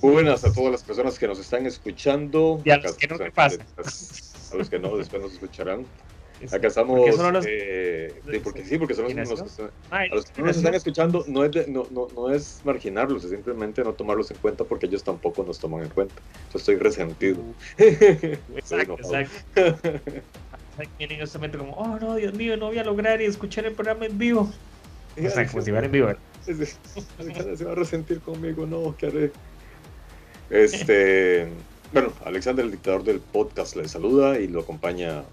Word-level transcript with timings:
Buenas 0.00 0.44
a 0.44 0.52
todas 0.52 0.72
las 0.72 0.82
personas 0.82 1.18
que 1.18 1.26
nos 1.26 1.38
están 1.38 1.66
escuchando. 1.66 2.60
Y 2.64 2.70
a 2.70 2.78
los 2.78 2.96
que 2.96 3.06
no, 3.08 3.18
¿qué 3.18 3.30
pasa? 3.30 3.58
A 4.52 4.56
los 4.56 4.70
que 4.70 4.78
no, 4.78 4.96
después 4.96 5.22
nos 5.22 5.32
escucharán. 5.32 5.86
Acá 6.52 6.68
estamos. 6.68 6.98
Porque 7.00 7.12
son 7.12 7.32
los- 7.32 7.46
eh, 7.48 8.20
de- 8.24 8.40
porque 8.40 8.64
sí, 8.64 8.78
porque 8.78 8.94
son 8.94 9.04
los 9.12 9.60
Ay, 9.90 10.08
A 10.10 10.14
los 10.14 10.26
que 10.26 10.40
no 10.40 10.46
nos 10.46 10.56
están 10.56 10.74
escuchando, 10.74 11.24
no 11.26 11.44
es, 11.44 11.50
de- 11.50 11.66
no, 11.66 11.88
no, 11.90 12.06
no 12.14 12.30
es 12.32 12.60
marginarlos, 12.64 13.24
es 13.24 13.30
simplemente 13.30 13.82
no 13.82 13.92
tomarlos 13.92 14.30
en 14.30 14.36
cuenta 14.36 14.62
porque 14.64 14.86
ellos 14.86 15.02
tampoco 15.02 15.42
nos 15.42 15.58
toman 15.58 15.82
en 15.82 15.88
cuenta. 15.88 16.14
Yo 16.52 16.58
estoy 16.58 16.76
resentido. 16.76 17.42
Exacto, 17.76 18.96
exacto. 18.98 19.90
Vienen 20.96 21.20
justamente 21.20 21.58
como, 21.58 21.72
oh 21.72 21.98
no, 21.98 22.14
Dios 22.14 22.32
mío, 22.34 22.56
no 22.56 22.66
voy 22.66 22.78
a 22.78 22.84
lograr 22.84 23.20
escuchar 23.20 23.66
el 23.66 23.72
programa 23.72 24.06
en 24.06 24.16
vivo. 24.16 24.48
O 25.18 25.20
sea, 25.30 25.48
si 25.48 25.70
en 25.70 25.90
vivo. 25.90 26.08
Se 26.46 27.64
va 27.64 27.72
a 27.72 27.74
resentir 27.74 28.20
conmigo, 28.20 28.64
no, 28.66 28.96
¿qué 28.96 29.06
haré? 29.06 29.32
Este, 30.50 31.48
bueno, 31.92 32.12
Alexander, 32.24 32.64
el 32.64 32.70
dictador 32.70 33.04
del 33.04 33.20
podcast, 33.20 33.76
le 33.76 33.88
saluda 33.88 34.38
y 34.38 34.48
lo 34.48 34.60
acompaña. 34.60 35.24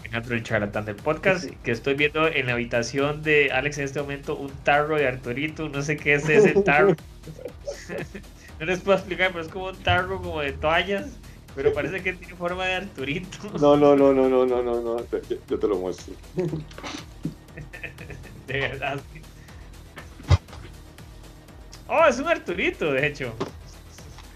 Alejandro 0.00 0.34
el 0.34 0.42
charlatán 0.42 0.84
del 0.84 0.96
podcast, 0.96 1.44
que 1.62 1.70
estoy 1.70 1.94
viendo 1.94 2.26
en 2.28 2.46
la 2.46 2.52
habitación 2.52 3.22
de 3.22 3.50
Alex 3.52 3.78
en 3.78 3.84
este 3.84 4.00
momento 4.00 4.36
un 4.36 4.50
tarro 4.64 4.96
de 4.96 5.06
Arturito, 5.06 5.68
no 5.68 5.82
sé 5.82 5.96
qué 5.96 6.14
es 6.14 6.28
ese 6.28 6.52
tarro. 6.64 6.94
no 8.60 8.66
les 8.66 8.80
puedo 8.80 8.98
explicar, 8.98 9.30
pero 9.32 9.44
es 9.44 9.50
como 9.50 9.66
un 9.66 9.76
tarro 9.76 10.20
como 10.20 10.40
de 10.40 10.52
toallas, 10.52 11.06
pero 11.54 11.72
parece 11.72 12.02
que 12.02 12.12
tiene 12.12 12.34
forma 12.34 12.66
de 12.66 12.74
Arturito. 12.74 13.38
No, 13.60 13.76
no, 13.76 13.96
no, 13.96 14.12
no, 14.12 14.28
no, 14.28 14.46
no, 14.46 14.62
no, 14.62 14.80
no, 14.80 14.96
yo 15.48 15.58
te 15.58 15.68
lo 15.68 15.76
muestro. 15.78 16.14
De 18.46 18.58
verdad. 18.58 19.00
Oh, 21.88 22.06
es 22.06 22.18
un 22.18 22.26
Arturito, 22.26 22.92
de 22.92 23.06
hecho. 23.06 23.34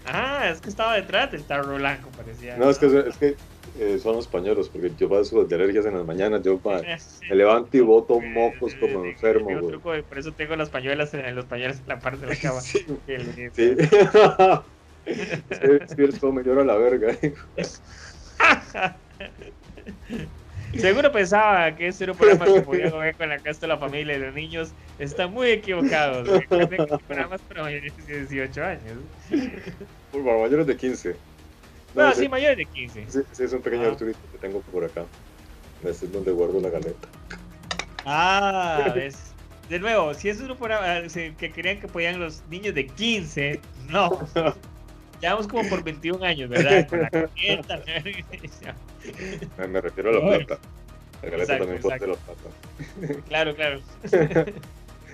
Ah, 0.07 0.49
es 0.49 0.61
que 0.61 0.69
estaba 0.69 0.95
detrás 0.95 1.31
del 1.31 1.45
tarro 1.45 1.75
blanco, 1.75 2.09
parecía. 2.15 2.57
No, 2.57 2.69
es 2.69 2.77
que, 2.77 2.85
es 2.85 3.17
que 3.17 3.37
eh, 3.75 3.99
son 3.99 4.15
los 4.15 4.27
pañuelos, 4.27 4.69
porque 4.69 4.93
yo 4.95 5.09
paso 5.09 5.43
de 5.43 5.55
alergias 5.55 5.85
en 5.85 5.95
las 5.95 6.05
mañanas, 6.05 6.41
yo 6.43 6.59
pa- 6.59 6.81
me 7.29 7.35
levanto 7.35 7.77
y 7.77 7.81
boto 7.81 8.19
mocos 8.19 8.73
como 8.75 9.05
enfermo, 9.05 9.59
truco, 9.67 9.91
por 10.07 10.17
eso 10.17 10.33
tengo 10.33 10.55
las 10.55 10.69
pañuelas 10.69 11.13
en, 11.13 11.35
los 11.35 11.45
pañuelos 11.45 11.79
en 11.79 11.87
la 11.87 11.99
parte 11.99 12.21
de 12.21 12.27
la 12.27 12.35
cama. 12.41 12.61
Sí, 12.61 12.79
El- 13.07 13.51
sí. 13.53 13.75
Sí, 15.49 15.95
sí, 15.95 16.03
es 16.03 16.23
me 16.23 16.43
llora 16.43 16.63
la 16.63 16.77
verga. 16.77 17.17
Seguro 20.75 21.11
pensaba 21.11 21.75
que 21.75 21.87
este 21.87 22.03
era 22.05 22.13
un 22.13 22.17
programa 22.19 22.45
que 22.45 22.61
podía 22.61 22.89
ver 22.93 23.15
con 23.15 23.29
la 23.29 23.39
casa 23.39 23.61
de 23.61 23.67
la 23.67 23.77
familia 23.77 24.15
y 24.15 24.19
los 24.19 24.33
niños. 24.33 24.71
Están 24.99 25.31
muy 25.33 25.49
equivocados. 25.49 26.27
Recuerden 26.27 26.85
que 26.85 26.97
programa 27.07 27.35
es 27.35 27.41
para 27.41 27.63
mayores 27.63 27.93
de 28.07 28.19
18 28.25 28.63
años. 28.63 28.97
Por 30.11 30.23
favor, 30.23 30.41
mayores 30.43 30.67
de 30.67 30.77
15. 30.77 31.15
No, 31.95 32.03
No, 32.03 32.13
sí, 32.13 32.21
sí, 32.21 32.29
mayores 32.29 32.57
de 32.57 32.65
15. 32.65 33.05
sí, 33.07 33.19
sí, 33.31 33.43
es 33.43 33.53
un 33.53 33.61
pequeño 33.61 33.83
Ah. 33.83 33.91
Arturito 33.91 34.19
que 34.31 34.37
tengo 34.39 34.61
por 34.61 34.83
acá. 34.85 35.05
Este 35.83 36.05
es 36.05 36.11
donde 36.11 36.31
guardo 36.31 36.59
la 36.59 36.69
galeta. 36.69 37.07
Ah, 38.05 38.91
ves. 38.95 39.33
De 39.69 39.79
nuevo, 39.79 40.13
si 40.13 40.29
es 40.29 40.39
un 40.39 40.55
programa 40.55 41.09
si- 41.09 41.31
que 41.31 41.51
querían 41.51 41.79
que 41.79 41.87
podían 41.87 42.19
los 42.19 42.41
niños 42.49 42.73
de 42.75 42.87
15, 42.87 43.59
no. 43.89 44.09
Ya 45.21 45.33
vamos 45.33 45.47
como 45.47 45.67
por 45.69 45.83
21 45.83 46.23
años, 46.23 46.49
¿verdad? 46.49 46.87
Con 46.89 47.01
la 47.01 47.09
galeta. 47.09 47.79
Me, 49.57 49.67
me 49.67 49.81
refiero 49.81 50.09
a 50.09 50.13
la 50.13 50.19
Bueno. 50.19 50.45
plata. 50.45 50.61
La 51.23 51.29
Exacto, 51.29 51.65
también 51.65 51.81
ser 51.81 51.91
la 52.09 52.15
plata. 52.15 53.21
claro, 53.27 53.55
claro. 53.55 53.79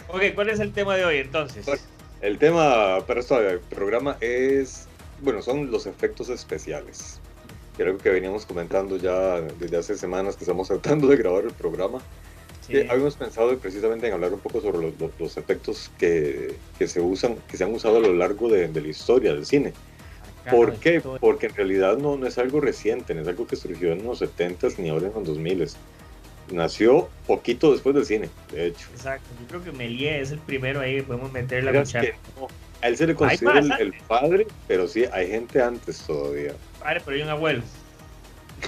ok, 0.10 0.22
¿cuál 0.36 0.50
es 0.50 0.60
el 0.60 0.74
tema 0.74 0.96
de 0.98 1.06
hoy 1.06 1.18
entonces? 1.18 1.66
El 2.22 2.38
tema 2.38 3.00
para 3.08 3.22
este 3.22 3.58
programa 3.70 4.18
es, 4.20 4.88
bueno, 5.22 5.42
son 5.42 5.72
los 5.72 5.86
efectos 5.86 6.30
especiales. 6.30 7.20
Que 7.76 7.84
era 7.84 7.92
algo 7.92 8.04
que 8.04 8.10
veníamos 8.10 8.46
comentando 8.46 8.98
ya 8.98 9.42
desde 9.42 9.78
hace 9.78 9.98
semanas 9.98 10.36
que 10.36 10.44
estamos 10.44 10.68
tratando 10.68 11.08
de 11.08 11.16
grabar 11.18 11.46
el 11.46 11.52
programa. 11.54 12.00
Sí. 12.68 12.74
Que 12.74 12.88
habíamos 12.90 13.16
pensado 13.16 13.58
precisamente 13.58 14.08
en 14.08 14.14
hablar 14.14 14.34
un 14.34 14.40
poco 14.40 14.62
sobre 14.62 14.78
los, 14.90 15.00
los- 15.00 15.12
los 15.20 15.38
efectos 15.38 15.90
que, 15.98 16.54
que 16.78 16.88
se 16.88 17.02
usan, 17.02 17.36
que 17.50 17.58
se 17.58 17.64
han 17.64 17.74
usado 17.74 17.98
a 17.98 18.00
lo 18.02 18.14
largo 18.14 18.48
de, 18.50 18.68
de 18.68 18.82
la 18.82 18.88
historia 18.90 19.34
del 19.34 19.46
cine. 19.46 19.74
¿Por 20.50 20.76
qué? 20.76 21.02
Porque 21.20 21.48
en 21.48 21.56
realidad 21.56 21.98
no, 21.98 22.18
no 22.18 22.28
es 22.28 22.38
algo 22.38 22.60
reciente, 22.60 23.14
no 23.14 23.22
es 23.22 23.28
algo 23.28 23.48
que 23.48 23.56
surgió 23.56 23.92
en 23.92 24.04
los 24.04 24.22
70s 24.22 24.78
ni 24.78 24.90
ahora 24.90 25.08
en 25.08 25.14
los 25.14 25.38
2000s. 25.38 25.76
Nació 26.52 27.10
poquito 27.26 27.72
después 27.72 27.96
del 27.96 28.06
cine, 28.06 28.30
de 28.52 28.68
hecho. 28.68 28.88
Exacto, 28.94 29.28
yo 29.40 29.48
creo 29.48 29.64
que 29.64 29.72
Melie 29.72 30.20
es 30.20 30.32
el 30.32 30.40
primero 30.40 30.82
ahí 30.82 30.98
que 30.98 31.04
podemos 31.04 31.32
meter 31.32 31.64
la 31.64 31.74
cuchara. 31.74 32.10
no, 32.38 32.48
a 32.82 32.88
él 32.88 32.98
se 32.98 33.08
le 33.08 33.16
considera 33.16 33.60
el, 33.60 33.72
el 33.80 33.94
padre, 34.08 34.46
pero 34.68 34.88
sí, 34.88 35.06
hay 35.14 35.30
gente 35.30 35.62
antes 35.62 36.00
todavía. 36.00 36.54
Padre, 36.80 37.02
pero 37.06 37.16
hay 37.16 37.24
un 37.24 37.30
abuelo. 37.30 37.64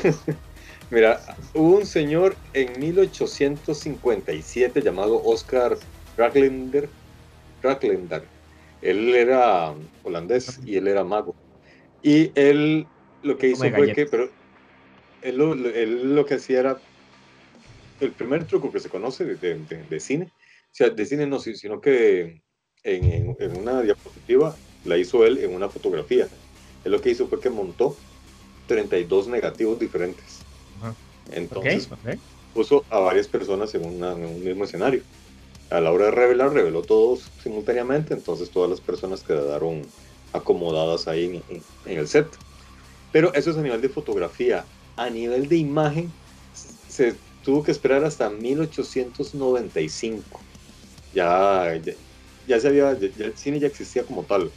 Mira, 0.90 1.20
hubo 1.54 1.78
un 1.78 1.86
señor 1.86 2.36
en 2.54 2.80
1857 2.80 4.82
llamado 4.82 5.22
Oscar 5.24 5.78
Racklender. 6.16 6.88
Racklender. 7.62 8.24
Él 8.82 9.14
era 9.16 9.74
holandés 10.04 10.60
y 10.64 10.78
él 10.78 10.88
era 10.88 11.04
mago. 11.04 11.36
Y 12.06 12.32
él 12.40 12.92
lo 13.24 13.36
que 13.36 13.48
hizo 13.48 13.62
Come 13.62 13.72
fue 13.72 13.88
galletas. 13.88 13.96
que, 13.96 14.06
pero 14.06 14.30
él 15.22 15.38
lo, 15.38 15.54
él 15.54 16.16
lo 16.16 16.26
que 16.26 16.36
hacía 16.36 16.60
era 16.62 16.84
el 18.00 18.16
primer 18.16 18.46
truco 18.46 18.72
que 18.72 18.80
se 18.80 18.90
conoce 18.90 19.26
de, 19.26 19.38
de- 19.38 19.60
de- 19.66 19.84
de 19.86 20.00
cine, 20.00 20.34
o 20.36 20.70
sea, 20.72 20.90
de 20.90 21.06
cine 21.06 21.28
no, 21.28 21.40
si- 21.40 21.56
sino 21.56 21.80
que 21.82 22.42
en, 22.84 23.06
en- 23.06 23.36
en 23.40 23.56
una 23.56 23.82
diapositiva 23.82 24.62
la 24.84 24.98
hizo 24.98 25.26
él 25.26 25.40
en 25.40 25.54
una 25.56 25.70
fotografía. 25.70 26.30
Él 26.84 26.92
lo 26.92 27.02
que 27.02 27.10
hizo 27.10 27.28
fue 27.28 27.40
que 27.40 27.50
montó 27.50 28.04
32 28.68 29.28
negativos 29.28 29.80
diferentes. 29.80 30.48
Entonces 31.28 31.90
Ok, 31.90 32.00
ok. 32.00 32.22
puso 32.54 32.86
a 32.90 33.00
varias 33.00 33.28
personas 33.30 33.74
en, 33.76 33.84
una- 33.86 34.14
en 34.14 34.26
un 34.26 34.44
mismo 34.44 34.66
escenario. 34.66 35.06
A 35.70 35.82
la 35.82 35.92
hora 35.92 36.06
de 36.06 36.12
revelar, 36.12 36.54
reveló 36.54 36.86
todos 36.86 37.34
simultáneamente, 37.38 38.14
entonces 38.14 38.52
todas 38.52 38.70
las 38.70 38.82
personas 38.82 39.24
quedaron 39.24 39.94
acomodadas 40.36 41.08
ahí 41.08 41.44
en, 41.48 41.66
en- 41.86 41.98
el 42.00 42.08
set. 42.08 42.38
Pero 43.12 43.34
eso 43.34 43.52
es 43.52 43.58
a 43.58 43.62
nivel 43.64 43.82
de 43.82 43.90
fotografía. 43.90 44.70
A 44.96 45.10
nivel 45.10 45.48
de 45.50 45.58
imagen, 45.58 46.18
se 46.54 47.22
tuvo 47.42 47.64
que 47.64 47.72
esperar 47.72 48.04
hasta 48.06 48.30
1895. 48.30 50.48
Ya, 51.12 51.76
ya, 51.84 51.94
ya 52.46 52.60
se 52.60 52.68
había, 52.70 52.98
ya- 53.00 53.10
ya 53.16 53.26
el 53.28 53.38
cine 53.38 53.60
ya 53.60 53.68
existía 53.68 54.06
como 54.06 54.26
tal. 54.26 54.56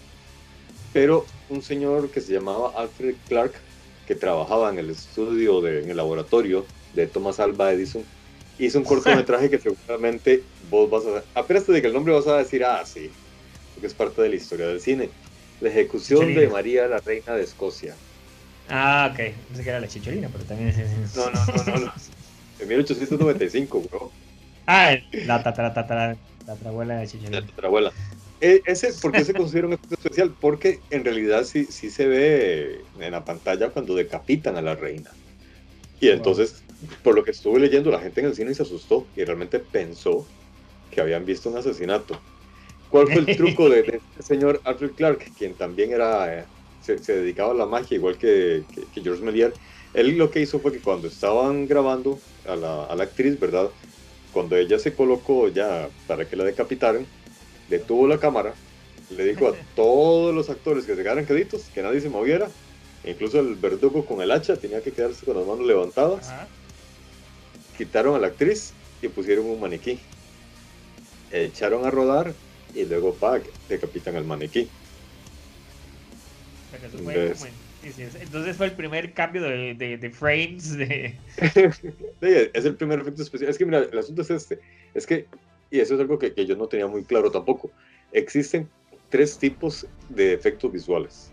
Pero 0.92 1.32
un 1.48 1.62
señor 1.62 2.10
que 2.10 2.20
se 2.20 2.32
llamaba 2.32 2.72
Alfred 2.76 3.18
Clark, 3.26 3.66
que 4.04 4.14
trabajaba 4.16 4.70
en 4.70 4.78
el 4.78 4.90
estudio, 4.90 5.60
de, 5.60 5.80
en 5.80 5.90
el 5.90 5.96
laboratorio 5.96 6.72
de 6.92 7.06
Thomas 7.08 7.40
Alva 7.40 7.72
Edison, 7.72 8.10
hizo 8.56 8.78
un 8.78 8.84
cortometraje 8.84 9.50
que 9.50 9.60
seguramente 9.60 10.50
vos 10.58 10.88
vas 10.90 11.06
a... 11.06 11.24
Apenas 11.34 11.66
te 11.66 11.72
diga 11.72 11.88
el 11.88 11.94
nombre 11.94 12.14
vas 12.14 12.26
a 12.26 12.38
decir, 12.38 12.64
ah, 12.64 12.84
sí, 12.84 13.16
porque 13.74 13.86
es 13.88 13.94
parte 13.94 14.22
de 14.22 14.28
la 14.30 14.36
historia 14.36 14.66
del 14.68 14.80
cine. 14.80 15.16
La 15.60 15.68
ejecución 15.70 16.34
de. 16.34 16.48
María, 16.48 16.86
la 16.88 17.00
reina 17.04 17.34
de 17.34 17.42
Escocia. 17.42 17.96
Ah, 18.68 19.10
ok. 19.12 19.18
No 19.50 19.56
sé 19.56 19.62
qué 19.64 19.70
era 19.70 19.80
la 19.80 19.88
chicholina, 19.88 20.28
pero 20.30 20.44
también 20.44 20.68
es. 20.68 20.78
No, 21.14 21.30
no, 21.30 21.44
no, 21.46 21.64
no. 21.64 21.78
no. 21.86 21.92
En 22.58 22.68
1895, 22.68 23.82
bro. 23.82 24.12
Ah, 24.66 24.96
la 25.12 25.42
tatara, 25.42 25.72
tatara, 25.72 26.18
tatarabuela 26.44 26.96
de 26.98 27.06
chicholina. 27.06 27.46
tu 27.46 27.66
abuela. 27.66 27.92
E- 28.40 28.62
Ese, 28.64 28.92
¿Por 28.94 29.12
qué 29.12 29.24
se 29.24 29.34
considera 29.34 29.66
un 29.66 29.72
efecto 29.74 29.94
especial? 29.94 30.36
Porque 30.38 30.84
en 30.90 31.04
realidad 31.04 31.44
sí, 31.44 31.66
sí 31.66 31.90
se 31.90 32.06
ve 32.06 32.88
en 32.94 33.12
la 33.12 33.24
pantalla 33.24 33.70
cuando 33.70 33.94
decapitan 33.94 34.56
a 34.56 34.62
la 34.62 34.74
reina. 34.76 35.18
Y 36.00 36.08
entonces, 36.10 36.66
por 37.02 37.14
lo 37.14 37.24
que 37.24 37.32
estuve 37.32 37.60
leyendo, 37.60 37.90
la 37.90 38.00
gente 38.00 38.20
en 38.20 38.26
el 38.28 38.34
cine 38.34 38.54
se 38.54 38.62
asustó 38.62 39.10
y 39.14 39.24
realmente 39.24 39.60
pensó 39.60 40.32
que 40.90 41.00
habían 41.00 41.24
visto 41.24 41.50
un 41.50 41.58
asesinato. 41.58 42.26
¿Cuál 42.90 43.06
fue 43.06 43.16
el 43.16 43.26
truco 43.36 43.68
de, 43.68 43.82
de 43.82 43.96
este 43.96 44.22
señor 44.22 44.60
Alfred 44.64 44.92
Clark, 44.92 45.32
quien 45.36 45.54
también 45.54 45.92
era, 45.92 46.40
eh, 46.40 46.44
se, 46.82 46.98
se 46.98 47.16
dedicaba 47.16 47.52
a 47.52 47.56
la 47.56 47.66
magia, 47.66 47.96
igual 47.96 48.16
que, 48.16 48.64
que, 48.74 48.82
que 48.94 49.00
George 49.02 49.22
Méliès? 49.22 49.52
Él 49.94 50.16
lo 50.18 50.30
que 50.30 50.40
hizo 50.40 50.58
fue 50.58 50.72
que 50.72 50.80
cuando 50.80 51.08
estaban 51.08 51.66
grabando 51.66 52.18
a 52.46 52.56
la, 52.56 52.84
a 52.84 52.94
la 52.94 53.04
actriz, 53.04 53.38
¿verdad? 53.40 53.70
Cuando 54.32 54.56
ella 54.56 54.78
se 54.78 54.94
colocó 54.94 55.48
ya 55.48 55.88
para 56.06 56.28
que 56.28 56.36
la 56.36 56.44
decapitaran, 56.44 57.06
detuvo 57.68 58.06
la 58.06 58.18
cámara 58.18 58.54
le 59.10 59.24
dijo 59.24 59.48
a 59.48 59.54
todos 59.76 60.34
los 60.34 60.50
actores 60.50 60.84
que 60.84 60.94
se 60.94 61.02
quedaran 61.02 61.26
queditos, 61.26 61.62
que 61.74 61.82
nadie 61.82 62.00
se 62.00 62.08
moviera, 62.08 62.48
incluso 63.04 63.40
el 63.40 63.54
verdugo 63.54 64.04
con 64.04 64.20
el 64.20 64.30
hacha 64.30 64.56
tenía 64.56 64.82
que 64.82 64.92
quedarse 64.92 65.24
con 65.24 65.36
las 65.36 65.46
manos 65.46 65.66
levantadas. 65.66 66.30
Quitaron 67.76 68.16
a 68.16 68.18
la 68.18 68.28
actriz 68.28 68.72
y 69.00 69.08
pusieron 69.08 69.46
un 69.46 69.60
maniquí. 69.60 69.98
Echaron 71.30 71.86
a 71.86 71.90
rodar 71.90 72.32
y 72.74 72.84
luego 72.84 73.14
pa, 73.14 73.40
decapitan 73.68 74.16
al 74.16 74.24
maniquí. 74.24 74.68
Entonces, 77.82 78.56
fue 78.56 78.66
el 78.66 78.72
primer 78.72 79.12
cambio 79.14 79.42
de, 79.42 79.74
de, 79.74 80.10
frames. 80.10 80.76
De... 80.76 81.14
es 82.52 82.64
el 82.64 82.74
primer 82.76 83.00
efecto 83.00 83.22
especial. 83.22 83.50
Es 83.50 83.58
que 83.58 83.64
mira, 83.64 83.78
el 83.90 83.98
asunto 83.98 84.22
es 84.22 84.30
este. 84.30 84.58
Es 84.94 85.06
que, 85.06 85.26
y 85.70 85.80
eso 85.80 85.94
es 85.94 86.00
algo 86.00 86.18
que, 86.18 86.34
que 86.34 86.44
yo 86.44 86.56
no 86.56 86.66
tenía 86.66 86.86
muy 86.86 87.04
claro 87.04 87.30
tampoco. 87.30 87.70
Existen 88.12 88.68
tres 89.10 89.38
tipos 89.38 89.86
de 90.08 90.34
efectos 90.34 90.72
visuales. 90.72 91.32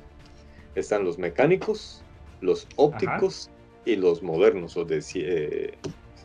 Están 0.75 1.03
los 1.03 1.17
mecánicos, 1.17 2.03
los 2.41 2.67
ópticos 2.75 3.49
y 3.85 3.95
los 3.95 4.21
modernos, 4.21 4.77
o 4.77 4.85
de 4.85 5.03
eh, 5.15 5.73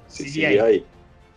CGI. 0.09 0.85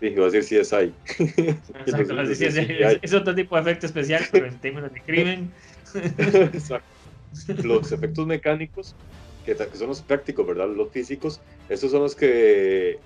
Dije, 0.09 0.21
a 0.21 0.29
decir 0.29 0.61
CSI. 0.61 0.94
es 3.01 3.13
otro 3.13 3.33
tipo 3.33 3.55
de 3.55 3.61
efecto 3.61 3.85
especial, 3.85 4.23
pero 4.31 4.47
en 4.47 4.59
términos 4.59 4.94
de 4.94 5.01
crimen. 5.01 5.51
Exacto 5.95 6.94
los 7.63 7.91
efectos 7.91 8.25
mecánicos, 8.25 8.95
que, 9.45 9.55
son 9.73 9.88
los 9.88 10.01
prácticos, 10.01 10.45
¿verdad? 10.45 10.69
Los 10.69 10.91
físicos, 10.91 11.41
estos 11.69 11.91
son 11.91 12.01
los 12.01 12.15
que 12.15 13.00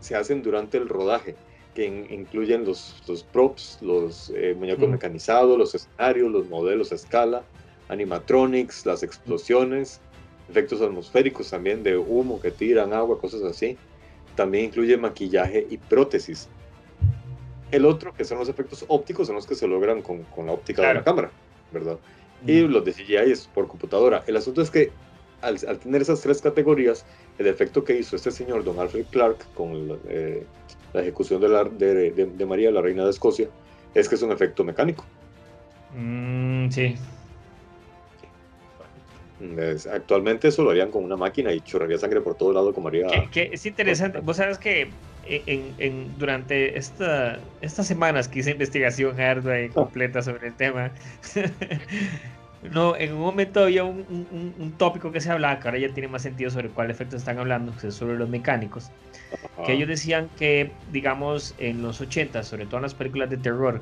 se 0.00 0.16
hacen 0.16 0.42
durante 0.42 0.78
el 0.78 0.88
rodaje, 0.88 1.36
que 1.74 1.86
incluyen 2.10 2.64
los, 2.64 3.02
los, 3.06 3.22
props, 3.22 3.78
los 3.80 4.32
eh, 4.34 4.54
muñecos 4.56 4.88
mecanizados, 4.88 5.58
los 5.58 5.74
escenarios, 5.74 6.30
los 6.30 6.48
modelos 6.48 6.92
a 6.92 6.94
escala, 6.94 7.42
animatronics, 7.88 8.86
las 8.86 9.02
explosiones, 9.02 10.00
efectos 10.48 10.80
atmosféricos 10.80 11.50
también 11.50 11.82
de 11.82 11.96
humo 11.96 12.40
que 12.40 12.50
tiran 12.50 12.92
agua, 12.92 13.18
cosas 13.20 13.42
así. 13.42 13.76
También 14.34 14.66
incluye 14.66 14.96
maquillaje 14.96 15.66
y 15.70 15.78
prótesis. 15.78 16.48
El 17.70 17.86
otro, 17.86 18.14
que 18.14 18.24
son 18.24 18.38
los 18.38 18.48
efectos 18.48 18.84
ópticos, 18.88 19.26
son 19.26 19.36
los 19.36 19.46
que 19.46 19.54
se 19.54 19.66
logran 19.66 20.02
con, 20.02 20.22
con 20.24 20.46
la 20.46 20.52
óptica 20.52 20.86
de 20.86 20.94
la 20.94 21.04
cámara, 21.04 21.30
¿verdad? 21.72 21.98
y 22.46 22.60
los 22.60 22.84
de 22.84 22.92
CGI 22.92 23.16
es 23.32 23.46
por 23.46 23.68
computadora. 23.68 24.22
El 24.26 24.36
asunto 24.36 24.62
es 24.62 24.70
que 24.70 24.90
al, 25.40 25.58
tener 25.78 26.02
esas 26.02 26.20
tres 26.20 26.40
categorías, 26.40 27.04
el 27.38 27.46
efecto 27.46 27.84
que 27.84 27.98
hizo 27.98 28.16
este 28.16 28.30
señor, 28.30 28.64
don 28.64 28.78
Alfred 28.78 29.06
Clark, 29.10 29.38
con 29.54 29.88
la, 29.88 29.96
eh, 30.08 30.44
ejecución 30.94 31.40
de, 31.40 31.48
la, 31.48 31.64
de, 31.64 32.10
de, 32.12 32.46
María, 32.46 32.70
la 32.70 32.80
reina 32.80 33.04
de 33.04 33.10
Escocia, 33.10 33.48
es 33.94 34.08
que 34.08 34.14
es 34.14 34.22
un 34.22 34.32
efecto 34.32 34.64
mecánico. 34.64 35.04
Mm, 35.96 36.70
sí. 36.70 36.94
Actualmente 39.92 40.48
eso 40.48 40.62
lo 40.62 40.70
harían 40.70 40.90
con 40.90 41.04
una 41.04 41.16
máquina 41.16 41.52
y 41.52 41.60
chorraría 41.60 41.98
sangre 41.98 42.20
por 42.20 42.34
todo 42.36 42.52
lado 42.52 42.72
como 42.72 42.88
haría... 42.88 43.06
Que, 43.30 43.50
es 43.52 43.66
interesante, 43.66 44.20
vos 44.20 44.36
sabes 44.36 44.58
que 44.58 44.88
en, 45.26 45.74
en, 45.78 46.18
durante 46.18 46.78
esta, 46.78 47.38
estas 47.60 47.86
semanas 47.86 48.28
que 48.28 48.40
hice 48.40 48.50
investigación 48.52 49.18
ardua 49.20 49.60
y 49.60 49.68
completa 49.68 50.22
sobre 50.22 50.48
el 50.48 50.54
tema, 50.54 50.90
no, 52.72 52.96
en 52.96 53.12
un 53.12 53.20
momento 53.20 53.64
había 53.64 53.84
un, 53.84 54.04
un, 54.58 54.72
tópico 54.72 55.12
que 55.12 55.20
se 55.20 55.30
hablaba, 55.30 55.60
que 55.60 55.68
ahora 55.68 55.78
ya 55.78 55.88
tiene 55.88 56.08
más 56.08 56.22
sentido 56.22 56.50
sobre 56.50 56.68
cuál 56.68 56.90
efecto 56.90 57.16
están 57.16 57.38
hablando, 57.38 57.72
que 57.80 57.88
es 57.88 57.94
sobre 57.94 58.16
los 58.16 58.28
mecánicos, 58.28 58.90
que 59.66 59.72
ellos 59.72 59.88
decían 59.88 60.28
que, 60.38 60.70
digamos, 60.92 61.54
en 61.58 61.82
los 61.82 62.00
80, 62.00 62.42
sobre 62.42 62.66
todo 62.66 62.76
en 62.76 62.82
las 62.82 62.94
películas 62.94 63.30
de 63.30 63.36
terror, 63.36 63.80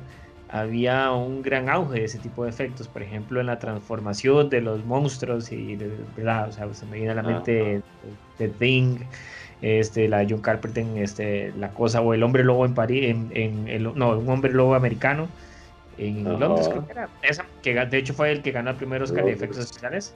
había 0.53 1.11
un 1.11 1.41
gran 1.41 1.67
auge 1.67 1.99
de 1.99 2.05
ese 2.05 2.19
tipo 2.19 2.43
de 2.43 2.51
efectos, 2.51 2.87
por 2.87 3.01
ejemplo, 3.01 3.41
en 3.41 3.47
la 3.47 3.57
transformación 3.57 4.49
de 4.49 4.61
los 4.61 4.85
monstruos 4.85 5.51
y, 5.51 5.75
¿verdad? 6.15 6.49
O 6.49 6.51
sea, 6.51 6.71
se 6.75 6.85
me 6.85 6.97
viene 6.97 7.09
a 7.09 7.15
la 7.15 7.23
mente 7.23 7.81
The 8.37 8.49
Thing, 8.49 8.99
este, 9.63 10.07
la 10.07 10.23
John 10.29 10.41
Carpenter 10.41 10.83
en 10.83 10.97
este, 10.99 11.51
La 11.57 11.69
Cosa 11.69 12.01
o 12.01 12.13
El 12.13 12.21
Hombre 12.21 12.43
Lobo 12.43 12.67
en 12.67 12.75
París, 12.75 13.15
en, 13.31 13.67
el, 13.67 13.97
no, 13.97 14.15
Un 14.15 14.29
Hombre 14.29 14.53
Lobo 14.53 14.75
Americano 14.75 15.27
en 15.97 16.23
Londres, 16.23 16.69
creo 16.69 16.85
que 16.85 16.91
era. 16.91 17.09
Esa, 17.23 17.45
que 17.63 17.73
de 17.73 17.97
hecho 17.97 18.13
fue 18.13 18.31
el 18.31 18.43
que 18.43 18.51
ganó 18.51 18.69
el 18.69 18.75
primer 18.75 19.01
Oscar 19.01 19.25
de 19.25 19.31
efectos 19.31 19.57
especiales. 19.65 20.13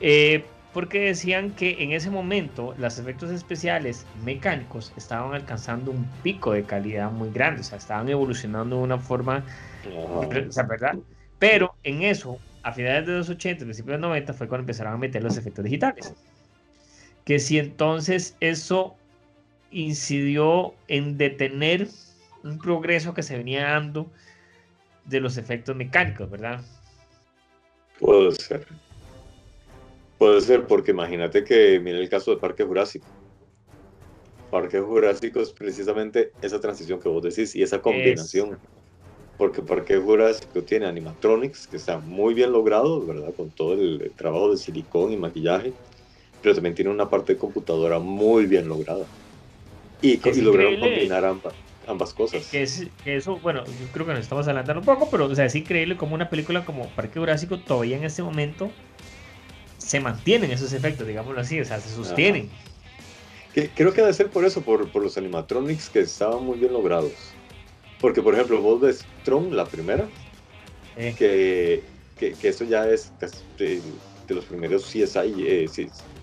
Eh, 0.00 0.44
porque 0.76 1.00
decían 1.00 1.52
que 1.52 1.82
en 1.82 1.92
ese 1.92 2.10
momento 2.10 2.74
los 2.76 2.98
efectos 2.98 3.30
especiales 3.30 4.04
mecánicos 4.22 4.92
estaban 4.98 5.32
alcanzando 5.32 5.90
un 5.90 6.04
pico 6.22 6.52
de 6.52 6.64
calidad 6.64 7.10
muy 7.10 7.30
grande, 7.30 7.62
o 7.62 7.64
sea, 7.64 7.78
estaban 7.78 8.10
evolucionando 8.10 8.76
de 8.76 8.82
una 8.82 8.98
forma, 8.98 9.42
o 9.90 10.28
sea, 10.50 10.64
¿verdad? 10.64 10.98
Pero 11.38 11.74
en 11.82 12.02
eso, 12.02 12.38
a 12.62 12.74
finales 12.74 13.06
de 13.06 13.14
los 13.14 13.30
80, 13.30 13.64
principios 13.64 13.86
de 13.86 14.02
los 14.02 14.08
90, 14.10 14.34
fue 14.34 14.48
cuando 14.48 14.64
empezaron 14.64 14.92
a 14.92 14.98
meter 14.98 15.22
los 15.22 15.38
efectos 15.38 15.64
digitales 15.64 16.12
que 17.24 17.38
si 17.38 17.58
entonces 17.58 18.36
eso 18.40 18.96
incidió 19.70 20.74
en 20.88 21.16
detener 21.16 21.88
un 22.44 22.58
progreso 22.58 23.14
que 23.14 23.22
se 23.22 23.38
venía 23.38 23.62
dando 23.62 24.10
de 25.06 25.20
los 25.20 25.38
efectos 25.38 25.74
mecánicos, 25.74 26.28
¿verdad? 26.28 26.60
Puede 27.98 28.32
ser. 28.32 28.66
Puede 30.18 30.40
ser, 30.40 30.66
porque 30.66 30.92
imagínate 30.92 31.44
que, 31.44 31.78
mira 31.80 31.98
el 31.98 32.08
caso 32.08 32.30
de 32.30 32.38
Parque 32.38 32.64
Jurásico. 32.64 33.06
Parque 34.50 34.80
Jurásico 34.80 35.40
es 35.40 35.50
precisamente 35.50 36.32
esa 36.40 36.60
transición 36.60 37.00
que 37.00 37.08
vos 37.08 37.22
decís 37.22 37.54
y 37.54 37.62
esa 37.62 37.82
combinación. 37.82 38.58
Porque 39.36 39.60
Parque 39.60 39.98
Jurásico 39.98 40.62
tiene 40.62 40.86
animatronics 40.86 41.66
que 41.66 41.76
están 41.76 42.08
muy 42.08 42.32
bien 42.32 42.52
logrados, 42.52 43.06
¿verdad? 43.06 43.34
Con 43.34 43.50
todo 43.50 43.74
el 43.74 44.12
trabajo 44.16 44.50
de 44.50 44.56
silicón 44.56 45.12
y 45.12 45.16
maquillaje 45.16 45.74
pero 46.46 46.54
también 46.54 46.76
tiene 46.76 46.92
una 46.92 47.10
parte 47.10 47.32
de 47.32 47.38
computadora 47.40 47.98
muy 47.98 48.46
bien 48.46 48.68
lograda. 48.68 49.04
Y, 50.00 50.16
lograron 50.42 50.78
combinar 50.78 51.24
ambas, 51.24 51.54
ambas 51.88 52.14
cosas. 52.14 52.46
Que, 52.46 52.62
es, 52.62 52.86
eso, 53.04 53.38
bueno, 53.38 53.64
yo 53.64 53.86
creo 53.92 54.06
que 54.06 54.12
nos 54.12 54.20
estamos 54.20 54.46
adelantando 54.46 54.78
un 54.78 54.86
poco, 54.86 55.10
pero 55.10 55.24
o 55.26 55.34
sea, 55.34 55.46
es 55.46 55.56
increíble 55.56 55.96
como 55.96 56.14
una 56.14 56.30
película 56.30 56.64
como 56.64 56.86
Parque 56.90 57.18
Jurásico 57.18 57.58
todavía 57.58 57.96
en 57.96 58.04
este 58.04 58.22
momento 58.22 58.70
se 59.86 60.00
mantienen 60.00 60.50
esos 60.50 60.72
efectos, 60.72 61.06
digámoslo 61.06 61.40
así, 61.40 61.60
o 61.60 61.64
sea, 61.64 61.80
se 61.80 61.88
sostienen. 61.88 62.50
Que, 63.54 63.70
creo 63.70 63.92
que 63.92 64.00
debe 64.00 64.12
ser 64.12 64.28
por 64.30 64.44
eso, 64.44 64.60
por, 64.62 64.90
por, 64.90 65.02
los 65.02 65.16
animatronics 65.16 65.88
que 65.88 66.00
estaban 66.00 66.44
muy 66.44 66.58
bien 66.58 66.72
logrados. 66.72 67.12
Porque, 68.00 68.20
por 68.20 68.34
ejemplo, 68.34 68.60
vos 68.60 68.80
ves 68.80 69.06
Tron, 69.24 69.56
la 69.56 69.64
primera, 69.64 70.08
eh. 70.96 71.14
que, 71.16 71.84
que, 72.18 72.32
que, 72.32 72.48
eso 72.48 72.64
ya 72.64 72.88
es 72.88 73.12
de, 73.56 73.80
de 74.26 74.34
los 74.34 74.44
primeros 74.44 74.84
CSI, 74.84 75.34
eh, 75.46 75.66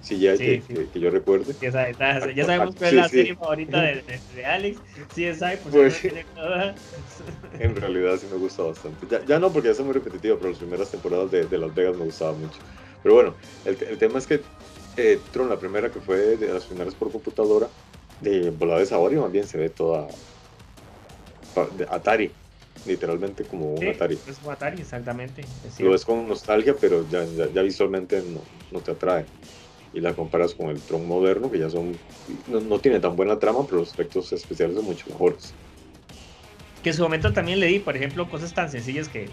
Sí, 0.01 0.19
ya 0.19 0.35
que, 0.35 0.61
que, 0.91 0.99
yo 0.99 1.09
recuerde. 1.09 1.55
Ya, 1.61 1.71
sabemos 1.71 2.75
cuál 2.77 2.89
es 2.89 2.93
la 2.93 3.07
serie 3.07 3.35
favorita 3.37 3.81
de, 3.81 4.03
de, 4.35 4.45
Alex. 4.45 4.77
CSI, 5.07 5.57
pues, 5.63 6.01
pues 6.01 6.03
En 7.59 7.75
realidad 7.77 8.17
sí 8.17 8.27
me 8.29 8.37
gusta 8.37 8.63
bastante. 8.63 9.07
Ya, 9.09 9.23
ya 9.25 9.39
no, 9.39 9.49
porque 9.53 9.69
ya 9.69 9.71
es 9.71 9.79
muy 9.79 9.93
repetitivo, 9.93 10.37
pero 10.37 10.49
las 10.49 10.59
primeras 10.59 10.91
temporadas 10.91 11.31
de, 11.31 11.45
de, 11.45 11.57
Las 11.57 11.73
Vegas 11.73 11.95
me 11.95 12.03
gustaba 12.03 12.33
mucho. 12.33 12.59
Pero 13.03 13.15
bueno, 13.15 13.35
el, 13.65 13.77
el 13.83 13.97
tema 13.97 14.17
es 14.17 14.27
que 14.27 14.45
eh, 14.95 15.21
Tron, 15.31 15.49
la 15.49 15.59
primera 15.59 15.91
que 15.91 15.99
fue 15.99 16.37
de 16.37 16.47
las 16.47 16.65
primeras 16.65 16.95
por 16.95 17.11
computadora, 17.11 17.69
de 18.19 18.49
volada 18.49 18.79
de 18.79 18.85
sabor 18.85 19.13
y 19.13 19.17
más 19.17 19.31
bien 19.31 19.45
se 19.45 19.57
ve 19.57 19.69
toda 19.69 20.07
de 21.73 21.85
Atari, 21.89 22.31
literalmente 22.85 23.45
como 23.45 23.75
un 23.75 23.87
Atari. 23.87 24.19
Es 24.25 24.39
un 24.41 24.51
Atari, 24.51 24.81
exactamente. 24.81 25.45
Lo 25.79 25.91
ves 25.91 26.05
con 26.05 26.27
nostalgia, 26.27 26.75
pero 26.79 27.07
ya, 27.07 27.25
ya, 27.35 27.51
ya 27.51 27.61
visualmente 27.61 28.21
no, 28.21 28.43
no, 28.71 28.79
te 28.81 28.91
atrae 28.91 29.25
y 29.91 30.01
la 30.01 30.15
comparas 30.15 30.55
con 30.55 30.69
el 30.69 30.81
Tron 30.81 31.07
moderno, 31.07 31.51
que 31.51 31.59
ya 31.59 31.69
son 31.69 31.97
no, 32.47 32.79
tiene 32.79 32.99
tan 32.99 33.15
buena 33.15 33.37
trama, 33.37 33.65
pero 33.65 33.79
los 33.79 33.93
efectos 33.93 34.31
especiales 34.31 34.75
son 34.75 34.85
mucho 34.85 35.09
mejores. 35.09 35.53
Que 36.81 36.89
en 36.89 36.95
su 36.95 37.03
momento 37.03 37.31
también 37.33 37.59
le 37.59 37.67
di, 37.67 37.79
por 37.79 37.95
ejemplo, 37.95 38.29
cosas 38.29 38.53
tan 38.53 38.69
sencillas 38.69 39.07
que 39.09 39.29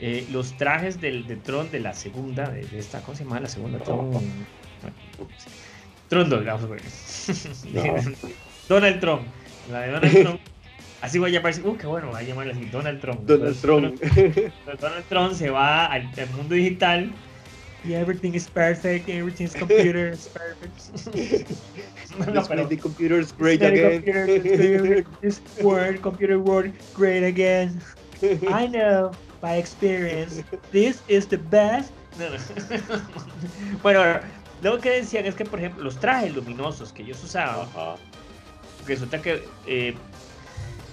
eh, 0.00 0.26
los 0.30 0.56
trajes 0.56 1.00
del, 1.00 1.26
de 1.26 1.36
Tron 1.36 1.70
de 1.70 1.80
la 1.80 1.94
segunda, 1.94 2.48
de, 2.48 2.66
esta, 2.78 3.00
¿cómo 3.00 3.16
se 3.16 3.24
llama 3.24 3.40
la 3.40 3.48
segunda? 3.48 3.78
Tron, 3.78 4.10
Tron 6.08 6.30
2, 6.30 6.44
vamos 6.44 6.64
a 6.64 6.66
ver. 6.66 6.82
Donald 8.68 9.00
Trump, 9.00 9.22
la 9.70 9.80
de 9.80 9.90
Donald 9.92 10.22
Trump. 10.22 10.40
Así 11.02 11.18
voy 11.18 11.30
a 11.30 11.34
llamar, 11.34 11.54
uh, 11.62 11.76
qué 11.76 11.86
bueno, 11.86 12.08
voy 12.08 12.20
a 12.20 12.22
llamarla 12.22 12.54
así, 12.54 12.64
Donald 12.66 13.00
Trump. 13.00 13.20
Donald 13.20 13.60
Trump. 13.60 14.00
Donald 14.80 15.04
Trump 15.08 15.34
se 15.34 15.50
va 15.50 15.84
al 15.84 16.10
mundo 16.34 16.54
digital 16.54 17.12
yeah, 17.86 17.98
everything 17.98 18.34
is 18.34 18.48
perfect, 18.48 19.08
everything's 19.08 19.54
computer 19.54 20.08
is 20.08 20.28
perfect. 20.28 20.90
no, 22.18 22.44
pero, 22.46 22.66
the 22.66 22.76
computer 22.76 23.20
is 23.20 23.32
great 23.32 23.62
again. 23.62 24.02
Computer, 24.02 25.04
this 25.20 25.40
word, 25.62 26.02
computer 26.02 26.40
word, 26.40 26.72
great 26.94 27.22
again. 27.22 27.80
I 28.48 28.66
know 28.66 29.12
by 29.40 29.58
experience, 29.58 30.42
this 30.72 31.02
is 31.08 31.26
the 31.26 31.36
best. 31.36 31.90
No, 32.18 32.30
no. 32.30 32.36
bueno, 33.82 34.20
lo 34.62 34.80
que 34.80 34.90
decían 34.90 35.26
es 35.26 35.34
que, 35.34 35.44
por 35.44 35.58
ejemplo, 35.58 35.84
los 35.84 35.98
trajes 36.00 36.34
luminosos 36.34 36.92
que 36.92 37.02
ellos 37.02 37.22
usaban, 37.22 37.68
resulta 38.86 39.20
que 39.20 39.44
eh, 39.66 39.94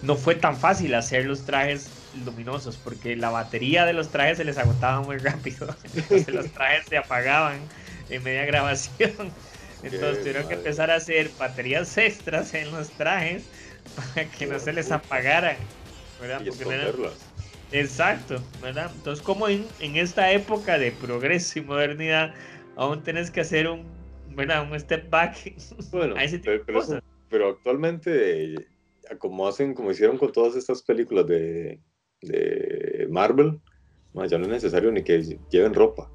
no 0.01 0.15
fue 0.15 0.35
tan 0.35 0.57
fácil 0.57 0.93
hacer 0.95 1.25
los 1.25 1.45
trajes 1.45 1.89
luminosos, 2.25 2.77
porque 2.77 3.15
la 3.15 3.29
batería 3.29 3.85
de 3.85 3.93
los 3.93 4.09
trajes 4.09 4.37
se 4.37 4.43
les 4.43 4.57
agotaba 4.57 5.01
muy 5.01 5.17
rápido. 5.17 5.75
Entonces 5.95 6.33
los 6.33 6.51
trajes 6.51 6.85
se 6.87 6.97
apagaban 6.97 7.59
en 8.09 8.23
media 8.23 8.45
grabación. 8.45 9.31
Entonces 9.81 10.19
tuvieron 10.19 10.47
que 10.47 10.53
empezar 10.53 10.91
a 10.91 10.95
hacer 10.95 11.29
baterías 11.37 11.97
extras 11.97 12.53
en 12.53 12.71
los 12.71 12.89
trajes 12.91 13.43
para 13.95 14.29
que 14.29 14.45
no 14.45 14.59
se 14.59 14.73
les 14.73 14.91
apagaran. 14.91 15.57
¿verdad? 16.21 16.41
Exacto, 17.73 18.35
¿verdad? 18.61 18.91
Entonces, 18.95 19.23
como 19.23 19.47
en, 19.47 19.65
en, 19.79 19.95
esta 19.95 20.31
época 20.31 20.77
de 20.77 20.91
progreso 20.91 21.57
y 21.57 21.63
modernidad, 21.63 22.35
aún 22.75 23.01
tenés 23.01 23.31
que 23.31 23.41
hacer 23.41 23.67
un, 23.67 23.83
¿verdad? 24.35 24.69
un 24.71 24.79
step 24.79 25.09
back 25.09 25.53
bueno, 25.91 26.15
pero, 27.29 27.49
actualmente, 27.49 28.53
como 29.17 29.47
hacen, 29.47 29.73
como 29.73 29.89
hicieron 29.89 30.19
con 30.19 30.31
todas 30.31 30.55
estas 30.55 30.83
películas 30.83 31.25
de, 31.25 31.79
de 32.21 33.07
Marvel, 33.09 33.59
ya 34.29 34.37
no 34.37 34.43
es 34.45 34.51
necesario 34.51 34.91
ni 34.91 35.03
que 35.03 35.39
lleven 35.49 35.73
ropa. 35.73 36.11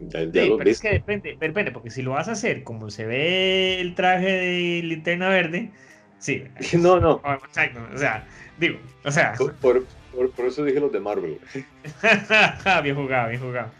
Ya, 0.00 0.20
sí, 0.20 0.28
pero 0.32 0.64
es 0.64 0.80
que 0.80 0.90
depende, 0.90 1.36
depende, 1.40 1.70
porque 1.70 1.90
si 1.90 2.02
lo 2.02 2.10
vas 2.10 2.28
a 2.28 2.32
hacer 2.32 2.62
como 2.64 2.90
se 2.90 3.06
ve 3.06 3.80
el 3.80 3.94
traje 3.94 4.26
de 4.26 4.82
linterna 4.82 5.28
verde, 5.28 5.70
sí. 6.18 6.44
No, 6.76 6.98
no. 6.98 7.22
O 7.94 7.98
sea, 7.98 8.26
digo, 8.58 8.78
o 9.04 9.10
sea. 9.10 9.34
Por, 9.38 9.54
por, 9.56 9.86
por 10.12 10.46
eso 10.46 10.64
dije 10.64 10.80
los 10.80 10.92
de 10.92 11.00
Marvel. 11.00 11.38
bien 12.82 12.96
jugado, 12.96 13.28
bien 13.28 13.40
jugado. 13.40 13.70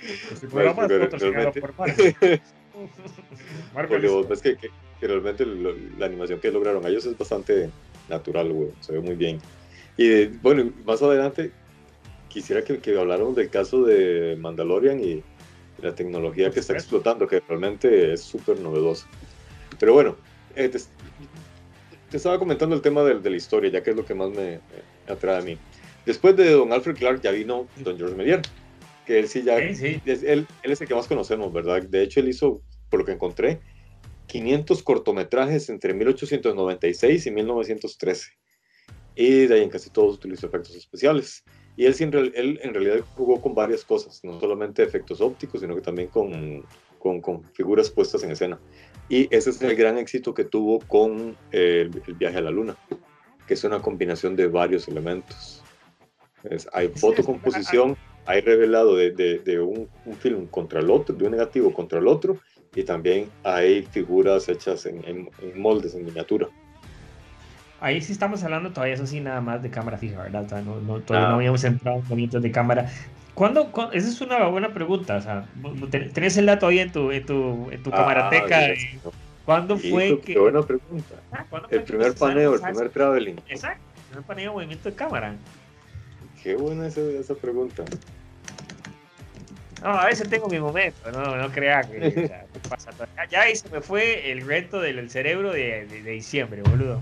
Pues, 0.00 0.50
bueno, 0.50 0.74
pero, 0.76 1.08
realmente... 1.08 1.60
por 1.60 1.74
Marvel. 1.78 2.40
Marvel 3.74 4.26
es 4.30 4.42
que, 4.42 4.56
que, 4.56 4.70
que, 5.00 5.06
realmente 5.06 5.46
lo, 5.46 5.74
la 5.98 6.06
animación 6.06 6.40
que 6.40 6.50
lograron 6.50 6.86
ellos 6.86 7.06
es 7.06 7.16
bastante 7.16 7.70
natural, 8.08 8.52
güey. 8.52 8.70
Se 8.80 8.92
ve 8.92 9.00
muy 9.00 9.14
bien. 9.14 9.38
Y 9.96 10.26
bueno, 10.26 10.70
más 10.84 11.02
adelante 11.02 11.52
quisiera 12.28 12.62
que, 12.62 12.78
que 12.78 12.98
habláramos 12.98 13.36
del 13.36 13.48
caso 13.48 13.84
de 13.84 14.36
Mandalorian 14.38 15.02
y 15.02 15.22
la 15.80 15.94
tecnología 15.94 16.50
que 16.50 16.60
está 16.60 16.72
explotando, 16.72 17.26
que 17.26 17.40
realmente 17.48 18.12
es 18.12 18.20
súper 18.20 18.58
novedosa. 18.60 19.06
Pero 19.78 19.92
bueno, 19.92 20.16
eh, 20.56 20.68
te, 20.68 20.78
estaba 22.16 22.38
comentando 22.38 22.74
el 22.74 22.82
tema 22.82 23.02
de, 23.02 23.20
de, 23.20 23.30
la 23.30 23.36
historia, 23.36 23.70
ya 23.70 23.82
que 23.82 23.90
es 23.90 23.96
lo 23.96 24.04
que 24.04 24.14
más 24.14 24.30
me, 24.30 24.60
atrae 25.08 25.38
a 25.38 25.42
mí. 25.42 25.58
Después 26.06 26.36
de 26.36 26.50
Don 26.50 26.72
Alfred 26.72 26.96
Clark 26.96 27.22
ya 27.22 27.30
vino 27.30 27.66
Don 27.76 27.96
George 27.96 28.14
Medier, 28.14 28.42
que 29.06 29.18
él 29.18 29.28
sí 29.28 29.42
ya, 29.42 29.58
Es, 29.58 29.82
él, 29.82 30.00
él, 30.04 30.46
es 30.62 30.80
el 30.80 30.88
que 30.88 30.94
más 30.94 31.06
conocemos, 31.06 31.52
¿verdad? 31.52 31.82
De 31.82 32.02
hecho, 32.02 32.20
él 32.20 32.28
hizo, 32.28 32.62
por 32.90 33.00
lo 33.00 33.06
que 33.06 33.12
encontré, 33.12 33.60
500 34.26 34.82
cortometrajes 34.82 35.68
entre 35.68 35.94
1896 35.94 37.26
y 37.26 37.30
1913. 37.30 38.32
Y 39.16 39.46
de 39.46 39.54
ahí 39.54 39.62
en 39.62 39.70
casi 39.70 39.90
todos 39.90 40.16
utilizó 40.16 40.46
efectos 40.46 40.74
especiales. 40.74 41.44
Y 41.76 41.86
él, 41.86 41.94
él 42.34 42.60
en 42.62 42.74
realidad 42.74 43.04
jugó 43.16 43.40
con 43.40 43.54
varias 43.54 43.84
cosas, 43.84 44.20
no 44.22 44.38
solamente 44.38 44.82
efectos 44.82 45.20
ópticos, 45.20 45.60
sino 45.60 45.74
que 45.74 45.80
también 45.80 46.08
con, 46.08 46.64
con, 46.98 47.20
con 47.20 47.44
figuras 47.52 47.90
puestas 47.90 48.22
en 48.22 48.30
escena. 48.30 48.60
Y 49.08 49.34
ese 49.34 49.50
es 49.50 49.60
el 49.60 49.74
gran 49.76 49.98
éxito 49.98 50.32
que 50.32 50.44
tuvo 50.44 50.78
con 50.80 51.36
el, 51.50 51.90
viaje 52.16 52.38
a 52.38 52.42
la 52.42 52.50
luna, 52.50 52.76
que 53.46 53.54
es 53.54 53.64
una 53.64 53.80
combinación 53.80 54.36
de 54.36 54.46
varios 54.46 54.88
elementos. 54.88 55.62
hay 56.72 56.88
fotocomposición, 56.88 57.96
hay 58.26 58.40
revelado 58.40 58.96
de, 58.96 59.10
de, 59.10 59.60
un, 59.60 59.88
un, 60.04 60.16
film 60.16 60.46
contra 60.46 60.80
el 60.80 60.90
otro, 60.90 61.14
de 61.14 61.24
un 61.24 61.32
negativo 61.32 61.72
contra 61.72 61.98
el 61.98 62.08
otro, 62.08 62.38
y 62.74 62.82
también 62.82 63.28
hay 63.42 63.82
figuras 63.82 64.48
hechas 64.48 64.86
en, 64.86 65.04
en, 65.04 65.30
en 65.40 65.60
moldes, 65.60 65.94
en 65.94 66.04
miniatura 66.04 66.48
ahí 67.84 68.00
sí 68.00 68.12
estamos 68.12 68.42
hablando 68.42 68.70
todavía, 68.70 68.94
eso 68.94 69.06
sí, 69.06 69.20
nada 69.20 69.42
más 69.42 69.62
de 69.62 69.68
cámara 69.68 69.98
fija, 69.98 70.22
¿verdad? 70.22 70.62
no, 70.64 70.80
no, 70.80 71.00
todavía 71.00 71.28
no 71.28 71.34
ah. 71.34 71.36
habíamos 71.36 71.62
entrado 71.64 71.98
en 71.98 72.04
movimientos 72.04 72.42
de 72.42 72.50
cámara. 72.50 72.90
¿Cuándo, 73.34 73.70
Esa 73.92 74.08
es 74.08 74.20
una 74.20 74.46
buena 74.46 74.72
pregunta. 74.72 75.16
O 75.16 75.20
sea, 75.20 75.44
tenés 75.90 76.36
el 76.36 76.46
dato 76.46 76.68
ahí 76.68 76.78
en 76.78 76.92
tu, 76.92 77.10
en 77.10 77.26
tu, 77.26 77.68
en 77.70 77.82
tu 77.82 77.90
ah, 77.90 77.96
camarateca. 77.96 78.68
¿Cuándo 79.44 79.76
fue 79.76 80.20
que.? 80.20 80.34
Qué 80.34 80.38
buena 80.38 80.62
pregunta. 80.62 81.16
Ah, 81.32 81.44
el 81.70 81.82
primer 81.82 82.14
paneo, 82.14 82.54
el 82.54 82.60
primer 82.60 82.90
traveling. 82.90 83.36
Exacto, 83.48 83.84
el 83.96 84.04
primer 84.08 84.24
paneo 84.24 84.52
movimiento 84.54 84.90
de 84.90 84.96
cámara. 84.96 85.36
Qué 86.42 86.54
buena 86.54 86.86
esa, 86.86 87.00
esa 87.00 87.34
pregunta. 87.34 87.84
No, 89.82 89.90
a 89.90 90.06
veces 90.06 90.30
tengo 90.30 90.48
mi 90.48 90.58
momento, 90.58 91.12
no, 91.12 91.36
no 91.36 91.50
crea 91.50 91.82
que 91.82 92.30
pasa. 92.70 92.90
Ya, 93.30 93.42
ahí 93.42 93.54
se 93.54 93.68
me 93.68 93.82
fue 93.82 94.30
el 94.32 94.46
reto 94.46 94.80
del 94.80 95.10
cerebro 95.10 95.52
de, 95.52 95.86
de 95.86 96.00
diciembre, 96.02 96.62
boludo. 96.62 97.00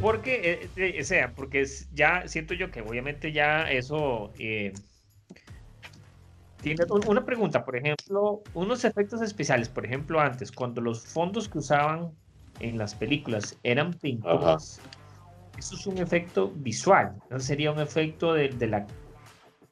Porque, 0.00 0.52
eh, 0.52 0.68
eh, 0.76 1.00
o 1.00 1.04
sea, 1.04 1.32
porque 1.32 1.66
ya 1.92 2.28
siento 2.28 2.54
yo 2.54 2.70
que 2.70 2.82
obviamente 2.82 3.32
ya 3.32 3.70
eso 3.70 4.32
eh, 4.38 4.72
tiene 6.60 6.84
una 7.06 7.24
pregunta, 7.24 7.64
por 7.64 7.76
ejemplo, 7.76 8.42
unos 8.54 8.84
efectos 8.84 9.22
especiales, 9.22 9.68
por 9.68 9.84
ejemplo, 9.84 10.20
antes, 10.20 10.50
cuando 10.50 10.80
los 10.80 11.06
fondos 11.06 11.48
que 11.48 11.58
usaban 11.58 12.12
en 12.60 12.78
las 12.78 12.94
películas 12.94 13.58
eran 13.62 13.92
pinturas, 13.92 14.80
eso 15.58 15.74
es 15.74 15.86
un 15.86 15.98
efecto 15.98 16.52
visual, 16.56 17.14
no 17.30 17.38
sería 17.38 17.72
un 17.72 17.80
efecto 17.80 18.34
de, 18.34 18.50
la... 18.66 18.86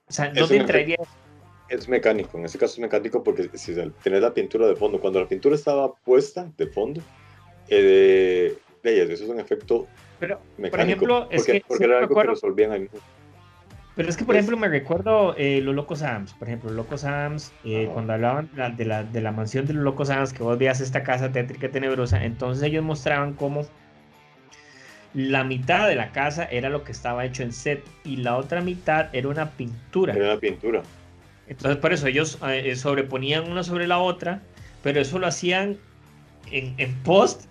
O 0.09 0.13
sea, 0.13 0.33
no 0.33 0.47
te 0.47 0.57
entraría... 0.57 0.97
Es 1.69 1.89
mecánico, 1.89 2.39
en 2.39 2.45
ese 2.45 2.59
caso 2.59 2.75
es 2.75 2.79
mecánico 2.79 3.25
porque 3.25 3.49
si 3.55 3.75
tienes 4.03 4.21
la 4.21 4.35
pintura 4.35 4.67
de 4.67 4.77
fondo, 4.77 5.01
cuando 5.01 5.21
la 5.21 5.29
pintura 5.29 5.55
estaba 5.55 5.95
puesta 5.95 6.53
de 6.59 6.67
fondo, 6.67 7.01
eh, 7.69 8.57
de, 8.83 9.03
eso 9.03 9.25
es 9.25 9.31
un 9.31 9.41
efecto 9.41 9.87
pero, 10.21 10.41
por 10.71 10.81
ejemplo, 10.81 11.29
es 11.31 11.45
que. 11.45 11.63
Porque 11.67 11.85
era 11.85 11.99
algo 11.99 12.15
que 12.15 12.29
resolvían 12.29 12.73
ahí 12.73 12.89
Pero 13.97 14.09
es 14.09 14.17
que, 14.17 14.25
por 14.25 14.35
ejemplo, 14.35 14.57
me 14.57 14.69
recuerdo 14.69 15.37
eh, 15.37 15.61
los 15.61 15.75
Locos 15.75 16.03
Adams. 16.03 16.33
Por 16.33 16.49
ejemplo, 16.49 16.71
los 16.71 16.77
Locos 16.77 17.05
Adams, 17.05 17.53
eh, 17.65 17.89
cuando 17.93 18.13
hablaban 18.13 18.51
de 18.77 18.85
la, 18.85 19.05
de 19.05 19.21
la 19.21 19.31
mansión 19.31 19.67
de 19.67 19.75
los 19.75 19.85
Locos 19.85 20.11
Adams, 20.11 20.33
que 20.33 20.43
vos 20.43 20.59
veías 20.59 20.81
esta 20.81 21.05
casa 21.05 21.31
tétrica 21.31 21.71
tenebrosa, 21.71 22.25
entonces 22.25 22.65
ellos 22.65 22.83
mostraban 22.83 23.35
cómo 23.35 23.65
la 25.15 25.45
mitad 25.45 25.87
de 25.87 25.95
la 25.95 26.11
casa 26.11 26.45
era 26.45 26.69
lo 26.71 26.83
que 26.83 26.91
estaba 26.91 27.25
hecho 27.25 27.45
en 27.45 27.53
set 27.53 27.85
y 28.03 28.17
la 28.17 28.37
otra 28.37 28.61
mitad 28.61 29.15
era 29.15 29.29
una 29.29 29.53
pintura. 29.53 30.13
Era 30.13 30.33
una 30.33 30.41
pintura. 30.41 30.83
Entonces, 31.47 31.77
por 31.77 31.93
eso 31.93 32.09
ellos 32.09 32.39
eh, 32.49 32.75
sobreponían 32.75 33.49
una 33.49 33.63
sobre 33.63 33.87
la 33.87 33.99
otra, 33.99 34.43
pero 34.83 35.01
eso 35.01 35.21
lo 35.21 35.29
hacían 35.29 35.79
en, 36.51 36.75
en 36.79 36.95
post 37.05 37.45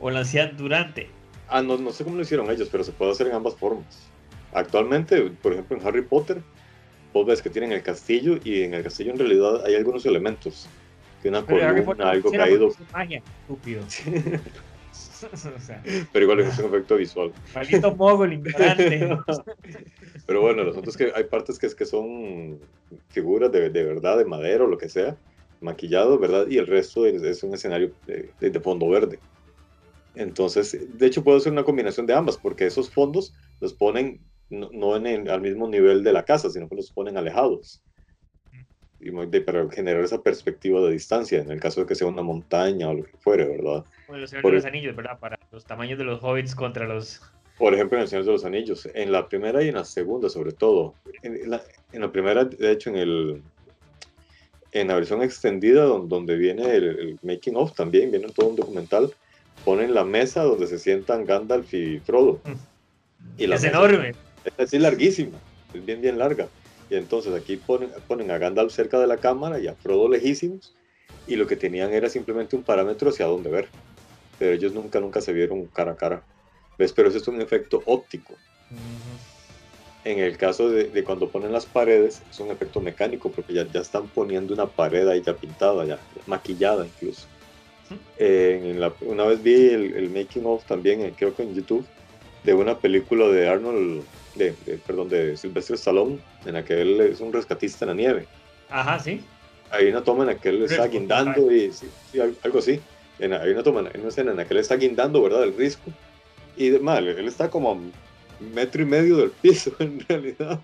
o 0.00 0.10
lo 0.10 0.18
hacían 0.18 0.56
durante. 0.56 1.08
Ah, 1.48 1.62
no, 1.62 1.78
no 1.78 1.92
sé 1.92 2.02
cómo 2.02 2.16
lo 2.16 2.22
hicieron 2.22 2.50
ellos, 2.50 2.68
pero 2.72 2.82
se 2.82 2.90
puede 2.90 3.12
hacer 3.12 3.28
en 3.28 3.34
ambas 3.34 3.54
formas. 3.54 4.10
Actualmente, 4.56 5.20
por 5.42 5.52
ejemplo, 5.52 5.76
en 5.76 5.86
Harry 5.86 6.00
Potter, 6.00 6.40
vos 7.12 7.26
ves 7.26 7.42
que 7.42 7.50
tienen 7.50 7.72
el 7.72 7.82
castillo 7.82 8.38
y 8.42 8.62
en 8.62 8.72
el 8.72 8.82
castillo 8.82 9.12
en 9.12 9.18
realidad 9.18 9.62
hay 9.66 9.74
algunos 9.74 10.06
elementos. 10.06 10.66
Que 11.22 11.28
una 11.28 11.44
columna, 11.44 12.10
algo 12.10 12.30
caído. 12.30 12.70
Magia, 12.90 13.22
estúpido. 13.42 13.82
pero 16.10 16.24
igual 16.24 16.40
es 16.40 16.58
un 16.58 16.64
efecto 16.64 16.96
visual. 16.96 17.32
Maldito 17.54 17.94
ignorante. 18.32 19.18
pero 20.26 20.40
bueno, 20.40 20.64
los 20.64 20.78
otros 20.78 20.96
que 20.96 21.12
hay 21.14 21.24
partes 21.24 21.58
que, 21.58 21.66
es 21.66 21.74
que 21.74 21.84
son 21.84 22.58
figuras 23.08 23.52
de, 23.52 23.68
de 23.68 23.84
verdad, 23.84 24.16
de 24.16 24.24
madera 24.24 24.64
o 24.64 24.68
lo 24.68 24.78
que 24.78 24.88
sea, 24.88 25.18
maquillado, 25.60 26.18
¿verdad? 26.18 26.46
Y 26.48 26.56
el 26.56 26.66
resto 26.66 27.04
es, 27.04 27.42
un 27.42 27.52
escenario 27.52 27.92
de, 28.06 28.30
de 28.40 28.60
fondo 28.60 28.88
verde. 28.88 29.18
Entonces, 30.14 30.96
de 30.96 31.06
hecho, 31.06 31.22
puede 31.22 31.40
ser 31.40 31.52
una 31.52 31.64
combinación 31.64 32.06
de 32.06 32.14
ambas, 32.14 32.38
porque 32.38 32.64
esos 32.64 32.88
fondos 32.88 33.34
los 33.60 33.74
ponen 33.74 34.18
no, 34.50 34.96
en 34.96 35.28
al 35.28 35.40
mismo 35.40 35.68
nivel 35.68 36.04
de 36.04 36.12
la 36.12 36.24
casa, 36.24 36.50
sino 36.50 36.68
que 36.68 36.76
los 36.76 36.90
ponen 36.90 37.16
alejados. 37.16 37.82
Y 38.98 39.10
para 39.40 39.70
generar 39.70 40.02
esa 40.02 40.22
perspectiva 40.22 40.80
de 40.80 40.92
distancia, 40.92 41.40
en 41.40 41.50
el 41.50 41.60
caso 41.60 41.80
de 41.80 41.86
que 41.86 41.94
sea 41.94 42.06
una 42.06 42.22
montaña 42.22 42.88
o 42.88 42.94
lo 42.94 43.04
que 43.04 43.16
fuere, 43.18 43.44
¿verdad? 43.44 43.84
Bueno, 44.08 44.22
los 44.22 44.30
Señor 44.30 44.44
de 44.44 44.52
los 44.52 44.64
Anillos, 44.64 44.96
¿verdad? 44.96 45.18
Para 45.18 45.38
los 45.52 45.64
tamaños 45.64 45.98
de 45.98 46.04
los 46.04 46.22
hobbits 46.22 46.54
contra 46.54 46.86
los. 46.86 47.20
Por 47.58 47.74
ejemplo, 47.74 47.98
en 47.98 48.02
el 48.02 48.08
Señor 48.08 48.24
de 48.24 48.32
los 48.32 48.44
Anillos, 48.44 48.88
en 48.94 49.12
la 49.12 49.28
primera 49.28 49.62
y 49.62 49.68
en 49.68 49.74
la 49.74 49.84
segunda, 49.84 50.28
sobre 50.28 50.52
todo. 50.52 50.94
En 51.22 51.50
la, 51.50 51.62
en 51.92 52.00
la 52.00 52.10
primera, 52.10 52.44
de 52.44 52.72
hecho, 52.72 52.90
en 52.90 52.96
el, 52.96 53.42
en 54.72 54.88
la 54.88 54.94
versión 54.94 55.22
extendida 55.22 55.84
donde, 55.84 56.36
viene 56.36 56.74
el, 56.74 56.84
el, 56.84 57.18
making 57.22 57.56
of 57.56 57.74
también, 57.74 58.10
viene 58.10 58.28
todo 58.28 58.48
un 58.48 58.56
documental, 58.56 59.12
ponen 59.64 59.94
la 59.94 60.04
mesa 60.04 60.42
donde 60.42 60.66
se 60.66 60.78
sientan 60.78 61.24
Gandalf 61.24 61.72
y 61.74 62.00
Frodo. 62.00 62.40
Mm. 62.44 63.40
Y 63.42 63.46
la 63.46 63.56
es 63.56 63.64
enorme. 63.64 64.14
Es 64.58 64.66
así 64.66 64.78
larguísima, 64.78 65.40
es 65.72 65.84
bien, 65.84 66.00
bien 66.00 66.18
larga. 66.18 66.50
Y 66.88 66.96
entonces 66.96 67.34
aquí 67.34 67.56
ponen, 67.56 67.90
ponen 68.06 68.30
a 68.30 68.38
Gandalf 68.38 68.72
cerca 68.72 68.98
de 69.00 69.06
la 69.06 69.18
cámara 69.18 69.58
y 69.58 69.66
a 69.66 69.74
Frodo 69.74 70.08
lejísimos. 70.08 70.74
Y 71.26 71.34
lo 71.36 71.46
que 71.46 71.56
tenían 71.56 71.92
era 71.92 72.08
simplemente 72.08 72.54
un 72.54 72.62
parámetro 72.62 73.10
hacia 73.10 73.26
dónde 73.26 73.50
ver. 73.50 73.72
Pero 74.38 74.52
ellos 74.52 74.72
nunca, 74.72 75.00
nunca 75.00 75.20
se 75.20 75.32
vieron 75.32 75.66
cara 75.68 75.92
a 75.92 75.96
cara. 75.96 76.24
¿Ves? 76.78 76.92
Pero 76.92 77.08
eso 77.08 77.18
es 77.18 77.26
un 77.26 77.40
efecto 77.40 77.82
óptico. 77.86 78.38
En 80.04 80.20
el 80.20 80.36
caso 80.36 80.70
de, 80.70 81.02
cuando 81.02 81.32
ponen 81.32 81.50
las 81.50 81.66
paredes, 81.66 82.24
es 82.30 82.38
un 82.38 82.52
efecto 82.52 82.80
mecánico 82.80 83.32
porque 83.32 83.52
ya, 83.52 83.68
ya 83.68 83.80
están 83.80 84.08
poniendo 84.08 84.54
una 84.54 84.70
pared 84.70 85.08
ahí 85.08 85.20
ya 85.20 85.36
pintada, 85.36 85.84
ya 85.84 86.00
maquillada 86.26 86.86
incluso. 86.86 87.26
Eh, 88.16 88.60
en 88.62 88.80
la- 88.80 88.96
una 89.00 89.24
vez 89.26 89.42
vi 89.42 89.54
el, 89.54 89.96
el 89.96 90.10
making 90.10 90.44
of 90.46 90.64
también, 90.64 91.00
eh, 91.00 91.14
creo 91.16 91.34
que 91.34 91.42
en 91.42 91.54
YouTube, 91.54 91.88
de 92.44 92.54
una 92.54 92.78
película 92.78 93.26
de 93.28 93.48
Arnold, 93.48 94.06
de, 94.36 94.54
de- 94.64 94.78
perdón, 94.78 95.08
de 95.08 95.36
Sylvester 95.36 95.76
Stallone, 95.76 96.18
en 96.44 96.54
la 96.54 96.64
que 96.64 96.80
él 96.80 97.00
es 97.00 97.20
un 97.20 97.32
rescatista 97.32 97.84
en 97.84 97.88
la 97.90 97.94
nieve. 97.94 98.26
Ajá, 98.68 98.98
sí. 98.98 99.20
Hay 99.70 99.86
una 99.88 100.02
toma 100.02 100.22
en 100.22 100.28
la 100.28 100.38
que 100.38 100.48
él 100.50 100.62
está 100.62 100.86
guindando 100.86 101.50
y 101.52 101.72
sí, 101.72 101.88
sí, 102.12 102.20
al- 102.20 102.36
algo 102.42 102.58
así. 102.58 102.80
En, 103.18 103.32
hay 103.32 103.50
una 103.50 103.62
toma, 103.62 103.80
en 103.92 104.00
una 104.00 104.08
escena 104.08 104.30
en 104.32 104.36
la 104.36 104.44
que 104.44 104.54
él 104.54 104.60
está 104.60 104.76
guindando, 104.76 105.22
¿verdad? 105.22 105.42
El 105.44 105.56
risco. 105.56 105.90
Y 106.56 106.70
mal, 106.72 107.06
él 107.08 107.26
está 107.28 107.50
como 107.50 107.72
a 107.72 107.78
metro 108.54 108.82
y 108.82 108.86
medio 108.86 109.16
del 109.16 109.30
piso 109.30 109.72
en 109.80 110.00
realidad. 110.00 110.60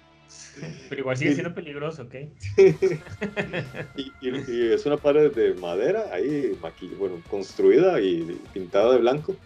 Pero 0.88 1.00
igual 1.00 1.16
sigue 1.16 1.32
siendo 1.34 1.54
peligroso, 1.54 2.02
¿ok? 2.02 2.14
Y, 3.96 4.12
y- 4.20 4.44
y 4.48 4.72
es 4.72 4.86
una 4.86 4.96
pared 4.96 5.30
de 5.32 5.54
madera 5.54 6.06
ahí, 6.12 6.56
bueno, 6.98 7.22
construida 7.28 8.00
y 8.00 8.40
pintada 8.52 8.92
de 8.92 8.98
blanco. 8.98 9.36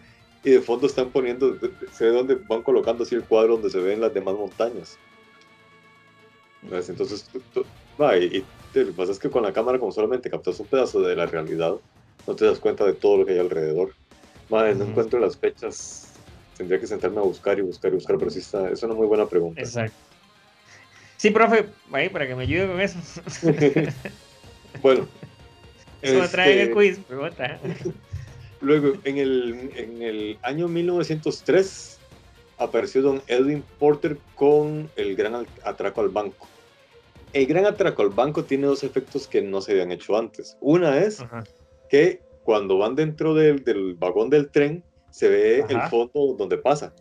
Y 0.46 0.50
de 0.52 0.60
fondo 0.60 0.86
están 0.86 1.10
poniendo, 1.10 1.58
se 1.90 2.04
ve 2.04 2.12
donde 2.12 2.36
van 2.36 2.62
colocando 2.62 3.02
así 3.02 3.16
el 3.16 3.24
cuadro 3.24 3.54
donde 3.54 3.68
se 3.68 3.80
ven 3.80 4.00
las 4.00 4.14
demás 4.14 4.36
montañas. 4.36 4.96
¿Ves? 6.62 6.88
Entonces, 6.88 7.28
tú- 7.32 7.42
tú- 7.52 7.66
va, 8.00 8.16
y, 8.16 8.46
lo 8.72 8.86
que 8.86 8.92
pasa 8.92 9.10
es 9.10 9.18
que 9.18 9.28
con 9.28 9.42
la 9.42 9.52
cámara, 9.52 9.80
como 9.80 9.90
solamente 9.90 10.30
captas 10.30 10.60
un 10.60 10.68
pedazo 10.68 11.00
de 11.00 11.16
la 11.16 11.26
realidad, 11.26 11.74
no 12.28 12.36
te 12.36 12.44
das 12.44 12.60
cuenta 12.60 12.84
de 12.84 12.92
todo 12.92 13.18
lo 13.18 13.26
que 13.26 13.32
hay 13.32 13.40
alrededor. 13.40 13.92
Madre, 14.48 14.76
no 14.76 14.84
encuentro 14.84 15.18
las 15.18 15.36
fechas. 15.36 16.12
Tendría 16.56 16.78
que 16.78 16.86
sentarme 16.86 17.18
a 17.18 17.24
buscar 17.24 17.58
y 17.58 17.62
buscar 17.62 17.90
y 17.90 17.96
buscar, 17.96 18.16
pero 18.16 18.30
sí 18.30 18.38
está, 18.38 18.70
es 18.70 18.80
una 18.84 18.94
muy 18.94 19.08
buena 19.08 19.28
pregunta. 19.28 19.60
Exacto. 19.60 19.96
Sí, 21.16 21.30
profe, 21.30 21.66
ahí 21.90 22.08
para 22.08 22.28
que 22.28 22.36
me 22.36 22.44
ayude 22.44 22.68
con 22.68 22.80
eso. 22.80 22.98
bueno. 24.80 25.08
Eso 26.02 26.20
me 26.20 26.28
trae 26.28 26.52
el 26.52 26.58
este, 26.60 26.72
quiz, 26.72 27.00
pregunta. 27.00 27.60
Luego, 28.60 28.94
en 29.04 29.18
el, 29.18 29.70
en 29.76 30.02
el 30.02 30.38
año 30.42 30.68
1903, 30.68 31.98
apareció 32.58 33.02
don 33.02 33.22
Edwin 33.26 33.62
Porter 33.78 34.18
con 34.34 34.90
el 34.96 35.14
gran 35.14 35.46
atraco 35.64 36.00
al 36.00 36.08
banco. 36.08 36.48
El 37.32 37.46
gran 37.46 37.66
atraco 37.66 38.02
al 38.02 38.10
banco 38.10 38.44
tiene 38.44 38.66
dos 38.66 38.82
efectos 38.82 39.26
que 39.26 39.42
no 39.42 39.60
se 39.60 39.72
habían 39.72 39.92
hecho 39.92 40.16
antes. 40.16 40.56
Una 40.60 40.98
es 40.98 41.20
Ajá. 41.20 41.44
que 41.90 42.22
cuando 42.44 42.78
van 42.78 42.94
dentro 42.94 43.34
del, 43.34 43.62
del 43.64 43.94
vagón 43.94 44.30
del 44.30 44.50
tren, 44.50 44.82
se 45.10 45.28
ve 45.28 45.64
el 45.68 45.80
fondo 45.90 46.34
donde 46.38 46.56
pasa. 46.58 46.92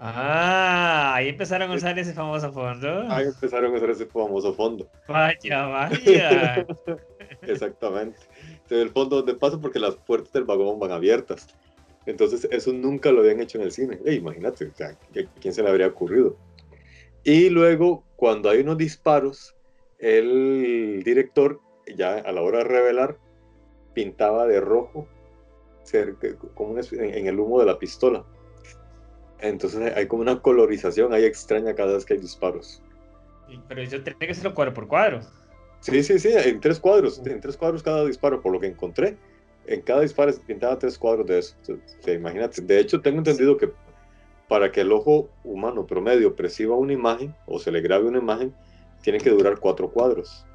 Ah, 0.00 1.14
ahí 1.14 1.28
empezaron 1.28 1.72
a 1.72 1.74
usar 1.74 1.98
ese 1.98 2.12
famoso 2.12 2.52
fondo. 2.52 3.02
Ahí 3.10 3.26
empezaron 3.26 3.72
a 3.72 3.76
usar 3.76 3.90
ese 3.90 4.06
famoso 4.06 4.54
fondo. 4.54 4.88
Vaya, 5.08 5.66
vaya. 5.66 6.66
Exactamente. 7.42 8.18
Se 8.68 8.74
ve 8.74 8.82
el 8.82 8.90
fondo 8.90 9.16
donde 9.16 9.34
pasa 9.34 9.60
porque 9.60 9.78
las 9.78 9.96
puertas 9.96 10.32
del 10.32 10.44
vagón 10.44 10.78
van 10.78 10.92
abiertas. 10.92 11.48
Entonces, 12.06 12.48
eso 12.50 12.72
nunca 12.72 13.12
lo 13.12 13.20
habían 13.20 13.40
hecho 13.40 13.58
en 13.58 13.64
el 13.64 13.72
cine. 13.72 13.98
Ey, 14.04 14.16
imagínate, 14.16 14.66
o 14.66 14.74
sea, 14.74 14.88
¿a 14.88 15.40
quién 15.40 15.54
se 15.54 15.62
le 15.62 15.68
habría 15.68 15.88
ocurrido? 15.88 16.36
Y 17.24 17.50
luego, 17.50 18.04
cuando 18.16 18.48
hay 18.50 18.60
unos 18.60 18.78
disparos, 18.78 19.54
el 19.98 21.02
director, 21.04 21.60
ya 21.96 22.14
a 22.14 22.32
la 22.32 22.42
hora 22.42 22.58
de 22.58 22.64
revelar, 22.64 23.18
pintaba 23.94 24.46
de 24.46 24.60
rojo 24.60 25.08
cerca, 25.82 26.28
como 26.54 26.78
en 26.78 27.26
el 27.26 27.40
humo 27.40 27.60
de 27.60 27.66
la 27.66 27.78
pistola. 27.78 28.24
Entonces 29.40 29.92
hay 29.94 30.06
como 30.06 30.22
una 30.22 30.40
colorización 30.40 31.12
ahí 31.12 31.24
extraña 31.24 31.74
cada 31.74 31.94
vez 31.94 32.04
que 32.04 32.14
hay 32.14 32.20
disparos. 32.20 32.82
Pero 33.68 33.80
eso 33.80 34.00
tiene 34.02 34.26
que 34.26 34.34
ser 34.34 34.52
cuadro 34.52 34.74
por 34.74 34.88
cuadro. 34.88 35.20
Sí, 35.80 36.02
sí, 36.02 36.18
sí, 36.18 36.30
en 36.32 36.60
tres 36.60 36.80
cuadros, 36.80 37.20
en 37.24 37.40
tres 37.40 37.56
cuadros 37.56 37.82
cada 37.82 38.04
disparo, 38.04 38.40
por 38.42 38.52
lo 38.52 38.60
que 38.60 38.66
encontré. 38.66 39.16
En 39.66 39.82
cada 39.82 40.00
disparo 40.00 40.32
se 40.32 40.40
pintaba 40.40 40.78
tres 40.78 40.98
cuadros 40.98 41.26
de 41.26 41.38
eso. 41.38 41.54
O 41.68 42.02
sea, 42.02 42.14
imagínate. 42.14 42.62
De 42.62 42.80
hecho, 42.80 43.00
tengo 43.00 43.18
entendido 43.18 43.56
que 43.56 43.70
para 44.48 44.72
que 44.72 44.80
el 44.80 44.90
ojo 44.92 45.28
humano 45.44 45.86
promedio 45.86 46.34
perciba 46.34 46.74
una 46.74 46.94
imagen 46.94 47.34
o 47.46 47.58
se 47.58 47.70
le 47.70 47.80
grabe 47.82 48.06
una 48.06 48.18
imagen, 48.18 48.54
tiene 49.02 49.18
que 49.18 49.30
durar 49.30 49.58
cuatro 49.58 49.90
cuadros. 49.90 50.46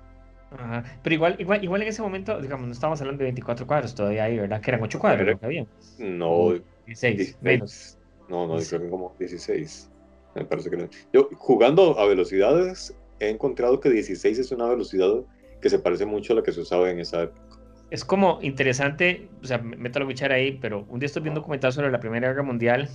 Ajá. 0.51 0.83
Pero 1.03 1.13
igual, 1.15 1.35
igual, 1.39 1.63
igual 1.63 1.81
en 1.83 1.87
ese 1.87 2.01
momento, 2.01 2.39
digamos, 2.41 2.65
no 2.67 2.73
estábamos 2.73 2.99
hablando 3.01 3.19
de 3.19 3.25
24 3.25 3.65
cuadros 3.65 3.95
todavía 3.95 4.25
ahí, 4.25 4.37
¿verdad? 4.37 4.61
Que 4.61 4.71
eran 4.71 4.83
8 4.83 4.99
cuadros, 4.99 5.37
Correcto. 5.39 5.67
¿no? 5.99 6.09
No, 6.09 6.49
16, 6.85 7.17
16. 7.17 7.37
menos. 7.41 7.97
No, 8.29 8.47
no, 8.47 8.59
Sí. 8.59 8.69
creo 8.69 8.81
que 8.81 8.89
como 8.89 9.15
16. 9.19 9.89
Me 10.35 10.45
parece 10.45 10.69
que 10.69 10.77
no. 10.77 10.87
Yo, 11.11 11.29
jugando 11.35 11.99
a 11.99 12.05
velocidades, 12.07 12.95
he 13.19 13.29
encontrado 13.29 13.79
que 13.79 13.89
16 13.89 14.39
es 14.39 14.51
una 14.51 14.67
velocidad 14.67 15.23
que 15.61 15.69
se 15.69 15.79
parece 15.79 16.05
mucho 16.05 16.33
a 16.33 16.37
la 16.37 16.43
que 16.43 16.51
se 16.51 16.61
usaba 16.61 16.89
en 16.89 16.99
esa 16.99 17.23
época. 17.23 17.57
Es 17.89 18.03
como 18.03 18.39
interesante, 18.41 19.29
o 19.41 19.45
sea, 19.45 19.63
la 19.63 20.05
cuchara 20.05 20.35
ahí, 20.35 20.57
pero 20.59 20.85
un 20.89 20.99
día 20.99 21.05
estoy 21.05 21.21
viendo 21.21 21.39
un 21.39 21.43
documental 21.43 21.71
sobre 21.71 21.91
la 21.91 21.99
Primera 21.99 22.27
Guerra 22.29 22.43
Mundial, 22.43 22.89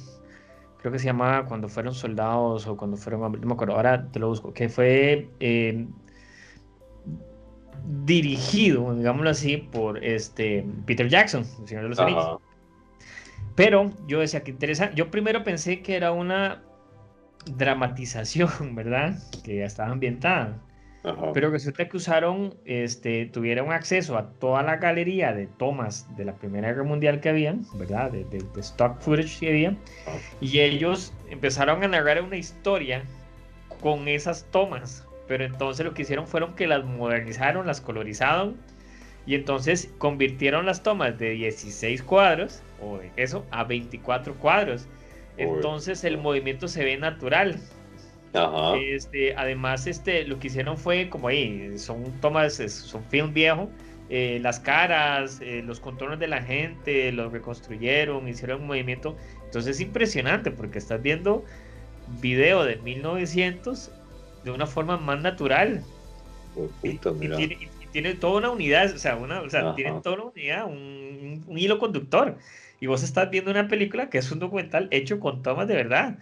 creo 0.79 0.93
que 0.93 0.99
se 0.99 1.07
llamaba 1.07 1.47
Cuando 1.47 1.69
fueron 1.69 1.95
soldados 1.95 2.67
o 2.67 2.77
cuando 2.77 2.97
fueron 2.97 3.21
no 3.21 3.47
me 3.47 3.53
acuerdo, 3.53 3.75
ahora 3.75 4.09
te 4.11 4.19
lo 4.19 4.29
busco, 4.29 4.53
que 4.53 4.69
fue 4.69 5.29
eh, 5.41 5.87
dirigido, 8.05 8.95
digámoslo 8.95 9.31
así, 9.31 9.57
por 9.57 10.05
este 10.05 10.67
Peter 10.85 11.09
Jackson, 11.09 11.45
el 11.61 11.69
Señor 11.69 11.85
de 11.85 11.89
los 11.91 11.99
Anillos. 11.99 12.39
Pero 13.55 13.91
yo 14.07 14.21
decía 14.21 14.45
que 14.45 14.53
interesante. 14.53 14.95
Yo 14.95 15.11
primero 15.11 15.43
pensé 15.43 15.83
que 15.83 15.97
era 15.97 16.13
una 16.13 16.63
dramatización, 17.47 18.51
¿verdad? 18.75 19.19
Que 19.45 19.57
ya 19.59 19.65
estaba 19.65 19.91
ambientada. 19.93 20.59
Ajá. 21.05 21.33
Pero 21.33 21.51
resulta 21.51 21.89
que 21.89 21.97
usaron, 21.97 22.55
este, 22.65 23.27
tuvieron 23.27 23.73
acceso 23.73 24.19
a 24.19 24.31
toda 24.33 24.63
la 24.65 24.77
galería 24.77 25.33
de 25.33 25.47
tomas 25.47 26.07
de 26.17 26.25
la 26.25 26.35
Primera 26.35 26.69
Guerra 26.69 26.83
Mundial 26.83 27.21
que 27.21 27.29
habían, 27.29 27.63
¿verdad? 27.75 28.11
De, 28.11 28.25
de- 28.25 28.43
de 28.43 28.61
stock 28.61 29.01
footage 29.01 29.39
que 29.39 29.49
había. 29.49 29.77
Y 30.41 30.59
ellos 30.59 31.13
empezaron 31.31 31.85
a 31.85 31.89
narrar 31.89 32.21
una 32.23 32.37
historia 32.37 33.03
con 33.81 34.09
esas 34.09 34.45
tomas. 34.51 35.05
Pero 35.29 35.45
entonces 35.45 35.87
lo 35.87 35.95
que 35.95 36.03
hicieron 36.03 36.27
fueron 36.27 36.55
que 36.57 36.67
las 36.67 36.85
modernizaron, 36.85 37.67
las 37.67 37.81
colorizaron. 37.81 38.57
Y 39.25 39.35
entonces 39.35 39.91
convirtieron 39.99 40.67
las 40.67 40.83
tomas 40.83 41.17
de 41.19 41.31
16 41.31 42.03
cuadros, 42.03 42.63
o 42.83 42.99
de 42.99 43.13
eso, 43.17 43.47
a 43.51 43.63
24 43.63 44.35
cuadros. 44.35 44.89
Entonces 45.39 46.05
el 46.05 46.19
movimiento 46.19 46.69
se 46.69 46.85
ve 46.85 46.97
natural. 46.97 47.61
Ajá. 48.35 48.77
Este, 48.77 49.35
además, 49.37 49.87
este, 49.87 50.25
lo 50.25 50.39
que 50.39 50.49
hicieron 50.49 50.77
fue 50.77 51.09
como 51.09 51.29
ahí, 51.29 51.79
son 51.79 52.05
tomas, 52.21 52.55
son 52.55 53.05
film 53.05 53.33
viejo, 53.33 53.71
eh, 54.11 54.39
las 54.43 54.61
caras, 54.61 55.41
eh, 55.41 55.63
los 55.65 55.81
contornos 55.81 56.19
de 56.19 56.29
la 56.29 56.43
gente, 56.43 57.11
los 57.13 57.33
reconstruyeron, 57.33 58.29
hicieron 58.29 58.63
un 58.63 58.67
movimiento. 58.69 59.17
Entonces 59.45 59.77
es 59.77 59.81
impresionante 59.81 60.51
porque 60.51 60.79
estás 60.79 61.01
viendo 61.03 61.45
video 62.21 62.65
de 62.65 62.77
1900 62.77 63.91
de 64.45 64.51
una 64.51 64.67
forma 64.67 64.97
más 64.97 65.21
natural. 65.21 65.83
Y, 66.83 66.93
puta, 66.93 67.11
y 67.11 67.13
mira. 67.15 67.37
tiene, 67.37 67.55
y- 67.61 67.85
y 67.85 67.87
tiene 67.93 68.15
toda 68.15 68.39
una 68.39 68.51
unidad, 68.51 68.93
o 68.95 68.99
sea, 68.99 69.17
una, 69.17 69.41
o 69.43 69.49
sea, 69.51 69.75
tienen 69.75 70.03
toda 70.03 70.17
una 70.17 70.25
unidad, 70.27 70.67
un, 70.67 71.45
un 71.47 71.59
hilo 71.59 71.79
conductor. 71.79 72.37
Y 72.81 72.87
vos 72.87 73.03
estás 73.03 73.31
viendo 73.31 73.51
una 73.51 73.69
película 73.69 74.09
que 74.09 74.19
es 74.19 74.31
un 74.31 74.39
documental 74.39 74.89
hecho 74.91 75.19
con 75.21 75.43
tomas 75.43 75.67
de 75.69 75.75
verdad. 75.75 76.19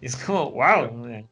Y 0.00 0.06
es 0.06 0.16
como, 0.16 0.50
wow. 0.52 1.28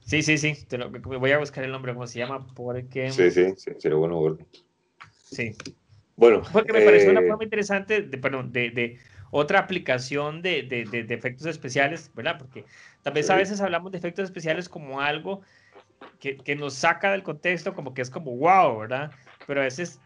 Sí, 0.00 0.22
sí, 0.22 0.36
sí. 0.36 0.54
te 0.68 0.76
lo- 0.76 0.90
voy 0.90 1.32
a 1.32 1.38
buscar 1.38 1.64
el 1.64 1.72
nombre, 1.72 1.94
cómo 1.94 2.06
se 2.06 2.18
llama, 2.18 2.46
porque. 2.54 3.10
Sí, 3.10 3.30
sí, 3.30 3.54
sí, 3.56 3.70
sería 3.78 3.96
bueno 3.96 4.22
verlo. 4.22 4.46
sí. 5.16 5.56
Bueno, 6.16 6.42
Porque 6.52 6.72
me 6.72 6.82
pareció 6.82 7.10
una 7.10 7.22
eh, 7.22 7.28
forma 7.28 7.44
interesante, 7.44 8.02
de, 8.02 8.18
perdón, 8.18 8.52
de, 8.52 8.70
de 8.70 8.98
otra 9.30 9.58
aplicación 9.60 10.42
de, 10.42 10.62
de, 10.62 10.84
de- 10.84 11.04
de 11.04 11.14
efectos 11.14 11.46
especiales, 11.46 12.10
¿verdad? 12.14 12.36
Porque 12.38 12.66
tal 13.02 13.14
vez 13.14 13.28
a 13.30 13.34
Sí. 13.34 13.40
veces 13.40 13.60
hablamos 13.60 13.92
de 13.92 13.98
efectos 13.98 14.24
especiales 14.24 14.68
como 14.68 15.00
algo 15.00 15.42
que, 16.20 16.38
que 16.38 16.56
nos 16.56 16.74
saca 16.74 17.12
del 17.12 17.22
contexto, 17.22 17.74
como 17.74 17.94
que 17.94 18.02
es 18.02 18.10
como 18.10 18.36
wow, 18.36 18.78
¿verdad? 18.78 19.12
Pero 19.46 19.60
a 19.60 19.64
veces 19.64 20.00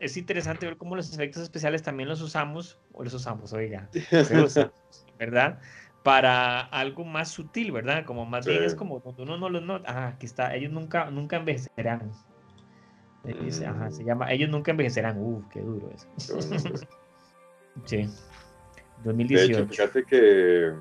es 0.00 0.16
interesante 0.16 0.66
ver 0.66 0.76
cómo 0.76 0.96
los 0.96 1.12
efectos 1.12 1.42
especiales 1.42 1.82
también 1.82 2.08
los 2.08 2.20
usamos, 2.22 2.78
o 2.92 3.04
los 3.04 3.12
usamos, 3.14 3.52
oiga, 3.52 3.88
se 3.92 4.70
¿verdad? 5.18 5.60
Para 6.02 6.60
algo 6.60 7.04
más 7.04 7.30
sutil, 7.30 7.72
¿verdad? 7.72 8.04
Como 8.04 8.26
más 8.26 8.46
bien 8.46 8.60
Sí. 8.60 8.66
es 8.66 8.74
como 8.74 9.00
cuando 9.00 9.22
uno 9.22 9.36
no 9.36 9.48
los 9.48 9.62
nota, 9.62 9.90
ah, 9.90 10.08
aquí 10.08 10.26
está, 10.26 10.54
ellos 10.54 10.72
nunca, 10.72 11.10
nunca 11.10 11.36
envejecerán. 11.36 12.10
Dice, 13.42 13.66
Ajá, 13.66 13.90
se 13.90 14.02
Mm. 14.02 14.06
llama, 14.06 14.30
ellos 14.32 14.50
nunca 14.50 14.70
envejecerán, 14.70 15.18
uff, 15.18 15.46
qué 15.50 15.60
duro 15.60 15.90
eso. 15.94 16.06
Sí. 17.86 17.96
De 17.96 18.02
hecho, 18.02 18.12
2018. 19.04 19.66
fíjate 19.66 20.04
que 20.04 20.72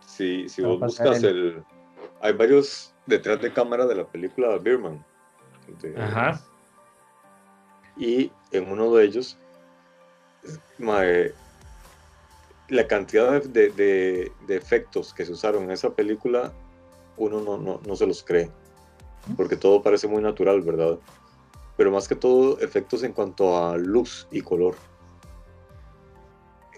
si, 0.00 0.48
si 0.48 0.62
vos 0.62 0.78
buscas 0.78 1.22
el- 1.22 1.36
el... 1.56 1.64
Hay 2.20 2.32
varios 2.32 2.94
detrás 3.06 3.40
de 3.42 3.52
cámara 3.52 3.86
de 3.86 3.94
la 3.96 4.06
película 4.06 4.56
Birman. 4.58 5.04
de- 5.82 6.00
Ajá. 6.00 6.40
Y 7.96 8.30
en 8.52 8.70
uno 8.70 8.92
de 8.94 9.04
ellos, 9.04 9.38
la 12.68 12.86
cantidad 12.86 13.42
de, 13.42 13.70
de- 13.70 14.32
de- 14.46 14.56
efectos 14.56 15.14
que 15.14 15.24
se 15.24 15.32
usaron 15.32 15.64
en 15.64 15.70
esa 15.70 15.94
película, 15.94 16.52
uno 17.16 17.40
no, 17.40 17.56
no, 17.58 17.80
no 17.86 17.96
se 17.96 18.06
los 18.06 18.22
cree. 18.22 18.50
Porque 19.36 19.56
todo 19.56 19.82
parece 19.82 20.06
muy 20.06 20.22
natural, 20.22 20.60
¿verdad? 20.62 20.98
pero 21.76 21.90
más 21.90 22.08
que 22.08 22.14
todo 22.16 22.58
efectos 22.60 23.02
en 23.02 23.12
cuanto 23.12 23.56
a 23.56 23.76
luz 23.76 24.26
y 24.30 24.40
color. 24.40 24.76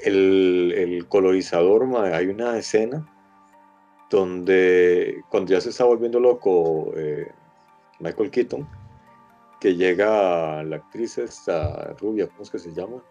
El, 0.03 1.07
colorizador, 1.09 1.85
hay 2.13 2.27
una 2.27 2.57
escena 2.59 3.07
donde 4.11 5.23
cuando 5.29 5.53
ya 5.53 5.61
se 5.61 5.71
está 5.71 5.85
volviendo 5.85 6.19
loco 6.21 6.93
eh, 6.97 7.31
Michael 8.01 8.31
Keaton, 8.31 8.69
que 9.61 9.75
llega 9.75 10.63
la 10.63 10.77
actriz 10.77 11.19
esta 11.19 11.95
rubia, 12.01 12.29
¿cómo 12.29 12.43
es 12.43 12.51
que 12.51 12.59
se 12.59 12.73
llama? 12.73 13.03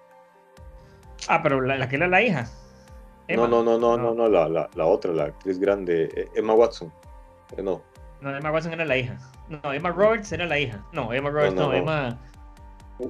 Ah, 1.27 1.41
pero 1.43 1.59
la, 1.61 1.77
la 1.77 1.89
que 1.89 1.97
era 1.97 2.07
la 2.07 2.21
hija. 2.21 2.47
Emma. 3.27 3.47
No, 3.47 3.61
no, 3.63 3.77
no, 3.77 3.97
no, 3.97 3.97
no, 3.97 4.13
no, 4.13 4.29
la, 4.29 4.47
la, 4.47 4.69
la 4.73 4.85
otra, 4.85 5.11
la 5.11 5.25
actriz 5.25 5.59
grande, 5.59 6.09
eh, 6.15 6.29
Emma 6.35 6.53
Watson. 6.53 6.91
Eh, 7.57 7.61
no, 7.61 7.81
No, 8.21 8.35
Emma 8.35 8.51
Watson 8.51 8.73
era 8.73 8.85
la 8.85 8.95
hija. 8.97 9.17
No, 9.49 9.73
Emma 9.73 9.89
Roberts 9.91 10.31
era 10.31 10.45
la 10.45 10.57
hija. 10.59 10.81
No, 10.93 11.11
Emma 11.13 11.29
Roberts, 11.29 11.53
no, 11.55 11.63
no, 11.63 11.67
no. 11.69 11.73
Emma. 11.75 12.17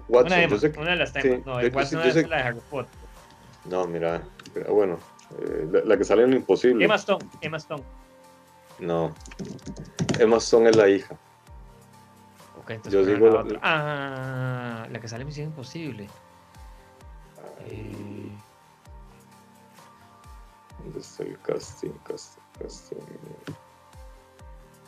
Watson, 0.10 0.26
una 0.34 0.43
Emma, 0.43 0.56
yo 0.56 0.60
sé 0.60 0.71
que- 0.71 0.80
una 0.80 0.89
de 0.91 0.95
las 0.97 1.10
sí. 1.12 1.43
No, 1.45 1.62
yo- 1.62 1.69
Watson 1.71 2.04
yo 2.04 2.12
sé- 2.12 2.28
la 2.28 2.38
de 2.38 2.43
Harry 2.43 2.60
Potter. 2.69 2.91
No, 3.65 3.86
mira, 3.86 4.21
pero 4.54 4.73
bueno, 4.73 4.97
eh, 5.39 5.67
la, 5.71 5.82
la 5.82 5.97
que 5.97 6.04
sale 6.04 6.23
en 6.23 6.32
lo 6.32 6.36
imposible. 6.38 6.84
Emma 6.86 6.95
Stone, 6.95 7.23
Emma 7.41 7.58
Stone. 7.58 7.84
No, 8.80 9.13
Emma 10.19 10.38
Stone 10.38 10.69
es 10.69 10.76
la 10.76 10.89
hija. 10.89 11.15
Ok, 12.67 12.71
entonces 12.71 12.93
Yo 12.93 12.99
¿cuál 12.99 13.10
era 13.10 13.17
digo 13.25 13.34
la 13.38 13.41
otra? 13.43 13.60
Ah, 13.63 14.88
la 14.91 14.99
que 14.99 15.08
sale 15.08 15.23
Misión 15.23 15.47
Imposible. 15.47 16.10
Eh, 17.65 18.30
¿Dónde 20.84 20.99
está 20.99 21.23
el 21.23 21.39
casting? 21.39 21.91
Casting, 22.03 22.41
casting. 22.60 22.97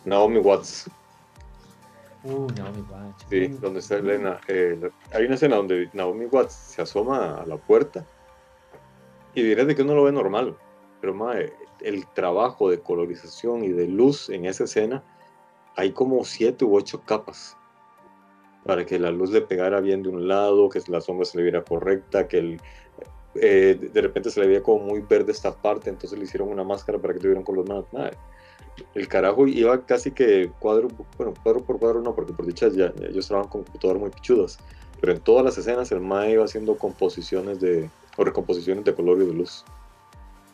Naomi 0.04 0.40
Watts, 0.40 0.90
uh, 2.24 2.48
Naomi 2.58 2.82
Watts. 2.90 3.26
sí, 3.30 3.48
donde 3.48 3.80
está 3.80 3.96
Elena. 3.96 4.40
eh, 4.50 4.78
la- 4.82 5.18
hay 5.18 5.26
una 5.26 5.36
escena 5.36 5.56
donde 5.56 5.90
Naomi 5.94 6.26
Watts 6.26 6.54
se 6.54 6.82
asoma 6.82 7.40
a 7.42 7.46
la 7.46 7.56
puerta 7.58 8.06
y 9.34 9.42
dirás 9.42 9.68
de 9.68 9.76
que 9.76 9.84
uno 9.84 9.96
lo 9.96 10.04
ve 10.04 10.12
normal, 10.12 10.58
pero 11.00 11.14
mae, 11.14 11.54
el 11.80 12.06
trabajo 12.08 12.70
de 12.70 12.82
colorización 12.82 13.64
y 13.64 13.70
de 13.70 13.88
luz 13.88 14.30
en 14.30 14.46
esa 14.46 14.66
escena, 14.66 15.02
hay 15.78 15.94
como 15.94 16.24
siete 16.26 16.66
u 16.66 16.76
ocho 16.76 17.02
capas 17.04 17.56
para 18.70 18.86
que 18.86 19.00
la 19.00 19.10
luz 19.10 19.32
le 19.32 19.42
pegara 19.42 19.82
bien 19.82 20.04
de 20.04 20.10
un 20.10 20.28
lado, 20.28 20.70
que 20.70 20.80
la 20.90 21.02
sombra 21.02 21.26
se 21.26 21.38
le 21.38 21.44
viera 21.44 21.64
correcta, 21.64 22.28
que 22.28 22.38
el, 22.38 22.62
eh, 23.34 23.90
de- 23.94 24.02
repente 24.02 24.30
se 24.30 24.40
le 24.40 24.48
veía 24.48 24.62
como 24.62 24.86
muy 24.86 25.02
verde 25.02 25.32
esta 25.32 25.52
parte, 25.52 25.90
entonces 25.90 26.18
le 26.20 26.26
hicieron 26.26 26.50
una 26.50 26.64
máscara 26.64 27.00
para 27.00 27.16
que 27.16 27.20
tuviera 27.20 27.40
un 27.40 27.46
color 27.46 27.68
más. 27.68 27.86
El 28.94 29.08
carajo 29.08 29.48
iba 29.48 29.86
casi 29.86 30.12
que 30.12 30.52
cuadro, 30.60 30.88
bueno, 31.18 31.34
cuadro 31.42 31.64
por 31.64 31.80
cuadro 31.80 32.02
no, 32.02 32.14
porque 32.14 32.32
por 32.32 32.46
dicha 32.46 32.68
ya, 32.70 32.94
ya 32.96 33.08
ellos 33.08 33.28
trabajan 33.28 33.50
con 33.50 33.64
computadoras 33.64 34.02
muy 34.02 34.12
pichudas, 34.12 34.60
pero 35.02 35.14
en 35.14 35.20
todas 35.20 35.44
las 35.44 35.58
escenas 35.58 35.92
el 35.92 36.02
MAE 36.02 36.34
iba 36.34 36.46
haciendo 36.46 36.78
composiciones 36.78 37.60
de, 37.60 37.90
o 38.18 38.24
recomposiciones 38.24 38.86
de 38.86 38.94
color 38.94 39.20
y 39.22 39.26
de 39.26 39.34
luz, 39.34 39.66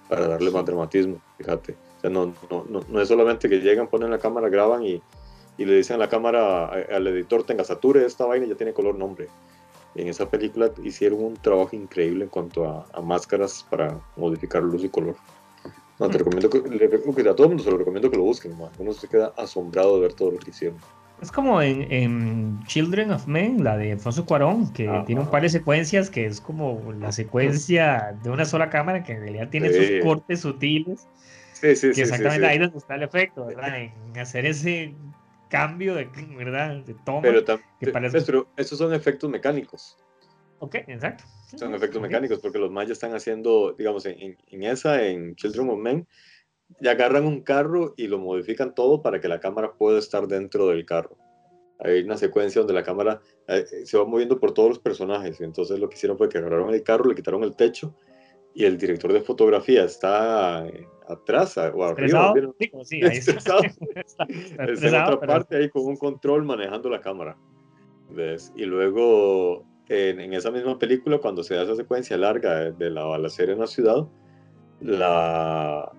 para 0.08 0.28
darle 0.28 0.51
más 0.51 0.65
dramatismo, 0.65 1.17
fíjate. 1.38 1.73
O 1.97 2.01
sea, 2.01 2.10
no, 2.10 2.34
no, 2.49 2.65
no, 2.69 2.80
no 2.88 3.01
es 3.01 3.08
solamente 3.08 3.49
que 3.49 3.60
llegan, 3.60 3.88
ponen 3.88 4.10
la 4.10 4.19
cámara, 4.19 4.47
graban 4.47 4.84
y, 4.84 5.01
y 5.57 5.65
le 5.65 5.75
dicen 5.75 5.95
a 5.95 5.99
la 5.99 6.09
cámara, 6.09 6.65
a- 6.65 6.95
al 6.95 7.07
editor, 7.07 7.43
tenga, 7.43 7.63
sature 7.63 8.05
esta 8.05 8.25
vaina 8.25 8.45
ya 8.45 8.55
tiene 8.55 8.73
color 8.73 8.95
nombre. 8.95 9.27
En 9.95 10.07
esa 10.09 10.29
película 10.29 10.69
hicieron 10.83 11.23
un 11.23 11.35
trabajo 11.35 11.75
increíble 11.75 12.25
en 12.25 12.29
cuanto 12.29 12.65
a, 12.69 12.85
a 12.93 13.01
máscaras 13.01 13.65
para 13.69 13.97
modificar 14.17 14.61
luz 14.61 14.83
y 14.83 14.89
color. 14.89 15.15
No, 15.99 16.09
te 16.09 16.17
recomiendo 16.17 16.49
que, 16.49 16.59
le 16.59 17.29
a 17.29 17.35
todo 17.35 17.43
el 17.43 17.49
mundo 17.49 17.63
se 17.63 17.71
lo 17.71 17.77
recomiendo 17.77 18.11
que 18.11 18.17
lo 18.17 18.23
busquen, 18.23 18.57
man. 18.57 18.69
uno 18.77 18.91
se 18.91 19.07
queda 19.07 19.31
asombrado 19.37 19.95
de 19.95 20.01
ver 20.01 20.13
todo 20.13 20.31
lo 20.31 20.39
que 20.39 20.49
hicieron. 20.49 20.77
Es 21.21 21.31
como 21.31 21.61
en, 21.61 21.89
en 21.89 22.59
Children 22.67 23.11
of 23.11 23.25
Men, 23.27 23.63
la 23.63 23.77
de 23.77 23.93
Alfonso 23.93 24.25
Cuarón, 24.25 24.73
que 24.73 24.89
Ajá. 24.89 25.05
tiene 25.05 25.21
un 25.21 25.29
par 25.29 25.43
de 25.43 25.49
secuencias 25.49 26.09
que 26.09 26.25
es 26.25 26.41
como 26.41 26.91
la 26.99 27.13
secuencia 27.13 28.17
de 28.21 28.29
una 28.29 28.43
sola 28.43 28.69
cámara 28.69 29.01
que 29.03 29.13
en 29.13 29.21
realidad 29.21 29.47
tiene 29.49 29.71
Sí. 29.71 29.77
sus 29.79 30.03
cortes 30.03 30.41
sutiles, 30.41 31.07
Sí, 31.53 31.73
sí, 31.77 31.91
que 31.93 32.01
exactamente 32.01 32.45
ahí 32.45 32.57
donde 32.57 32.77
está 32.77 32.95
el 32.95 33.03
efecto, 33.03 33.45
¿verdad? 33.45 33.79
En 33.79 34.19
hacer 34.19 34.45
ese 34.45 34.93
cambio 35.49 35.95
de, 35.95 36.10
¿verdad? 36.38 36.84
de 36.84 36.93
toma. 37.05 37.21
Pero, 37.21 37.43
que 37.79 37.91
parece- 37.91 38.21
pero 38.25 38.47
estos 38.58 38.77
son 38.77 38.93
efectos 38.93 39.29
mecánicos. 39.29 39.97
Ok, 40.60 40.75
exacto. 40.88 41.23
Son 41.58 41.73
efectos 41.75 41.97
Ok. 41.97 42.03
mecánicos 42.03 42.39
porque 42.39 42.58
los 42.60 42.71
mayas 42.71 42.91
están 42.93 43.13
haciendo, 43.13 43.73
digamos, 43.77 44.05
en, 44.05 44.38
en- 44.47 44.63
esa, 44.63 45.05
en 45.05 45.36
Children 45.36 45.69
of 45.69 45.79
Men, 45.79 46.08
ya 46.81 46.91
agarran 46.91 47.25
un 47.25 47.41
carro 47.41 47.93
y 47.97 48.08
lo 48.08 48.17
modifican 48.17 48.73
todo 48.73 49.01
para 49.01 49.21
que 49.21 49.27
la 49.27 49.39
cámara 49.39 49.73
pueda 49.73 49.99
estar 49.99 50.27
dentro 50.27 50.67
del 50.67 50.86
carro. 50.86 51.17
Hay 51.79 52.01
una 52.03 52.17
secuencia 52.17 52.62
donde 52.62 52.73
la 52.73 52.84
cámara 52.84 53.19
eh, 53.47 53.65
se 53.86 53.97
va 53.97 54.05
moviendo 54.05 54.39
por 54.39 54.53
todos 54.53 54.69
los 54.69 54.79
personajes. 54.79 55.41
Entonces 55.41 55.77
lo 55.77 55.89
que 55.89 55.95
hicieron 55.95 56.17
fue 56.17 56.29
que 56.29 56.38
agarraron 56.38 56.73
el 56.73 56.81
carro, 56.84 57.05
le 57.05 57.15
quitaron 57.15 57.43
el 57.43 57.55
techo 57.55 57.95
y 58.55 58.65
el 58.65 58.77
director 58.77 59.13
de 59.13 59.21
fotografía 59.21 59.83
está 59.83 60.65
eh, 60.65 60.87
atrás 61.07 61.57
o 61.57 61.83
arriba. 61.83 62.33
Digo, 62.57 62.83
sí, 62.83 63.03
ahí 63.03 63.17
está. 63.17 63.33
Está- 63.33 63.57
está 63.95 64.23
Está 64.63 64.87
en 64.87 64.95
otra 64.95 65.19
pero- 65.19 65.31
parte 65.33 65.57
ahí 65.57 65.69
con 65.69 65.85
un 65.85 65.97
control 65.97 66.43
manejando 66.45 66.89
la 66.89 67.01
cámara. 67.01 67.37
¿Ves? 68.09 68.51
Y 68.55 68.65
luego 68.65 69.65
en, 69.89 70.19
en 70.21 70.33
esa 70.33 70.49
misma 70.51 70.79
película, 70.79 71.17
cuando 71.19 71.43
se 71.43 71.55
da 71.55 71.63
esa 71.63 71.75
secuencia 71.75 72.17
larga 72.17 72.55
de, 72.59 72.71
de 72.71 72.89
la 72.89 73.03
balacera 73.03 73.51
en 73.53 73.59
la 73.59 73.67
ciudad, 73.67 74.07
la, 74.79 75.91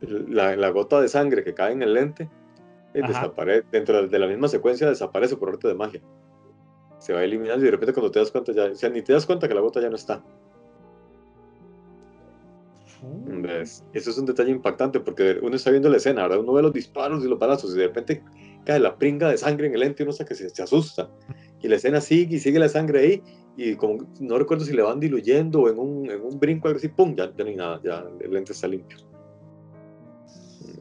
la, 0.00 0.56
la 0.56 0.70
gota 0.70 1.00
de 1.00 1.08
sangre 1.08 1.44
que 1.44 1.54
cae 1.54 1.72
en 1.72 1.82
el 1.82 1.94
lente 1.94 2.28
eh, 2.94 3.02
desaparece, 3.06 3.66
dentro 3.70 4.06
de 4.06 4.18
la 4.18 4.26
misma 4.26 4.48
secuencia 4.48 4.88
desaparece 4.88 5.36
por 5.36 5.50
arte 5.50 5.68
de 5.68 5.74
magia. 5.74 6.00
Se 6.98 7.12
va 7.12 7.22
eliminando 7.22 7.62
y 7.62 7.66
de 7.66 7.70
repente 7.72 7.92
cuando 7.92 8.10
te 8.10 8.18
das 8.18 8.30
cuenta 8.32 8.52
ya, 8.52 8.64
o 8.64 8.74
sea, 8.74 8.88
ni 8.90 9.02
te 9.02 9.12
das 9.12 9.26
cuenta 9.26 9.46
que 9.48 9.54
la 9.54 9.60
gota 9.60 9.80
ya 9.80 9.90
no 9.90 9.96
está. 9.96 10.24
¿Ves? 13.02 13.84
Eso 13.92 14.10
es 14.10 14.18
un 14.18 14.26
detalle 14.26 14.50
impactante 14.50 15.00
porque 15.00 15.38
uno 15.42 15.56
está 15.56 15.70
viendo 15.70 15.88
la 15.88 15.98
escena, 15.98 16.22
ahora 16.22 16.38
uno 16.38 16.52
ve 16.52 16.62
los 16.62 16.72
disparos 16.72 17.24
y 17.24 17.28
los 17.28 17.38
balazos 17.38 17.74
y 17.74 17.78
de 17.78 17.86
repente 17.86 18.22
cae 18.64 18.80
la 18.80 18.96
pringa 18.96 19.30
de 19.30 19.38
sangre 19.38 19.68
en 19.68 19.74
el 19.74 19.80
lente 19.80 20.02
y 20.02 20.06
uno 20.06 20.16
que 20.16 20.34
se, 20.34 20.50
se 20.50 20.62
asusta. 20.62 21.10
Y 21.60 21.68
la 21.68 21.76
escena 21.76 22.00
sigue 22.00 22.36
y 22.36 22.38
sigue 22.38 22.58
la 22.58 22.68
sangre 22.68 23.00
ahí 23.00 23.22
y 23.56 23.74
como 23.74 24.06
no 24.20 24.38
recuerdo 24.38 24.64
si 24.64 24.72
le 24.72 24.82
van 24.82 25.00
diluyendo 25.00 25.62
o 25.62 25.68
en 25.68 25.78
un, 25.78 26.10
en 26.10 26.20
un 26.20 26.38
brinco 26.38 26.68
algo 26.68 26.78
así, 26.78 26.88
¡pum! 26.88 27.16
Ya, 27.16 27.32
ya 27.36 27.44
no 27.44 27.50
hay 27.50 27.56
nada, 27.56 27.80
ya 27.82 28.04
el 28.20 28.32
lente 28.32 28.52
está 28.52 28.68
limpio. 28.68 28.98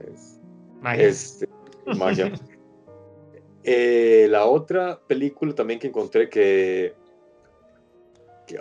Es, 0.08 0.40
magia. 0.82 1.08
este, 1.08 1.50
magia. 1.98 2.32
Eh, 3.70 4.28
la 4.30 4.46
otra 4.46 4.98
película 5.08 5.54
también 5.54 5.78
que 5.78 5.88
encontré 5.88 6.30
que, 6.30 6.96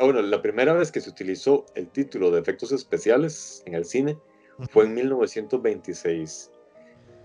bueno, 0.00 0.22
la 0.22 0.42
primera 0.42 0.72
vez 0.72 0.90
que 0.90 1.00
se 1.00 1.10
utilizó 1.10 1.66
el 1.74 1.88
título 1.88 2.30
de 2.30 2.40
efectos 2.40 2.72
especiales 2.72 3.62
en 3.66 3.74
el 3.74 3.84
cine 3.84 4.18
fue 4.70 4.84
en 4.84 4.94
1926 4.94 6.50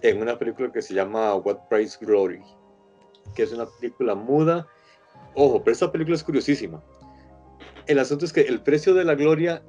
en 0.01 0.21
una 0.21 0.37
película 0.37 0.71
que 0.71 0.81
se 0.81 0.93
llama 0.93 1.35
What 1.35 1.67
Price 1.69 1.97
Glory, 2.03 2.41
que 3.35 3.43
es 3.43 3.51
una 3.51 3.65
película 3.79 4.15
muda. 4.15 4.67
Ojo, 5.35 5.63
pero 5.63 5.73
esta 5.73 5.91
película 5.91 6.15
es 6.15 6.23
curiosísima. 6.23 6.81
El 7.87 7.99
asunto 7.99 8.25
es 8.25 8.33
que 8.33 8.41
el 8.41 8.61
precio 8.61 8.93
de 8.93 9.05
la 9.05 9.15
gloria, 9.15 9.63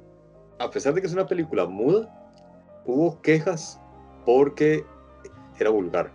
a 0.59 0.69
pesar 0.69 0.93
de 0.93 1.01
que 1.01 1.07
es 1.07 1.13
una 1.13 1.27
película 1.27 1.65
muda, 1.65 2.11
hubo 2.85 3.21
quejas 3.21 3.79
porque 4.25 4.83
era 5.59 5.69
vulgar. 5.69 6.11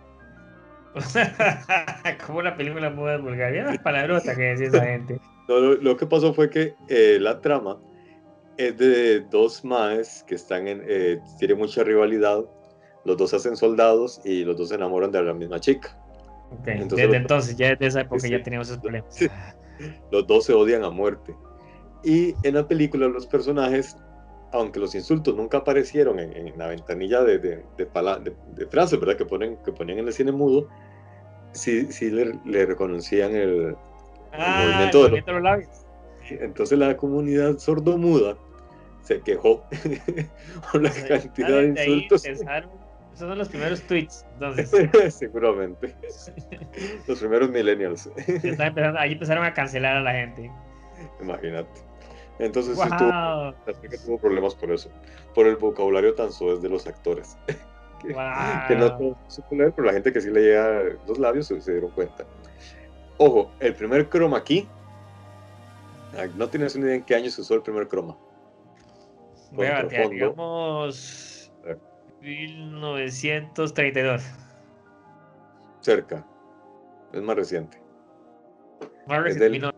Como 2.25 2.39
una 2.39 2.55
película 2.55 2.89
muda 2.89 3.13
de 3.13 3.17
Bulgaria. 3.19 3.63
Las 3.63 3.79
palabrotas 3.79 4.35
que 4.35 4.41
decía 4.41 4.67
esa 4.67 4.85
gente. 4.85 5.19
No, 5.49 5.59
lo, 5.59 5.75
lo 5.75 5.97
que 5.97 6.05
pasó 6.05 6.33
fue 6.33 6.49
que 6.49 6.75
eh, 6.87 7.17
la 7.19 7.41
trama 7.41 7.79
es 8.57 8.77
de 8.77 9.21
dos 9.21 9.65
maes 9.65 10.23
que 10.27 10.35
están 10.35 10.67
en, 10.67 10.83
eh, 10.87 11.19
tienen 11.39 11.57
mucha 11.57 11.83
rivalidad. 11.83 12.45
Los 13.03 13.17
dos 13.17 13.33
hacen 13.33 13.55
soldados 13.57 14.21
y 14.23 14.43
los 14.45 14.55
dos 14.57 14.69
se 14.69 14.75
enamoran 14.75 15.11
de 15.11 15.23
la 15.23 15.33
misma 15.33 15.59
chica. 15.59 15.97
Ok, 16.51 16.67
Entonces 16.67 17.07
Desde 17.07 17.17
entonces, 17.17 17.57
ya 17.57 17.69
desde 17.69 17.87
esa 17.87 18.01
época 18.01 18.21
Sí. 18.21 18.29
ya 18.29 18.43
teníamos 18.43 18.67
esos 18.69 18.79
problemas. 18.81 19.13
Sí. 19.15 19.27
Los 20.11 20.27
dos 20.27 20.45
se 20.45 20.53
odian 20.53 20.83
a 20.83 20.89
muerte. 20.91 21.33
Y 22.03 22.35
en 22.43 22.55
la 22.55 22.67
película 22.67 23.07
los 23.07 23.25
personajes, 23.25 23.95
aunque 24.51 24.79
los 24.79 24.93
insultos 24.93 25.35
nunca 25.35 25.59
aparecieron 25.59 26.19
en, 26.19 26.35
en 26.35 26.57
la 26.57 26.67
ventanilla 26.67 27.23
de, 27.23 27.39
de, 27.39 27.63
de- 27.77 28.35
de 28.55 28.65
frases, 28.67 28.99
¿verdad? 28.99 29.15
Que, 29.15 29.25
ponen, 29.25 29.57
que 29.63 29.71
ponían 29.71 29.99
en 29.99 30.07
el 30.07 30.13
cine 30.13 30.31
mudo, 30.33 30.67
sí, 31.53 31.91
sí 31.93 32.09
le, 32.11 32.37
le 32.45 32.65
reconocían 32.65 33.33
el, 33.35 33.75
Ah, 34.33 34.61
movimiento 34.63 34.85
el 34.85 34.91
de 34.91 34.93
los- 34.93 35.01
movimiento 35.03 35.31
de 35.31 35.33
los 35.33 35.43
labios. 35.43 35.85
Entonces 36.29 36.77
la 36.77 36.95
comunidad 36.95 37.57
sordomuda 37.57 38.37
se 39.01 39.19
quejó 39.21 39.63
por 40.71 40.81
la 40.83 40.91
cantidad 40.91 41.47
de 41.47 41.67
Desde 41.69 41.81
ahí 41.81 41.91
insultos. 41.93 42.25
esos 42.25 42.45
son 43.15 43.37
los 43.37 43.49
primeros 43.49 43.81
tweets. 43.83 44.25
Entonces, 44.33 44.71
Seguramente. 45.15 45.95
Los 47.07 47.19
primeros 47.19 47.49
millennials, 47.49 48.09
empezando- 48.27 48.99
ahí 48.99 49.13
empezaron 49.13 49.43
a 49.45 49.53
cancelar 49.53 49.97
a 49.97 50.01
la 50.01 50.11
gente. 50.13 50.51
imagínate. 51.21 51.81
Entonces 52.37 52.77
sí 52.79 52.89
tuvo, 52.97 53.11
¡Wow! 53.11 53.53
chica 53.81 53.97
tuvo 54.05 54.17
problemas 54.17 54.55
por 54.55 54.71
eso, 54.71 54.89
por 55.35 55.45
el 55.47 55.57
vocabulario 55.57 56.13
tan 56.15 56.31
soez 56.31 56.61
de 56.61 56.69
los 56.69 56.87
actores. 56.87 57.37
Que 58.01 58.75
no 58.77 58.87
¡Wow! 58.91 58.97
todos 58.97 59.17
supo 59.27 59.55
leer, 59.55 59.73
pero 59.75 59.87
la 59.87 59.91
gente 59.91 60.13
que 60.13 60.21
sí 60.21 60.29
leía 60.29 60.83
los 61.05 61.19
labios 61.19 61.47
se, 61.47 61.59
se 61.59 61.73
dieron 61.73 61.91
cuenta. 61.91 62.23
Ojo, 63.19 63.51
el 63.59 63.75
primer 63.75 64.09
chroma 64.09 64.43
key. 64.43 64.67
ah, 66.17 66.25
No 66.35 66.49
tienes 66.49 66.75
ni 66.75 66.81
idea 66.83 66.95
en 66.95 67.03
qué 67.03 67.15
año 67.15 67.29
se 67.29 67.41
usó 67.41 67.53
el 67.55 67.61
primer 67.61 67.87
croma. 67.87 68.17
Contrafondo. 69.55 70.09
digamos. 70.09 71.51
A 71.63 71.67
ver. 71.67 71.79
1932. 72.21 74.23
Cerca. 75.81 76.25
Es 77.13 77.21
más 77.21 77.35
reciente. 77.35 77.79
Más 79.07 79.17
Es 79.19 79.23
reciente, 79.23 79.43
del- 79.43 79.51
19. 79.53 79.77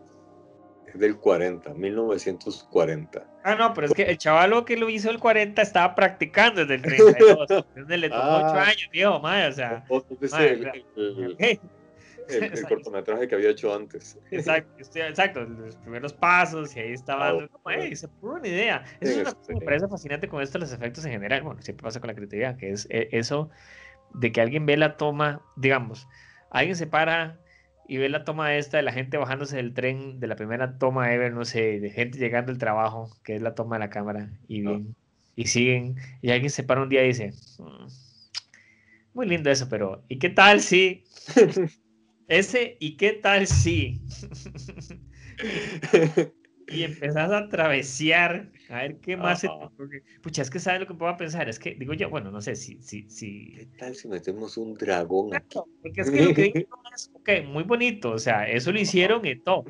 Es 0.86 0.98
del 1.00 1.16
40, 1.16 1.72
1940. 1.74 3.26
Ah, 3.44 3.54
no, 3.54 3.72
pero 3.72 3.86
es 3.86 3.94
que 3.94 4.02
el 4.02 4.18
chavalo 4.18 4.64
que 4.66 4.76
lo 4.76 4.90
hizo 4.90 5.08
el 5.10 5.18
40 5.18 5.62
estaba 5.62 5.94
practicando 5.94 6.60
desde 6.66 6.74
el 6.74 6.82
32. 6.82 7.50
Entonces 7.74 7.98
le 7.98 8.10
tomó 8.10 8.22
Ah. 8.22 8.50
8 8.52 8.60
años, 8.60 8.88
viejo, 8.92 9.18
madre, 9.20 9.46
o 9.48 9.52
sea. 9.52 9.84
Madre, 10.30 10.50
el, 10.52 10.84
el- 10.96 11.32
ok, 11.32 11.40
el- 12.28 12.58
el 12.58 12.66
cortometraje 12.66 13.28
que 13.28 13.34
había 13.34 13.50
hecho 13.50 13.74
antes. 13.74 14.18
Exacto, 14.30 14.70
exacto, 14.94 15.44
los 15.44 15.76
primeros 15.76 16.12
pasos 16.14 16.74
y 16.76 16.80
ahí 16.80 16.92
estaba 16.92 17.32
como. 17.34 17.48
"Ey, 17.70 17.94
se 17.96 18.08
pudo 18.08 18.34
una 18.34 18.48
idea. 18.48 18.84
Eso 19.00 19.12
es 19.12 19.18
una 19.18 19.32
cosa 19.32 19.46
que 19.48 19.54
me 19.54 19.60
parece 19.62 19.88
fascinante 19.88 20.28
con 20.28 20.42
esto, 20.42 20.58
los 20.58 20.72
efectos 20.72 21.04
en 21.04 21.12
general. 21.12 21.42
Bueno, 21.42 21.62
siempre 21.62 21.82
pasa 21.84 22.00
con 22.00 22.08
la 22.08 22.14
creatividad, 22.14 22.56
que 22.56 22.70
es 22.70 22.86
eh, 22.90 23.08
eso 23.12 23.50
de 24.10 24.32
que 24.32 24.40
alguien 24.40 24.66
ve 24.66 24.76
la 24.76 24.96
toma, 24.96 25.42
digamos, 25.56 26.08
alguien 26.50 26.76
se 26.76 26.86
para 26.86 27.40
y 27.84 27.96
ve 27.98 28.08
la 28.08 28.24
toma 28.24 28.56
esta 28.56 28.76
de 28.78 28.82
la 28.84 28.92
gente 28.92 29.16
bajándose 29.18 29.56
del 29.56 29.74
tren, 29.74 30.20
de 30.20 30.26
la 30.26 30.36
primera 30.36 30.78
toma 30.78 31.12
ever, 31.14 31.32
no 31.32 31.44
sé, 31.44 31.80
de 31.80 31.90
gente 31.90 32.18
llegando 32.18 32.52
al 32.52 32.58
trabajo, 32.58 33.10
que 33.24 33.36
es 33.36 33.42
la 33.42 33.54
toma 33.54 33.76
de 33.76 33.80
la 33.80 33.90
cámara, 33.90 34.30
y 34.48 34.60
bien, 34.62 34.96
y 35.36 35.46
siguen, 35.46 35.96
y 36.22 36.30
alguien 36.30 36.50
se 36.50 36.62
para 36.64 36.82
un 36.82 36.88
día 36.88 37.04
y 37.04 37.08
dice, 37.08 37.32
"Mm, 37.58 37.86
muy 39.14 39.26
lindo 39.26 39.50
eso, 39.50 39.68
pero 39.68 40.04
¿y 40.08 40.18
qué 40.18 40.30
tal 40.30 40.60
si? 40.60 41.04
Ese, 42.32 42.78
¿y 42.80 42.96
qué 42.96 43.12
tal 43.12 43.46
si? 43.46 44.00
y 46.66 46.82
empezás 46.82 47.30
a 47.30 47.48
travesear 47.48 48.50
a 48.70 48.76
ver 48.76 48.96
qué 49.00 49.18
más 49.18 49.40
se 49.40 49.48
Ajá. 49.48 49.66
ocurre. 49.66 50.02
Pucha, 50.22 50.40
es 50.40 50.48
que 50.48 50.58
sabes 50.58 50.80
lo 50.80 50.86
que 50.86 50.94
puedo 50.94 51.14
pensar, 51.18 51.50
es 51.50 51.58
que 51.58 51.74
digo 51.74 51.92
yo, 51.92 52.08
bueno, 52.08 52.30
no 52.30 52.40
sé 52.40 52.56
si, 52.56 52.80
si, 52.80 53.08
si. 53.10 53.52
¿Qué 53.52 53.66
tal 53.78 53.94
si 53.94 54.08
metemos 54.08 54.56
un 54.56 54.72
dragón 54.74 55.34
aquí? 55.34 55.58
Exacto, 55.58 55.68
Porque 55.82 56.00
es 56.00 56.10
que 56.10 56.22
lo 56.22 56.32
que 56.32 56.66
es, 56.94 57.10
ok, 57.12 57.30
muy 57.46 57.64
bonito, 57.64 58.12
o 58.12 58.18
sea, 58.18 58.48
eso 58.48 58.72
lo 58.72 58.80
hicieron 58.80 59.26
y 59.26 59.38
todo. 59.40 59.64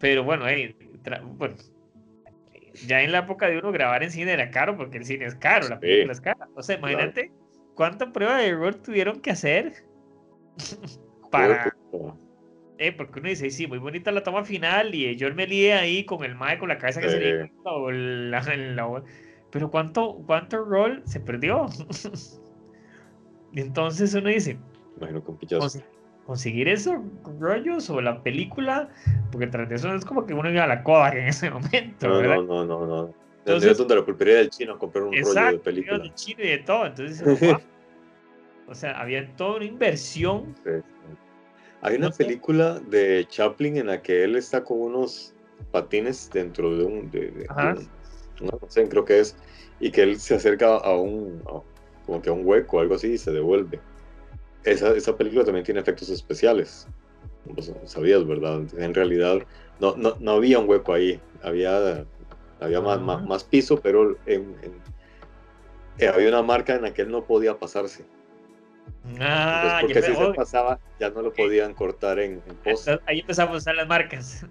Pero 0.00 0.24
bueno, 0.24 0.46
hey, 0.48 0.74
tra- 1.02 1.22
bueno, 1.24 1.54
ya 2.86 3.02
en 3.02 3.12
la 3.12 3.18
época 3.20 3.48
de 3.48 3.58
uno 3.58 3.70
grabar 3.70 4.02
en 4.02 4.10
cine 4.10 4.32
era 4.32 4.50
caro 4.50 4.76
porque 4.76 4.98
el 4.98 5.04
cine 5.04 5.26
es 5.26 5.36
caro, 5.36 5.68
la 5.68 5.78
película 5.78 6.12
es 6.12 6.20
cara. 6.20 6.48
O 6.54 6.62
sea, 6.62 6.76
imagínate 6.76 7.32
cuánta 7.74 8.12
prueba 8.12 8.38
de 8.38 8.48
error 8.48 8.74
tuvieron 8.76 9.20
que 9.20 9.30
hacer 9.30 9.87
para, 11.30 11.72
eh, 12.78 12.92
porque 12.92 13.20
uno 13.20 13.28
dice, 13.28 13.50
sí, 13.50 13.66
muy 13.66 13.78
bonita 13.78 14.10
la 14.12 14.22
toma 14.22 14.44
final 14.44 14.94
y 14.94 15.14
yo 15.16 15.32
me 15.34 15.46
lié 15.46 15.74
ahí 15.74 16.04
con 16.04 16.24
el 16.24 16.34
mae 16.34 16.58
con 16.58 16.68
la 16.68 16.78
cabeza 16.78 17.00
que 17.00 17.08
se 17.10 17.20
le 17.20 17.44
Sí. 17.46 17.52
o 17.64 17.90
la, 17.90 18.40
la- 18.56 19.02
pero 19.50 19.70
cuánto 19.70 20.22
cuánto 20.26 20.64
rol 20.64 21.02
se 21.04 21.20
perdió. 21.20 21.66
y 23.52 23.60
entonces 23.60 24.14
uno 24.14 24.28
dice, 24.28 24.58
Imagino 24.96 25.22
con 25.22 25.38
consi- 25.38 25.84
conseguir 26.26 26.68
esos 26.68 26.96
rollos 27.40 27.88
o 27.90 28.00
la 28.00 28.22
película, 28.22 28.88
porque 29.32 29.46
tras 29.46 29.68
de 29.68 29.76
eso 29.76 29.94
es 29.94 30.04
como 30.04 30.26
que 30.26 30.34
uno 30.34 30.50
iba 30.50 30.64
a 30.64 30.66
la 30.66 30.82
Kodak 30.82 31.14
en 31.14 31.28
ese 31.28 31.50
momento, 31.50 32.08
No, 32.08 32.16
¿verdad? 32.18 32.36
no, 32.36 32.42
no, 32.42 32.64
no, 32.64 32.86
no. 32.86 33.14
Entonces- 33.38 33.72
es 33.72 33.78
donde 33.78 33.96
la 33.96 34.04
pulpería 34.04 34.34
del 34.36 34.50
chino 34.50 34.78
comprar 34.78 35.04
un 35.04 35.12
rollo 35.12 35.24
de 35.24 35.30
Exacto, 35.30 35.62
película. 35.62 35.98
de 35.98 36.14
chino 36.14 36.44
y 36.44 36.48
de 36.48 36.58
todo, 36.58 36.86
entonces 36.86 37.22
"Wow". 37.24 37.58
o 38.68 38.74
sea, 38.74 39.00
había 39.00 39.34
toda 39.36 39.56
una 39.56 39.64
inversión. 39.64 40.54
Sí, 40.64 40.70
sí. 40.82 41.16
Hay 41.80 41.96
una 41.96 42.08
No 42.08 42.12
sé. 42.12 42.24
película 42.24 42.80
de 42.80 43.26
Chaplin 43.28 43.76
en 43.76 43.86
la 43.86 44.02
que 44.02 44.24
él 44.24 44.36
está 44.36 44.64
con 44.64 44.80
unos 44.80 45.32
patines 45.70 46.28
dentro 46.32 46.76
de 46.76 46.84
un, 46.84 47.10
de, 47.10 47.30
de- 47.30 47.46
un- 48.40 48.50
almacén, 48.52 48.88
creo 48.88 49.04
que 49.04 49.20
es, 49.20 49.36
y 49.80 49.90
que 49.90 50.02
él 50.02 50.18
se 50.20 50.34
acerca 50.34 50.76
a 50.76 50.96
un, 50.96 51.42
a- 51.46 51.62
como 52.04 52.20
que 52.22 52.30
a 52.30 52.32
un 52.32 52.46
hueco 52.46 52.76
o 52.78 52.80
algo 52.80 52.94
así 52.96 53.12
y 53.12 53.18
se 53.18 53.30
devuelve. 53.32 53.80
Esa, 54.64 54.90
esa 54.90 55.16
película 55.16 55.44
también 55.44 55.64
tiene 55.64 55.80
efectos 55.80 56.08
especiales. 56.10 56.88
Vos 57.44 57.72
sabías, 57.84 58.26
¿verdad? 58.26 58.62
En 58.76 58.92
realidad 58.94 59.38
no, 59.80 59.96
no, 59.96 60.16
no 60.18 60.32
había 60.32 60.58
un 60.58 60.68
hueco 60.68 60.92
ahí, 60.92 61.20
había, 61.42 62.04
había 62.60 62.80
más, 62.80 63.00
más, 63.00 63.24
más 63.24 63.44
piso, 63.44 63.80
pero 63.80 64.16
en- 64.26 64.56
en- 64.62 64.82
eh, 65.98 66.08
había 66.08 66.28
una 66.28 66.42
marca 66.42 66.74
en 66.74 66.82
la 66.82 66.92
que 66.92 67.02
él 67.02 67.10
no 67.10 67.24
podía 67.24 67.58
pasarse. 67.58 68.04
Ah, 69.20 69.54
Entonces, 69.54 69.80
porque 69.80 70.00
me- 70.00 70.32
se 70.32 70.34
pasaba, 70.34 70.80
ya 70.98 71.10
no 71.10 71.22
lo 71.22 71.32
podían 71.32 71.74
cortar 71.74 72.18
en, 72.18 72.42
en 72.46 72.56
post. 72.56 72.88
ahí 73.06 73.20
empezamos 73.20 73.54
a 73.54 73.58
usar 73.58 73.74
las 73.74 73.88
marcas. 73.88 74.44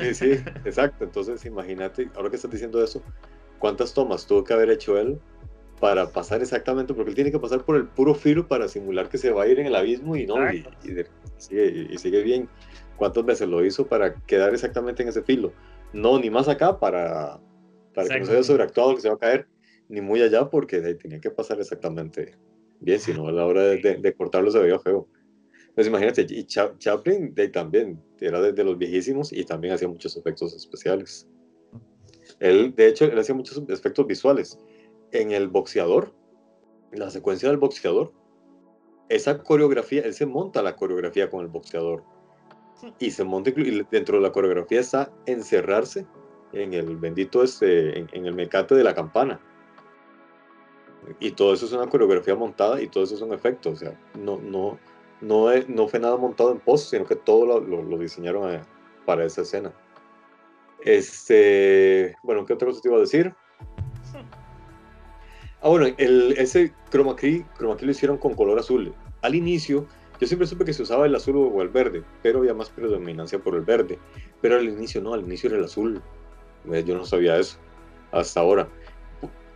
Sí, 0.00 0.14
sí, 0.14 0.30
exacto. 0.64 1.04
Entonces, 1.04 1.44
imagínate, 1.44 2.10
ahora 2.14 2.30
que 2.30 2.36
estás 2.36 2.50
diciendo 2.50 2.82
eso, 2.82 3.02
¿cuántas 3.58 3.92
tomas 3.92 4.26
tuvo 4.26 4.42
que 4.44 4.52
haber 4.52 4.70
hecho 4.70 4.98
él 4.98 5.20
para 5.80 6.10
pasar 6.10 6.40
exactamente? 6.42 6.94
Porque 6.94 7.10
él 7.10 7.14
tiene 7.14 7.30
que 7.30 7.38
pasar 7.38 7.64
por 7.64 7.76
el 7.76 7.86
puro 7.86 8.14
filo 8.14 8.48
para 8.48 8.68
simular 8.68 9.08
que 9.08 9.18
se 9.18 9.30
va 9.30 9.44
a 9.44 9.46
ir 9.46 9.60
en 9.60 9.66
el 9.66 9.74
abismo 9.74 10.16
y 10.16 10.26
no, 10.26 10.50
y, 10.52 10.66
y 10.84 11.04
sigue, 11.38 11.88
y 11.90 11.98
sigue 11.98 12.22
bien. 12.22 12.48
¿Cuántas 12.96 13.24
veces 13.24 13.48
lo 13.48 13.64
hizo 13.64 13.86
para 13.86 14.14
quedar 14.26 14.52
exactamente 14.52 15.02
en 15.02 15.08
ese 15.08 15.22
filo? 15.22 15.54
No, 15.92 16.18
ni 16.18 16.30
más 16.30 16.48
acá 16.48 16.78
para, 16.78 17.40
para 17.94 18.08
que 18.08 18.20
no 18.20 18.26
se 18.26 18.32
Exacto. 18.32 18.44
sobreactuado 18.44 18.94
que 18.94 19.00
se 19.00 19.08
va 19.08 19.14
a 19.14 19.18
caer, 19.18 19.48
ni 19.88 20.00
muy 20.00 20.22
allá 20.22 20.48
porque 20.48 20.80
de 20.80 20.88
ahí 20.88 20.94
tenía 20.96 21.20
que 21.20 21.30
pasar 21.30 21.58
exactamente 21.60 22.36
bien, 22.80 22.98
si 22.98 23.12
no 23.12 23.28
a 23.28 23.32
la 23.32 23.46
hora 23.46 23.62
de, 23.62 23.78
de- 23.78 23.96
de 23.96 24.14
cortarlo 24.14 24.50
se 24.50 24.58
veía 24.58 24.78
feo. 24.78 25.08
Pues 25.74 25.86
imagínate, 25.86 26.26
y 26.28 26.44
Cha- 26.44 26.76
Chaplin 26.78 27.34
de 27.34 27.48
también 27.48 28.02
era 28.20 28.40
de, 28.40 28.52
de 28.52 28.64
los 28.64 28.76
viejísimos 28.76 29.32
y 29.32 29.44
también 29.44 29.74
hacía 29.74 29.88
muchos 29.88 30.16
efectos 30.16 30.52
especiales. 30.54 31.28
Él, 32.40 32.74
de 32.74 32.88
hecho, 32.88 33.04
él 33.04 33.18
hacía 33.18 33.34
muchos 33.34 33.62
efectos 33.68 34.06
visuales. 34.06 34.58
En 35.12 35.30
el 35.30 35.48
boxeador, 35.48 36.12
la 36.92 37.10
secuencia 37.10 37.48
del 37.48 37.58
boxeador, 37.58 38.12
esa 39.08 39.42
coreografía, 39.42 40.02
él 40.02 40.14
se 40.14 40.26
monta 40.26 40.62
la 40.62 40.76
coreografía 40.76 41.30
con 41.30 41.40
el 41.42 41.48
boxeador. 41.48 42.02
Y 42.98 43.10
se 43.10 43.24
monta, 43.24 43.50
y 43.50 43.82
dentro 43.90 44.16
de 44.16 44.22
la 44.22 44.32
coreografía 44.32 44.80
está 44.80 45.12
encerrarse 45.26 46.06
en 46.52 46.72
el 46.74 46.96
bendito, 46.96 47.42
este, 47.42 47.98
en, 47.98 48.08
en 48.12 48.26
el 48.26 48.34
mecate 48.34 48.74
de 48.74 48.84
la 48.84 48.94
campana. 48.94 49.40
Y 51.18 51.32
todo 51.32 51.54
eso 51.54 51.66
es 51.66 51.72
una 51.72 51.88
coreografía 51.88 52.34
montada 52.34 52.80
y 52.80 52.88
todo 52.88 53.04
eso 53.04 53.16
son 53.16 53.32
efectos. 53.32 53.72
O 53.74 53.76
sea, 53.76 53.98
no, 54.18 54.38
no, 54.38 54.78
no, 55.20 55.50
es- 55.50 55.68
no 55.68 55.88
fue 55.88 55.98
nada 56.00 56.16
montado 56.16 56.52
en 56.52 56.60
post, 56.60 56.90
sino 56.90 57.04
que 57.06 57.16
todo 57.16 57.46
lo, 57.46 57.60
lo- 57.60 57.82
lo 57.82 57.98
diseñaron 57.98 58.52
eh, 58.54 58.60
para 59.06 59.24
esa 59.24 59.42
escena. 59.42 59.72
Este, 60.82 62.16
bueno, 62.22 62.44
¿qué 62.46 62.54
otra 62.54 62.68
cosa 62.68 62.80
te 62.80 62.88
iba 62.88 62.96
a 62.96 63.00
decir? 63.00 63.34
Ah, 65.62 65.68
bueno, 65.68 65.86
el, 65.98 66.32
ese 66.38 66.72
chroma 66.90 67.14
key, 67.16 67.44
chroma 67.58 67.76
key 67.76 67.84
lo 67.86 67.92
hicieron 67.92 68.16
con 68.16 68.34
color 68.34 68.58
azul. 68.58 68.94
Al 69.20 69.34
inicio, 69.34 69.86
yo 70.18 70.26
siempre 70.26 70.46
supe 70.46 70.64
que 70.64 70.72
se 70.72 70.82
usaba 70.82 71.04
el 71.06 71.14
azul 71.14 71.36
o 71.36 71.60
el 71.60 71.68
verde, 71.68 72.02
pero 72.22 72.38
había 72.38 72.54
más 72.54 72.70
predominancia 72.70 73.38
por 73.38 73.54
el 73.54 73.60
verde. 73.62 73.98
Pero 74.40 74.56
al 74.56 74.66
inicio 74.68 75.02
no, 75.02 75.12
al 75.12 75.20
inicio 75.22 75.48
era 75.50 75.58
el 75.58 75.64
azul. 75.64 76.02
Eh, 76.72 76.82
Yo 76.84 76.96
no 76.96 77.04
sabía 77.04 77.36
eso 77.38 77.58
hasta 78.12 78.40
ahora. 78.40 78.68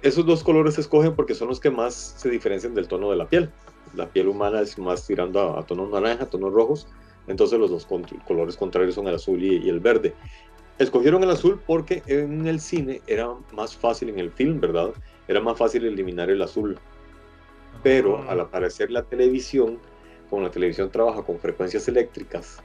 Esos 0.05 0.27
dos 0.27 0.45
colores 0.45 0.75
se 0.75 0.83
escogen 0.83 1.17
porque 1.17 1.35
son 1.35 1.49
los 1.49 1.59
que 1.61 1.71
más 1.71 1.95
se 2.19 2.29
diferencian 2.29 2.75
del 2.75 2.87
tono 2.89 3.11
de 3.11 3.17
la 3.17 3.27
piel. 3.27 3.51
La 3.95 4.07
piel 4.07 4.29
humana 4.29 4.61
es 4.61 4.79
más 4.79 5.07
tirando 5.07 5.41
a, 5.41 5.61
a 5.61 5.67
tonos 5.67 5.91
naranja, 5.91 6.27
tonos 6.27 6.53
rojos. 6.53 6.87
Entonces 7.27 7.59
los 7.59 7.71
dos 7.71 7.87
con- 7.87 8.05
colores 8.27 8.55
contrarios 8.57 8.95
son 8.97 9.09
el 9.09 9.15
azul 9.15 9.43
y, 9.43 9.57
y 9.57 9.69
el 9.71 9.81
verde. 9.81 10.15
Escogieron 10.79 11.23
el 11.23 11.31
azul 11.31 11.59
porque 11.67 12.03
en 12.07 12.47
el 12.47 12.61
cine 12.61 13.01
era 13.07 13.31
más 13.53 13.75
fácil, 13.77 14.11
en 14.11 14.19
el 14.19 14.31
film, 14.31 14.61
¿verdad? 14.61 14.91
Era 15.27 15.41
más 15.41 15.57
fácil 15.57 15.87
eliminar 15.87 16.29
el 16.29 16.43
azul. 16.43 16.79
Pero 17.83 18.19
Ah. 18.19 18.33
al 18.33 18.41
aparecer 18.41 18.91
la 18.91 19.03
televisión, 19.05 19.79
como 20.29 20.43
la 20.43 20.51
televisión 20.51 20.91
trabaja 20.91 21.23
con 21.23 21.39
frecuencias 21.39 21.89
eléctricas, 21.89 22.59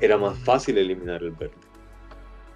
era 0.00 0.18
más 0.18 0.36
fácil 0.38 0.78
eliminar 0.78 1.22
el 1.22 1.30
verde. 1.30 1.54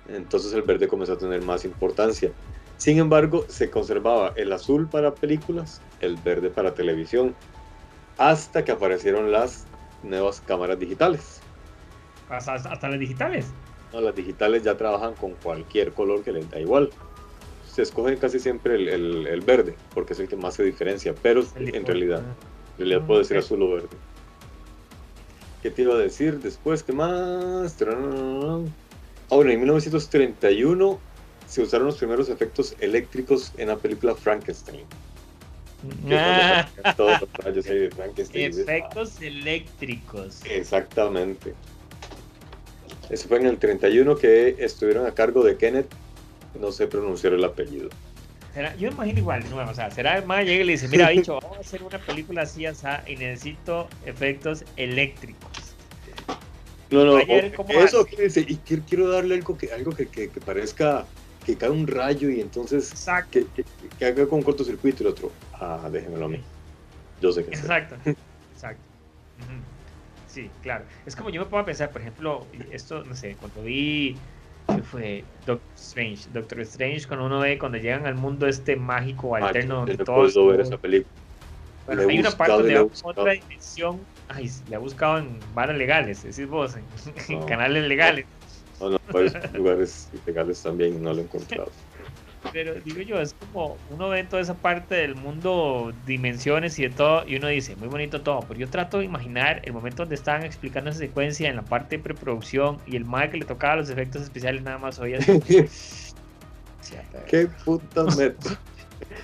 Entonces 0.08 0.52
el 0.52 0.62
verde 0.62 0.88
comenzó 0.88 1.12
a 1.12 1.18
tener 1.18 1.42
más 1.42 1.64
importancia. 1.64 2.32
Sin 2.80 2.98
embargo, 2.98 3.46
se 3.48 3.70
conservaba 3.70 4.32
el 4.36 4.52
azul 4.52 4.90
para 4.90 5.18
películas, 5.20 5.86
el 6.00 6.16
verde 6.18 6.50
para 6.50 6.74
televisión, 6.74 7.38
hasta 8.18 8.64
que 8.64 8.72
aparecieron 8.72 9.32
las 9.32 9.70
nuevas 10.02 10.40
cámaras 10.42 10.78
digitales. 10.78 11.46
hasta, 12.28 12.54
hasta 12.54 12.88
las 12.88 12.98
digitales. 13.00 13.54
No, 13.92 14.00
las 14.00 14.14
digitales 14.14 14.62
ya 14.62 14.76
trabajan 14.76 15.14
con 15.16 15.36
cualquier 15.36 15.92
color 15.94 16.22
que 16.24 16.32
les 16.32 16.48
da 16.48 16.60
igual. 16.60 16.94
Se 17.60 17.82
escoge 17.82 18.18
casi 18.18 18.40
siempre 18.40 18.76
el, 18.76 18.88
el- 18.88 19.26
el 19.28 19.42
verde, 19.42 19.82
porque 19.92 20.14
es 20.14 20.20
el 20.20 20.28
que 20.28 20.36
más 20.36 20.54
se 20.56 20.64
diferencia, 20.64 21.18
pero 21.22 21.42
El 21.54 21.68
en 21.72 21.86
realidad, 21.86 22.26
en 22.76 22.86
realidad 22.86 23.04
Ah, 23.04 23.06
puede 23.06 23.24
ser 23.24 23.38
ok. 23.38 23.38
azul 23.38 23.62
o 23.62 23.70
verde. 23.70 24.00
¿Qué 25.60 25.70
te 25.70 25.82
iba 25.82 25.94
a 25.94 25.98
decir 25.98 26.40
después? 26.40 26.82
¿Qué 26.84 26.92
más? 26.92 27.76
Ah, 27.86 29.36
bueno, 29.36 29.50
en 29.50 29.60
1931 29.60 31.04
se 31.50 31.62
usaron 31.62 31.88
los 31.88 31.96
primeros 31.96 32.28
efectos 32.28 32.76
eléctricos 32.78 33.52
en 33.58 33.68
la 33.68 33.76
película 33.76 34.14
Frankenstein. 34.14 34.84
Ah. 36.12 36.68
Todos 36.96 37.20
los 37.22 37.32
rayos 37.32 37.66
ahí 37.66 37.78
de 37.78 37.90
Frankenstein. 37.90 38.50
Efectos 38.52 39.20
eléctricos. 39.20 40.42
Exactamente. 40.44 41.54
Ese 43.08 43.26
fue 43.26 43.38
en 43.38 43.46
el 43.46 43.58
31 43.58 44.14
que 44.16 44.54
estuvieron 44.60 45.06
a 45.06 45.10
cargo 45.12 45.42
de 45.42 45.56
Kenneth, 45.56 45.88
no 46.60 46.70
sé 46.70 46.86
pronunciar 46.86 47.32
el 47.32 47.42
apellido. 47.44 47.88
¿Será? 48.54 48.76
Yo 48.76 48.88
me 48.90 48.94
imagino 48.94 49.18
igual, 49.18 49.44
no, 49.50 49.56
o 49.68 49.74
sea, 49.74 49.90
será 49.90 50.18
el 50.18 50.26
más 50.26 50.44
llega 50.44 50.62
y 50.62 50.66
le 50.66 50.72
dice, 50.72 50.86
mira, 50.88 51.08
bicho, 51.10 51.40
vamos 51.40 51.56
a 51.58 51.60
hacer 51.60 51.82
una 51.82 51.98
película 51.98 52.42
así, 52.42 52.66
así 52.66 52.86
y 53.08 53.16
necesito 53.16 53.88
efectos 54.06 54.64
eléctricos. 54.76 55.50
No, 56.90 57.04
no, 57.04 57.16
Ayer, 57.16 57.52
o- 57.52 57.56
¿cómo 57.56 57.70
eso 57.80 58.00
hace? 58.02 58.16
que 58.16 58.22
dice, 58.22 58.44
y 58.46 58.56
quiero, 58.56 58.82
quiero 58.88 59.08
darle 59.08 59.36
algo 59.36 59.56
que, 59.56 59.72
algo 59.72 59.92
que, 59.92 60.06
que- 60.08 60.28
que 60.28 60.40
parezca 60.40 61.06
que 61.44 61.56
cae 61.56 61.70
un 61.70 61.86
rayo 61.86 62.30
y 62.30 62.40
entonces 62.40 62.92
que, 63.30 63.46
que, 63.54 63.64
que 63.98 64.04
haga 64.04 64.26
con 64.26 64.38
un 64.38 64.44
cortocircuito 64.44 65.02
y 65.02 65.06
el 65.06 65.12
otro, 65.12 65.32
ah, 65.54 65.88
déjenmelo 65.90 66.26
a 66.26 66.28
mí. 66.28 66.40
Yo 67.20 67.32
sé 67.32 67.44
que 67.44 67.56
sé. 67.56 67.62
exacto, 67.62 67.96
exacto. 68.52 68.82
Sí, 70.26 70.48
claro. 70.62 70.84
Es 71.06 71.16
como 71.16 71.30
yo 71.30 71.40
me 71.42 71.46
puedo 71.48 71.64
pensar, 71.64 71.90
por 71.90 72.00
ejemplo, 72.02 72.46
esto, 72.70 73.04
no 73.04 73.14
sé, 73.16 73.36
cuando 73.40 73.62
vi, 73.62 74.16
¿qué 74.68 74.82
fue? 74.82 75.24
Doctor 75.44 75.74
Strange. 75.76 76.28
Doctor 76.32 76.60
Strange, 76.60 77.06
cuando 77.08 77.26
uno 77.26 77.40
ve, 77.40 77.58
cuando 77.58 77.78
llegan 77.78 78.06
al 78.06 78.14
mundo 78.14 78.46
este 78.46 78.76
mágico, 78.76 79.34
Ah, 79.34 79.46
alterno, 79.46 79.74
yo 79.74 79.76
donde 79.80 79.96
no 79.96 80.02
he 80.02 80.04
todos... 80.04 80.34
podido 80.34 80.46
ver 80.46 80.60
esa 80.60 80.78
película. 80.78 81.12
Bueno, 81.86 82.02
hay 82.08 82.18
una 82.20 82.30
parte 82.30 82.52
donde 82.52 82.74
va 82.74 82.80
a 82.80 83.08
otra 83.08 83.32
dimensión. 83.32 84.00
Ay, 84.28 84.48
le 84.68 84.76
ha 84.76 84.78
buscado 84.78 85.18
en 85.18 85.38
varas 85.54 85.76
legales, 85.76 86.22
decís 86.22 86.46
vos, 86.46 86.76
en, 87.28 87.42
canales 87.46 87.88
legales. 87.88 88.26
No, 88.80 88.90
no, 88.90 88.98
varios 89.12 89.34
lugares 89.52 90.08
ilegales 90.24 90.62
también 90.62 91.02
no 91.02 91.12
lo 91.12 91.20
he 91.20 91.24
encontrado. 91.24 91.70
Pero 92.52 92.74
digo 92.80 93.02
yo, 93.02 93.20
es 93.20 93.34
como 93.34 93.76
uno 93.90 94.08
ve 94.08 94.24
toda 94.24 94.40
esa 94.40 94.54
parte 94.54 94.94
del 94.94 95.14
mundo, 95.14 95.92
dimensiones 96.06 96.78
y 96.78 96.82
de 96.84 96.90
todo, 96.90 97.22
y 97.28 97.36
uno 97.36 97.48
dice, 97.48 97.76
muy 97.76 97.88
bonito 97.88 98.22
todo, 98.22 98.40
pero 98.40 98.58
yo 98.58 98.68
trato 98.68 98.98
de 98.98 99.04
imaginar 99.04 99.60
el 99.64 99.74
momento 99.74 100.04
donde 100.04 100.14
estaban 100.14 100.44
explicando 100.44 100.88
esa 100.88 101.00
secuencia 101.00 101.50
en 101.50 101.56
la 101.56 101.62
parte 101.62 101.98
de 101.98 102.02
preproducción 102.02 102.78
y 102.86 102.96
el 102.96 103.04
mal 103.04 103.30
que 103.30 103.36
le 103.36 103.44
tocaba 103.44 103.76
los 103.76 103.90
efectos 103.90 104.22
especiales 104.22 104.62
nada 104.62 104.78
más 104.78 104.98
oía. 104.98 105.18
¿Qué 107.28 107.46
puta 107.64 108.04
meta? 108.16 108.58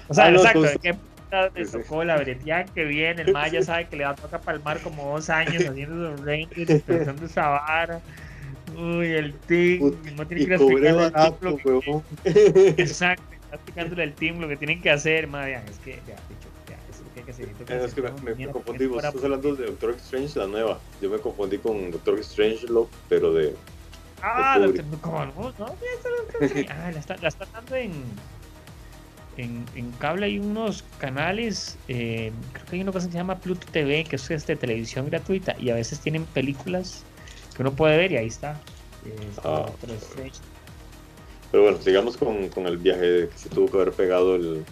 O 0.09 0.15
sea, 0.15 0.27
Ah, 0.27 0.31
no, 0.31 0.37
exacto, 0.39 0.61
pues- 0.61 0.73
¿de 0.73 0.79
qué 0.79 0.95
puta 0.95 1.51
le 1.55 1.67
tocó 1.67 2.05
la 2.05 2.17
breteada 2.19 2.65
que 2.67 2.85
viene? 2.85 3.23
El 3.23 3.33
Maya 3.33 3.63
sabe 3.63 3.89
que 3.89 3.97
le 3.97 4.05
va 4.05 4.11
a 4.11 4.15
tocar 4.15 4.41
palmar 4.43 4.79
como 4.81 5.13
dos 5.15 5.31
años 5.31 5.65
haciendo 5.65 5.95
los 5.97 6.21
renders, 6.21 6.83
pensando 6.87 7.25
esa 7.25 7.49
vara. 7.49 8.01
Uy, 8.77 9.07
el 9.09 9.35
team, 9.35 9.93
no 10.17 10.27
tiene 10.27 10.27
que 10.27 10.43
ir 10.43 10.53
al 10.55 11.13
team 11.13 11.35
lo 11.41 11.57
que-. 11.57 12.03
Exacto, 12.83 13.23
está 13.33 13.57
explicándole 13.57 14.03
al 14.03 14.13
team 14.15 14.39
lo 14.41 14.49
que 14.49 14.57
tienen 14.57 14.81
que 14.83 14.91
hacer, 14.91 15.27
vean, 15.29 15.65
es 15.69 15.79
que, 15.79 15.93
ya, 16.07 16.15
dicho, 16.29 16.49
ya, 16.69 16.77
eso 16.91 17.01
es 17.01 17.01
lo 17.01 17.13
que 17.15 17.21
hay 17.21 17.25
que 17.27 17.31
hacer. 17.33 17.49
Es 17.87 17.95
que 17.95 18.03
me, 18.03 18.35
me- 18.35 18.53
confundí, 18.53 18.87
vos 18.87 19.03
estás 19.05 19.25
hablando 19.25 19.55
de 19.55 19.67
Doctor 19.67 19.91
Strange, 19.97 20.39
la 20.39 20.47
nueva. 20.47 20.79
Yo 21.01 21.09
me 21.11 21.19
confundí 21.19 21.59
con 21.59 21.91
Doctor 21.91 22.19
Strange, 22.21 22.67
lo- 22.69 22.89
pero 23.09 23.33
de... 23.33 23.55
Ah, 24.23 24.59
de 24.59 24.67
doctor, 24.67 24.85
¿cómo 25.01 25.25
no? 25.27 25.49
Está. 25.51 25.67
Ah, 26.75 26.91
la 26.93 26.99
están 27.01 27.19
la 27.23 27.29
están 27.29 27.49
dando 27.53 27.77
en, 27.77 27.93
en, 29.37 29.65
en 29.75 29.91
cable. 29.93 30.27
Hay 30.27 30.39
unos 30.39 30.85
canales, 30.99 31.77
eh, 31.89 32.33
creo 32.53 32.67
que 32.67 32.77
hay 32.77 32.83
una 32.83 32.93
cosa 32.93 33.07
que 33.07 33.13
se 33.13 33.19
llama 33.19 33.39
Pluto 33.39 33.67
TV, 33.71 34.05
que 34.05 34.17
es 34.17 34.31
este, 34.31 34.57
televisión 34.57 35.09
gratuita, 35.11 35.55
y 35.59 35.71
a 35.71 35.75
veces 35.75 36.01
tienen 36.01 36.25
películas 36.25 37.05
que 37.57 37.63
uno 37.63 37.73
puede 37.73 37.97
ver 37.97 38.13
y 38.13 38.17
ahí 38.19 38.27
está. 38.27 38.61
Ah. 39.45 39.67
Pero 41.51 41.63
bueno, 41.63 41.79
sigamos 41.81 42.17
con, 42.17 42.49
con 42.51 42.67
el 42.67 42.77
viaje 42.77 43.29
que 43.29 43.39
se 43.39 43.49
tuvo 43.49 43.71
que 43.71 43.77
haber 43.77 43.93
pegado 43.93 44.37
el 44.37 44.65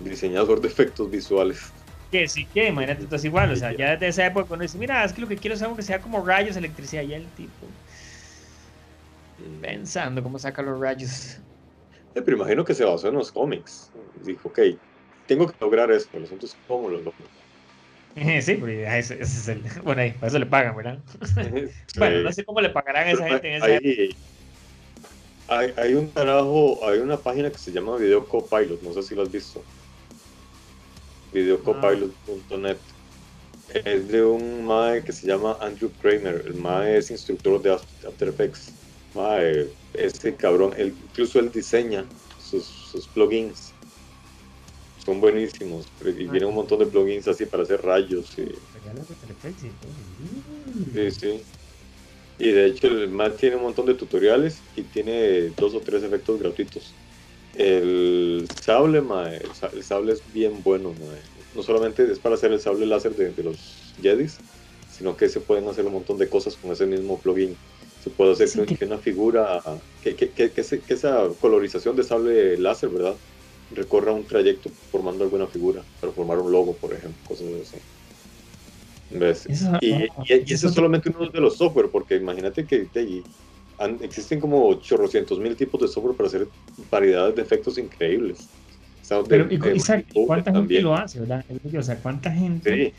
diseñador 0.00 0.60
de 0.60 0.68
efectos 0.68 1.10
visuales. 1.10 1.72
Que 2.10 2.28
sí, 2.28 2.46
que 2.46 2.68
imagínate, 2.68 3.02
entonces 3.02 3.26
igual, 3.26 3.50
o 3.52 3.56
sea, 3.56 3.72
ya 3.72 3.92
desde 3.92 4.08
esa 4.08 4.26
época 4.26 4.46
cuando 4.46 4.62
dice, 4.62 4.78
mira, 4.78 5.04
es 5.04 5.12
que 5.12 5.20
lo 5.20 5.28
que 5.28 5.36
quiero 5.36 5.54
es 5.54 5.62
algo 5.62 5.76
que 5.76 5.82
sea 5.82 6.00
como 6.00 6.24
rayos, 6.24 6.56
electricidad, 6.56 7.02
ya 7.02 7.16
el 7.16 7.26
tipo 7.30 7.66
pensando 9.60 10.22
cómo 10.22 10.38
saca 10.38 10.62
los 10.62 10.80
rayos. 10.80 11.38
Eh, 12.14 12.22
pero 12.22 12.36
imagino 12.36 12.64
que 12.64 12.74
se 12.74 12.84
basó 12.84 13.08
en 13.08 13.14
los 13.14 13.30
cómics. 13.30 13.90
Dijo, 14.24 14.48
ok, 14.48 14.60
tengo 15.26 15.46
que 15.46 15.54
lograr 15.60 15.90
esto. 15.90 16.16
El 16.16 16.24
asunto 16.24 16.46
es 16.46 16.56
cómo 16.66 16.88
lo 16.88 16.98
logro. 16.98 17.12
Sí, 18.42 18.58
ah, 18.86 18.98
ese, 18.98 19.14
ese 19.14 19.22
es 19.22 19.48
el. 19.48 19.62
Bueno, 19.84 20.00
ahí, 20.02 20.12
para 20.12 20.28
eso 20.28 20.38
le 20.38 20.46
pagan, 20.46 20.76
¿verdad? 20.76 20.98
Bueno, 21.98 22.22
no 22.22 22.32
sé 22.32 22.44
cómo 22.44 22.60
le 22.60 22.70
pagarán 22.70 23.08
a 23.08 23.10
esa 23.12 23.28
gente 23.28 23.48
en 23.48 23.54
esa 23.54 23.66
hay, 23.66 24.10
hay, 25.48 25.72
hay 25.76 25.94
un 25.94 26.10
carajo, 26.12 26.86
hay 26.88 26.98
una 26.98 27.22
página 27.22 27.50
que 27.50 27.58
se 27.58 27.72
llama 27.72 27.96
Video 27.98 28.26
Copilot, 28.26 28.80
no 28.82 28.92
sé 28.92 29.02
si 29.02 29.14
lo 29.14 29.22
has 29.22 29.30
visto. 29.30 29.64
Videocopilot.net. 31.32 32.78
Es 33.68 34.08
de 34.08 34.24
un 34.24 34.64
mae 34.64 35.02
que 35.04 35.12
se 35.12 35.26
llama 35.26 35.58
Andrew 35.60 35.92
Kramer. 35.98 36.44
El 36.46 36.54
mae 36.54 36.96
es 36.98 37.10
instructor 37.10 37.60
de 37.60 37.72
After 37.72 38.28
Effects. 38.28 38.78
Mae, 39.12 39.72
este 39.92 40.36
cabrón, 40.36 40.72
él- 40.76 40.96
incluso 41.02 41.38
él 41.40 41.50
diseña 41.50 42.08
sus, 42.38 42.64
sus 42.90 43.08
plugins. 43.08 43.75
Son 45.06 45.20
buenísimos. 45.20 45.86
Y 46.00 46.28
viene 46.28 46.44
un 46.46 46.54
montón 46.54 46.80
de 46.80 46.86
plugins 46.86 47.28
así 47.28 47.46
para 47.46 47.62
hacer 47.62 47.80
rayos. 47.82 48.36
Y, 48.38 48.44
Sí, 50.92 51.10
sí. 51.10 51.46
Y 52.38 52.52
de 52.52 52.66
hecho 52.66 52.88
el 52.88 53.10
Mac 53.10 53.36
tiene 53.38 53.56
un 53.56 53.62
montón 53.64 53.86
de 53.86 53.94
tutoriales 53.94 54.66
y 54.74 54.88
tiene 54.90 55.50
dos 55.52 55.74
o 55.74 55.82
tres 55.82 56.02
efectos 56.04 56.38
gratuitos. 56.38 57.00
El 57.52 58.46
sable, 58.60 59.02
mae, 59.02 59.38
el, 59.38 59.54
sa- 59.54 59.68
el 59.72 59.82
sable 59.84 60.12
es 60.12 60.24
bien 60.26 60.62
bueno, 60.62 60.94
mae. 60.94 61.22
No 61.52 61.62
solamente 61.62 62.10
es 62.10 62.20
para 62.20 62.34
hacer 62.36 62.52
el 62.52 62.60
sable 62.60 62.86
láser 62.86 63.14
de, 63.14 63.32
de 63.32 63.42
los 63.44 63.94
Jedis, 63.98 64.44
sino 64.86 65.16
que 65.16 65.28
se 65.28 65.40
pueden 65.42 65.68
hacer 65.68 65.86
un 65.86 65.94
montón 65.94 66.18
de 66.18 66.28
cosas 66.30 66.56
con 66.58 66.72
ese 66.72 66.86
mismo 66.86 67.20
plugin. 67.20 67.60
Se 67.98 68.10
puede 68.10 68.32
hacer 68.32 68.52
que, 68.72 68.84
una 68.86 68.98
figura, 69.00 69.62
que, 70.00 70.16
que, 70.16 70.32
que 70.34 70.52
esa 70.88 71.28
colorización 71.40 71.96
de 71.96 72.04
sable 72.04 72.58
láser, 72.58 72.90
¿verdad? 72.90 73.20
Recorra 73.72 74.12
un 74.12 74.24
trayecto 74.24 74.70
formando 74.90 75.24
alguna 75.24 75.46
figura, 75.46 75.82
para 76.00 76.12
formar 76.12 76.38
un 76.38 76.52
logo, 76.52 76.74
por 76.74 76.92
ejemplo, 76.92 77.18
cosas 77.26 77.46
así. 77.62 77.76
¿Ves? 79.10 79.46
Eso- 79.48 79.78
Y, 79.80 79.92
ah, 79.92 80.08
y- 80.24 80.32
y 80.34 80.34
eso 80.34 80.54
ese 80.54 80.66
es 80.68 80.74
solamente 80.74 81.10
uno 81.10 81.28
de 81.30 81.40
los 81.40 81.56
software, 81.56 81.88
porque 81.90 82.16
imagínate 82.16 82.64
que 82.66 82.86
te- 82.86 83.22
han- 83.78 83.98
existen 84.02 84.40
como 84.40 84.66
800 84.68 85.38
mil 85.38 85.56
tipos 85.56 85.80
de 85.80 85.88
software 85.88 86.16
para 86.16 86.28
hacer 86.28 86.48
variedades 86.90 87.34
de 87.34 87.42
efectos 87.42 87.76
increíbles. 87.78 88.48
Pero, 89.28 89.44
de- 89.44 89.54
y, 89.54 89.58
de 89.58 89.74
Manipur 89.88 90.26
¿cuánta 90.26 90.50
gente 90.50 90.58
también. 90.60 90.82
lo 90.84 90.94
hace, 90.94 91.20
verdad? 91.20 91.44
Que, 91.70 91.78
O 91.78 91.82
sea, 91.82 91.96
¿cuánta 92.00 92.30
gente? 92.32 92.94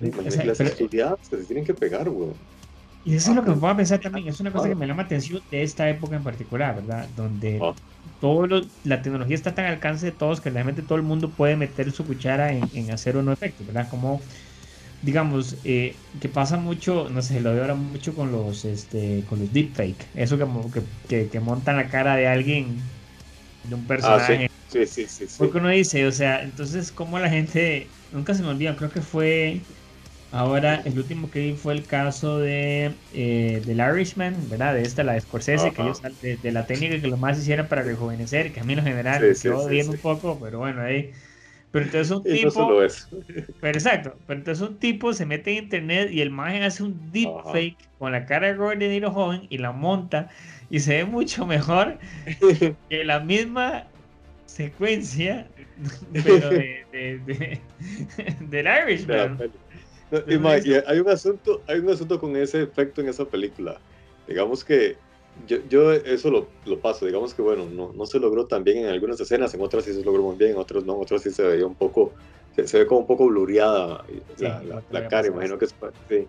Sí, 0.00 0.10
O 0.16 0.30
sea, 0.30 0.44
las 0.44 0.58
pero- 0.58 0.70
estudiadas 0.70 1.28
que 1.28 1.36
se 1.38 1.44
tienen 1.46 1.64
que 1.64 1.74
pegar, 1.74 2.08
güey. 2.08 2.30
Y 3.04 3.14
eso 3.16 3.30
es 3.30 3.36
lo 3.36 3.42
que 3.42 3.50
me 3.50 3.56
Ah, 3.56 3.60
puedo 3.60 3.76
pensar 3.76 4.00
también, 4.00 4.28
es 4.28 4.38
una 4.38 4.52
cosa 4.52 4.64
que 4.64 4.70
claro. 4.70 4.78
me 4.80 4.86
llama 4.86 5.02
atención 5.02 5.40
de 5.50 5.62
esta 5.62 5.88
época 5.88 6.14
en 6.16 6.22
particular, 6.22 6.76
¿verdad? 6.76 7.08
Donde 7.16 7.58
Ah. 7.60 7.74
Todo 8.18 8.46
lo- 8.46 8.70
la 8.82 9.02
tecnología 9.02 9.34
está 9.36 9.54
tan 9.54 9.66
al 9.66 9.74
alcance 9.74 10.06
de 10.06 10.12
todos 10.12 10.40
que 10.40 10.50
realmente 10.50 10.82
todo 10.82 10.96
el 10.98 11.04
mundo 11.04 11.34
puede 11.36 11.56
meter 11.56 11.92
su 11.92 12.06
cuchara 12.06 12.52
en, 12.52 12.70
en 12.72 12.90
hacer 12.92 13.16
o 13.16 13.22
no 13.22 13.32
efectos, 13.32 13.66
¿verdad? 13.66 13.88
Como, 13.90 14.26
digamos, 15.00 15.60
eh, 15.64 16.04
que 16.20 16.28
pasa 16.28 16.58
mucho, 16.58 17.10
no 17.10 17.22
sé, 17.22 17.40
lo 17.40 17.52
veo 17.52 17.62
ahora 17.62 17.74
mucho 17.76 18.14
con 18.14 18.32
los, 18.32 18.64
este, 18.64 19.24
con 19.24 19.40
los 19.40 19.52
deepfake, 19.52 20.10
eso 20.14 20.38
que, 20.38 20.46
que, 20.72 20.88
que, 21.08 21.30
que 21.30 21.40
montan 21.40 21.76
la 21.76 21.88
cara 21.88 22.16
de 22.16 22.26
alguien, 22.28 22.92
de 23.62 23.74
un 23.76 23.86
Ah, 24.00 24.18
personaje. 24.26 24.48
sí, 24.66 24.86
sí, 24.86 25.06
sí, 25.08 25.28
sí. 25.28 25.28
sí. 25.28 25.46
Porque 25.46 25.58
uno 25.58 25.68
dice, 25.68 26.06
o 26.06 26.12
sea, 26.12 26.42
entonces, 26.42 26.90
¿cómo 26.92 27.18
la 27.18 27.30
gente, 27.30 27.96
nunca 28.10 28.34
se 28.34 28.42
me 28.42 28.48
olvida, 28.48 28.74
creo 28.76 28.90
que 28.90 29.02
fue, 29.02 29.68
ahora, 30.30 30.76
el 30.84 30.98
último 30.98 31.30
que 31.30 31.40
vi 31.40 31.56
fue 31.56 31.74
el 31.74 31.86
caso 31.86 32.38
de, 32.38 33.02
eh, 33.10 33.62
del 33.64 33.78
Irishman, 33.80 34.48
¿verdad? 34.48 34.74
De 34.74 34.84
esta, 34.84 35.04
la 35.04 35.12
de 35.14 35.20
Scorsese, 35.20 35.72
que 35.72 35.82
Ajá. 35.82 35.88
ellos, 35.88 36.00
de, 36.20 36.36
de 36.36 36.52
la 36.52 36.66
técnica 36.66 37.00
que 37.00 37.08
los 37.08 37.18
más 37.18 37.38
hicieron 37.38 37.68
para 37.68 37.82
rejuvenecer, 37.82 38.52
que 38.52 38.60
a 38.60 38.64
mí 38.64 38.72
en 38.74 38.78
lo 38.80 38.84
general 38.84 39.26
Sí, 39.26 39.34
me 39.34 39.34
sí, 39.34 39.56
quedó 39.56 39.66
sí, 39.66 39.68
viendo 39.68 39.92
sí. 39.92 39.94
un 39.94 40.00
poco, 40.00 40.40
pero 40.40 40.58
bueno, 40.58 40.82
ahí. 40.82 41.12
Pero 41.70 41.84
entonces 41.86 42.16
un 42.16 42.24
Y 42.24 42.38
no 42.38 42.50
tipo, 42.50 42.50
solo 42.50 42.82
eso. 42.84 43.08
pero 43.60 43.78
exacto, 43.78 44.22
pero 44.26 44.38
entonces 44.40 44.68
un 44.68 44.78
tipo 44.78 45.12
se 45.14 45.26
mete 45.26 45.52
en 45.58 45.64
internet 45.64 46.10
y 46.12 46.20
el 46.22 46.30
magen 46.30 46.62
hace 46.62 46.82
un 46.84 47.10
deepfake 47.12 47.90
con 47.98 48.12
la 48.12 48.26
cara 48.26 48.48
de 48.48 48.54
Robert 48.54 48.80
De 48.80 48.88
Niro 48.88 49.12
joven 49.12 49.46
y 49.50 49.58
la 49.58 49.72
monta 49.72 50.30
y 50.68 50.80
se 50.80 50.96
ve 50.98 51.04
mucho 51.06 51.46
mejor 51.46 51.98
que 52.88 53.04
la 53.04 53.20
misma 53.20 53.94
secuencia 54.46 55.52
pero 56.24 56.52
de, 56.54 56.86
de, 56.92 57.18
de- 57.20 57.68
del 58.40 58.66
Irishman. 58.66 59.48
No, 60.10 60.20
y, 60.26 60.38
ma, 60.38 60.56
y 60.58 60.74
hay 60.86 61.00
un 61.00 61.08
asunto, 61.10 61.62
hay 61.66 61.80
un 61.80 61.90
asunto 61.90 62.18
con 62.18 62.34
ese 62.36 62.62
efecto 62.62 63.00
en 63.00 63.08
esa 63.08 63.24
película. 63.26 63.78
Digamos 64.26 64.64
que 64.64 64.96
yo, 65.46 65.58
yo 65.68 65.92
eso 65.92 66.30
lo, 66.30 66.48
lo 66.64 66.78
paso, 66.80 67.04
digamos 67.06 67.34
que 67.34 67.42
bueno, 67.42 67.66
no, 67.66 67.92
no 67.92 68.06
se 68.06 68.18
logró 68.18 68.46
tan 68.46 68.64
bien 68.64 68.78
en 68.78 68.86
algunas 68.86 69.20
escenas, 69.20 69.52
en 69.54 69.60
otras 69.60 69.84
sí 69.84 69.92
se 69.92 70.02
logró 70.04 70.22
muy 70.22 70.36
bien, 70.36 70.52
en 70.52 70.56
otras 70.58 70.84
no, 70.84 70.94
en 70.96 71.02
otras 71.02 71.22
sí 71.22 71.30
se 71.30 71.42
veía 71.42 71.66
un 71.66 71.74
poco, 71.74 72.12
se, 72.56 72.66
se 72.66 72.78
ve 72.78 72.86
como 72.86 73.00
un 73.00 73.06
poco 73.06 73.26
blureada 73.26 74.04
Sí, 74.36 74.44
la, 74.44 74.62
la- 74.62 74.82
la 74.90 75.08
cara, 75.08 75.28
imagino 75.28 75.58
que 75.58 75.66
es 75.66 75.74
sí. 76.08 76.26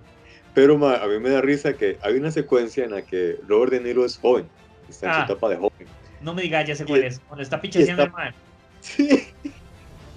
Pero 0.54 0.78
ma, 0.78 0.96
a 0.96 1.08
mí 1.08 1.20
me 1.20 1.30
da 1.30 1.42
risa 1.42 1.74
que 1.74 1.98
hay 2.02 2.16
una 2.16 2.32
secuencia 2.32 2.84
en 2.84 2.92
la 2.92 3.02
que 3.04 3.38
Robert 3.48 3.72
De 3.72 3.80
Niro 3.80 4.04
es 4.06 4.18
joven, 4.18 4.48
está 4.90 5.06
en 5.08 5.12
Ah. 5.14 5.26
su 5.26 5.32
etapa 5.32 5.50
de 5.50 5.56
joven. 5.58 5.88
No 6.22 6.34
me 6.34 6.42
digas, 6.42 6.68
ya 6.68 6.76
sé 6.76 6.86
cuál 6.86 7.04
Y- 7.04 7.06
es. 7.08 7.20
Cuando 7.28 7.44
está 7.44 7.56
está- 7.58 8.04
el. 8.28 8.34
Sí. 8.82 9.28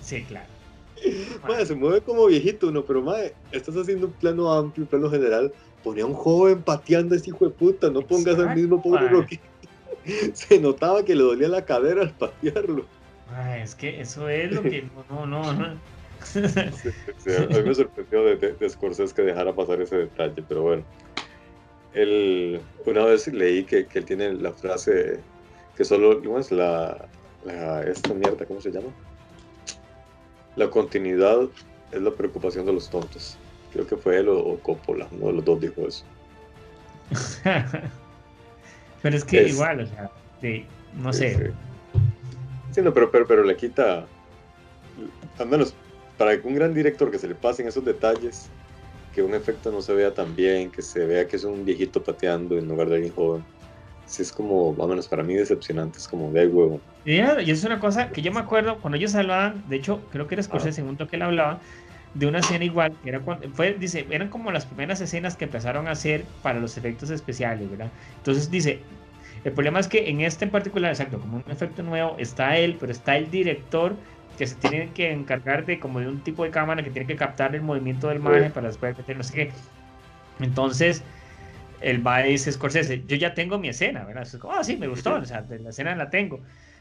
Sí, 0.01 0.23
claro. 0.25 0.47
Madre, 1.49 1.67
se 1.67 1.75
mueve 1.75 2.01
como 2.01 2.27
viejito 2.27 2.69
uno, 2.69 2.85
pero 2.85 3.03
madre, 3.03 3.35
estás 3.51 3.77
haciendo 3.77 4.07
un 4.07 4.13
plano 4.13 4.53
amplio, 4.53 4.85
un 4.85 4.89
plano 4.89 5.11
general. 5.11 5.53
Ponía 5.83 6.05
a 6.05 6.07
un 6.07 6.15
joven 6.15 6.63
pateando 6.63 7.15
a 7.15 7.19
ese 7.19 7.31
hijo 7.31 7.45
de 7.45 7.51
puta, 7.51 7.91
no 7.91 8.03
pongas 8.03 8.39
al 8.39 8.55
mismo 8.55 8.81
pobre 8.81 9.09
Rocky. 9.09 9.41
Se 10.33 10.61
notaba 10.61 11.05
que 11.05 11.15
le 11.15 11.23
dolía 11.23 11.49
la 11.49 11.65
cadera 11.65 12.03
al 12.03 12.11
patearlo. 12.13 12.85
es 13.57 13.75
que 13.75 14.01
eso 14.01 14.29
es 14.29 14.53
lo 14.53 14.63
que. 14.63 14.85
No, 15.11 15.27
no, 15.27 15.53
no. 15.53 15.77
Sí, 16.23 16.41
a 17.37 17.49
mí 17.49 17.63
me 17.65 17.75
sorprendió 17.75 18.23
de, 18.23 18.37
de, 18.37 18.71
Scorsese 18.71 19.13
que 19.13 19.23
dejara 19.23 19.53
pasar 19.53 19.81
ese 19.81 19.97
detalle, 19.97 20.43
pero 20.49 20.63
bueno. 20.63 20.85
Él, 21.95 22.61
una 22.87 23.05
vez 23.05 23.27
leí 23.27 23.65
que, 23.65 23.87
que 23.87 23.99
él 23.99 24.05
tiene 24.05 24.33
la 24.35 24.53
frase 24.53 25.21
que 25.77 25.85
solo, 25.85 26.23
¿cómo 26.23 26.39
es 26.39 26.51
la, 26.53 27.09
la, 27.45 27.83
esta 27.83 28.15
mierda, 28.15 28.47
¿cómo 28.47 28.61
se 28.61 28.71
llama? 28.71 28.89
La 30.57 30.69
continuidad 30.69 31.49
es 31.91 32.03
la 32.03 32.11
preocupación 32.11 32.67
de 32.67 32.73
los 32.73 32.91
tontos. 32.91 33.37
Creo 33.73 33.87
que 33.87 33.97
fue 33.97 34.19
él 34.19 34.29
o, 34.29 34.59
Coppola, 34.63 35.09
uno 35.13 35.29
de 35.29 35.33
los 35.35 35.45
dos 35.45 35.61
dijo 35.61 35.87
eso. 35.87 36.05
pero 39.03 39.17
es 39.17 39.25
que 39.25 39.49
igual, 39.49 39.81
o 39.81 39.87
sea, 39.87 40.11
no 40.95 41.13
sé. 41.13 41.53
Sí, 42.73 42.81
no, 42.83 42.93
pero, 42.93 43.11
pero, 43.11 43.27
pero 43.27 43.45
le 43.45 43.57
quita, 43.57 44.07
al 45.39 45.47
menos 45.47 45.75
para 46.19 46.39
un 46.45 46.55
gran 46.55 46.75
director 46.75 47.11
que 47.11 47.19
se 47.19 47.29
le 47.29 47.35
pasen 47.35 47.67
esos 47.69 47.85
detalles, 47.85 48.49
que 49.15 49.23
un 49.23 49.35
efecto 49.35 49.71
no 49.71 49.83
se 49.83 49.95
vea 49.95 50.13
tan 50.13 50.35
bien, 50.37 50.71
que 50.71 50.83
se 50.83 51.05
vea 51.07 51.27
que 51.27 51.37
es 51.37 51.45
un 51.45 51.65
viejito 51.65 52.03
pateando 52.03 52.57
en 52.59 52.69
lugar 52.69 52.89
de 52.89 52.97
alguien 52.97 53.15
joven 53.15 53.45
sí 54.13 54.23
es 54.23 54.33
como, 54.33 54.71
o 54.71 54.89
menos 54.89 55.09
para 55.09 55.23
mí 55.23 55.35
decepcionante, 55.35 55.99
es 55.99 56.07
como 56.07 56.31
de 56.31 56.47
huevo. 56.47 56.81
Y, 57.05 57.19
es 57.19 57.65
una 57.65 57.81
cosa 57.81 58.11
que 58.11 58.23
yo 58.23 58.31
me 58.31 58.41
acuerdo 58.41 58.79
cuando 58.81 58.99
ellos 58.99 59.15
hablaban, 59.15 59.65
de 59.69 59.77
hecho, 59.77 60.01
creo 60.11 60.29
que 60.29 60.35
era 60.35 60.43
Scorsese, 60.43 60.73
segundo 60.73 61.09
que 61.09 61.17
él 61.17 61.23
hablaba, 61.23 61.61
de 62.15 62.27
una 62.27 62.41
escena 62.41 62.65
igual, 62.65 62.95
que 63.03 63.09
era 63.09 63.21
cuando, 63.21 63.49
fue, 63.51 63.73
dice, 63.73 64.07
eran 64.11 64.29
como 64.29 64.53
las 64.53 64.67
primeras 64.67 65.01
escenas 65.01 65.35
que 65.35 65.47
empezaron 65.47 65.89
a 65.89 65.93
hacer 65.93 66.25
para 66.43 66.61
los 66.61 66.77
efectos 66.77 67.09
especiales, 67.09 67.71
¿verdad? 67.71 67.91
Entonces 68.19 68.51
dice, 68.51 68.81
el 69.45 69.53
problema 69.53 69.81
es 69.81 69.89
que 69.89 70.11
en 70.11 70.21
este 70.21 70.45
en 70.45 70.51
particular, 70.51 70.91
exacto, 70.91 71.19
como 71.19 71.39
un 71.39 71.51
efecto 71.51 71.83
nuevo, 71.83 72.17
está 72.19 72.59
él, 72.59 72.77
pero 72.79 72.93
está 72.93 73.17
el 73.17 73.31
director 73.31 73.97
que 74.37 74.47
se 74.47 74.57
tiene 74.57 74.91
que 74.93 75.11
encargar 75.11 75.65
de 75.65 75.81
como 75.81 76.01
de 76.01 76.09
un 76.09 76.21
tipo 76.21 76.45
de 76.45 76.51
cámara 76.51 76.83
que 76.83 76.91
tiene 76.91 77.07
que 77.07 77.17
captar 77.17 77.55
el 77.55 77.63
movimiento 77.63 78.09
del 78.09 78.21
margen 78.21 78.53
para 78.53 78.69
después 78.69 78.97
meter 78.97 79.17
no 79.17 79.23
sé 79.23 79.35
qué. 79.35 79.51
Entonces, 80.41 81.03
el 81.83 82.07
va 82.07 82.23
dice 82.23 82.53
Scorsese, 82.53 83.03
yo 83.07 83.17
ya 83.17 83.35
tengo 83.35 83.59
mi 83.59 83.69
escena, 83.69 84.05
¿verdad? 84.05 84.23
Es 84.23 84.37
como, 84.37 84.55
ah, 84.55 84.65
sí, 84.65 84.77
me 84.77 84.89
gustó, 84.89 85.15
o 85.15 85.25
sea, 85.25 85.45
la 85.49 85.71
escena 85.71 85.95
la 85.97 86.11
tengo. 86.11 86.41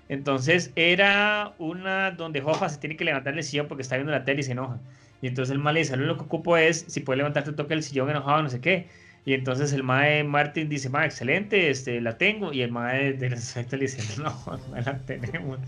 Entonces 0.10 0.72
era 0.76 1.54
una 1.58 2.12
donde 2.12 2.42
Hoffa 2.42 2.70
se 2.70 2.80
tiene 2.80 2.98
que 2.98 3.06
levantar 3.06 3.34
del 3.34 3.44
sillón 3.44 3.68
porque 3.68 3.82
está 3.82 3.96
viendo 3.96 4.12
la 4.12 4.26
tele 4.26 4.42
y 4.42 4.44
se 4.44 4.52
enoja. 4.52 4.80
Y 5.22 5.28
entonces 5.28 5.54
el 5.54 5.60
mal 5.60 5.76
le 5.76 5.82
dice, 5.82 5.96
lo 5.96 6.18
que 6.18 6.24
ocupo 6.24 6.58
es, 6.58 6.86
si 6.88 7.00
puede 7.00 7.18
levantarte, 7.18 7.54
toca 7.54 7.74
el 7.74 7.84
sillón 7.84 8.10
enojado, 8.10 8.44
no 8.44 8.50
sé 8.50 8.60
qué. 8.60 8.88
Y 9.24 9.34
entonces 9.34 9.72
el 9.72 9.84
mae 9.84 10.24
Martin 10.24 10.68
dice, 10.68 10.90
ma, 10.90 11.06
excelente, 11.06 11.70
este, 11.70 12.02
la 12.02 12.18
tengo. 12.18 12.52
Y 12.52 12.62
el 12.64 12.72
mae 12.72 13.14
de 13.14 13.30
los 13.30 13.40
efectos 13.40 13.80
le 13.80 13.86
dice, 13.86 14.22
no, 14.22 14.36
no 14.70 14.82
la 14.82 14.98
tenemos. 15.00 15.60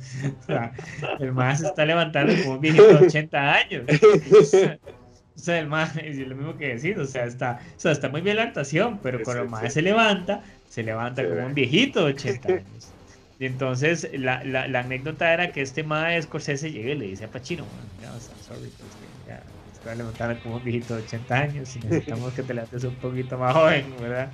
O 0.41 0.43
sea, 0.43 0.73
el 1.19 1.31
mae 1.31 1.55
se 1.55 1.67
está 1.67 1.85
levantando 1.85 2.33
como 2.41 2.55
un 2.55 2.61
viejito 2.61 2.87
de 2.87 3.05
80 3.05 3.53
años. 3.53 3.85
O 5.35 5.39
sea, 5.39 5.59
el 5.59 5.67
más 5.67 5.95
es 5.97 6.17
lo 6.17 6.35
mismo 6.35 6.57
que 6.57 6.69
decir, 6.69 6.99
o 6.99 7.05
sea, 7.05 7.25
está, 7.25 7.59
o 7.75 7.79
sea, 7.79 7.91
está 7.91 8.09
muy 8.09 8.21
bien 8.21 8.37
la 8.37 8.43
actuación, 8.43 8.99
pero 9.01 9.21
cuando 9.23 9.43
el 9.43 9.49
más 9.49 9.73
se 9.73 9.81
levanta, 9.81 10.43
se 10.69 10.83
levanta 10.83 11.27
como 11.27 11.45
un 11.45 11.53
viejito 11.53 12.05
de 12.05 12.13
80 12.13 12.49
años. 12.53 12.95
Y 13.39 13.45
entonces 13.45 14.07
la, 14.13 14.43
la, 14.43 14.67
la 14.67 14.79
anécdota 14.81 15.33
era 15.33 15.51
que 15.51 15.61
este 15.61 15.83
mae 15.83 16.21
Scorsese 16.21 16.71
llega 16.71 16.91
y 16.91 16.95
le 16.97 17.05
dice 17.07 17.25
a 17.25 17.31
Pachino, 17.31 17.65
ya, 17.99 18.13
o 18.13 18.19
sea, 18.19 18.35
sorry, 18.37 18.69
pues, 18.77 18.91
ya, 19.27 19.43
te 19.83 19.89
a 19.89 19.95
levantar 19.95 20.39
como 20.41 20.57
un 20.57 20.63
viejito 20.63 20.95
de 20.95 21.03
80 21.03 21.35
años 21.35 21.75
y 21.75 21.79
necesitamos 21.79 22.33
que 22.33 22.43
te 22.43 22.53
levantes 22.53 22.83
un 22.83 22.95
poquito 22.99 23.37
más 23.37 23.53
joven, 23.53 23.95
¿verdad? 23.99 24.31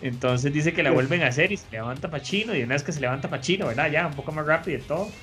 Entonces 0.00 0.52
dice 0.52 0.72
que 0.72 0.82
la 0.82 0.90
vuelven 0.90 1.22
a 1.22 1.28
hacer 1.28 1.52
y 1.52 1.56
se 1.56 1.66
levanta 1.70 2.10
Pachino 2.10 2.54
y 2.54 2.62
una 2.62 2.74
vez 2.74 2.82
que 2.84 2.92
se 2.92 3.00
levanta 3.00 3.28
Pachino, 3.30 3.66
¿verdad? 3.66 3.90
Ya, 3.90 4.06
un 4.06 4.14
poco 4.14 4.32
más 4.32 4.46
rápido 4.46 4.78
y 4.78 4.82
todo. 4.82 5.20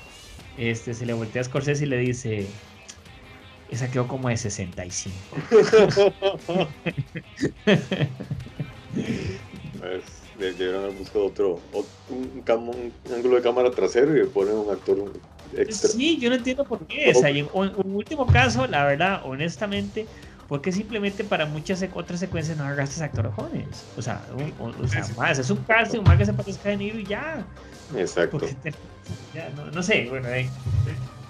Este, 0.56 0.94
se 0.94 1.06
le 1.06 1.14
voltea 1.14 1.42
a 1.42 1.46
Scorsese 1.46 1.86
y 1.86 1.88
le 1.88 1.98
dice, 1.98 2.62
esa 3.72 3.90
quedó 3.90 4.08
como 4.08 4.30
de 4.30 4.38
65. 4.38 5.16
pues, 9.80 10.04
debieron 10.38 10.84
haber 10.84 10.98
buscado 10.98 11.26
otro, 11.26 11.60
un, 12.10 12.44
ángulo 13.16 13.38
de 13.38 13.42
cámara 13.42 13.72
trasero 13.72 14.16
y 14.16 14.20
le 14.20 14.26
ponen 14.26 14.56
un 14.56 14.70
actor 14.70 15.12
extra. 15.56 15.90
Sí, 15.90 16.18
yo 16.20 16.30
no 16.30 16.36
entiendo 16.36 16.66
por 16.66 16.86
qué. 16.86 17.14
O 17.16 17.20
sea, 17.20 17.30
en 17.30 17.48
un, 17.54 17.96
último 17.96 18.28
caso, 18.28 18.68
la 18.68 18.84
verdad, 18.84 19.22
honestamente, 19.24 20.06
¿por 20.50 20.62
qué 20.62 20.74
simplemente 20.74 21.24
para 21.24 21.46
muchas 21.46 21.82
otras 21.94 22.20
secuencias 22.20 22.58
no 22.58 22.66
agarraste 22.66 23.02
actores 23.02 23.34
jóvenes? 23.34 23.86
O 23.96 24.02
sea, 24.02 24.22
o, 24.60 24.88
sea 24.88 25.08
más, 25.16 25.40
es 25.40 25.50
un 25.50 25.64
casting, 25.64 26.02
más 26.02 26.18
que 26.18 26.26
se 26.26 26.34
parezca 26.34 26.70
de 26.70 26.78
Niro 26.78 27.00
y 27.00 27.06
ya. 27.06 27.46
Exacto. 27.96 28.38
ya, 29.34 29.50
no, 29.56 29.72
no, 29.72 29.82
sé, 29.82 30.08
bueno, 30.10 30.28
eh, 30.28 30.50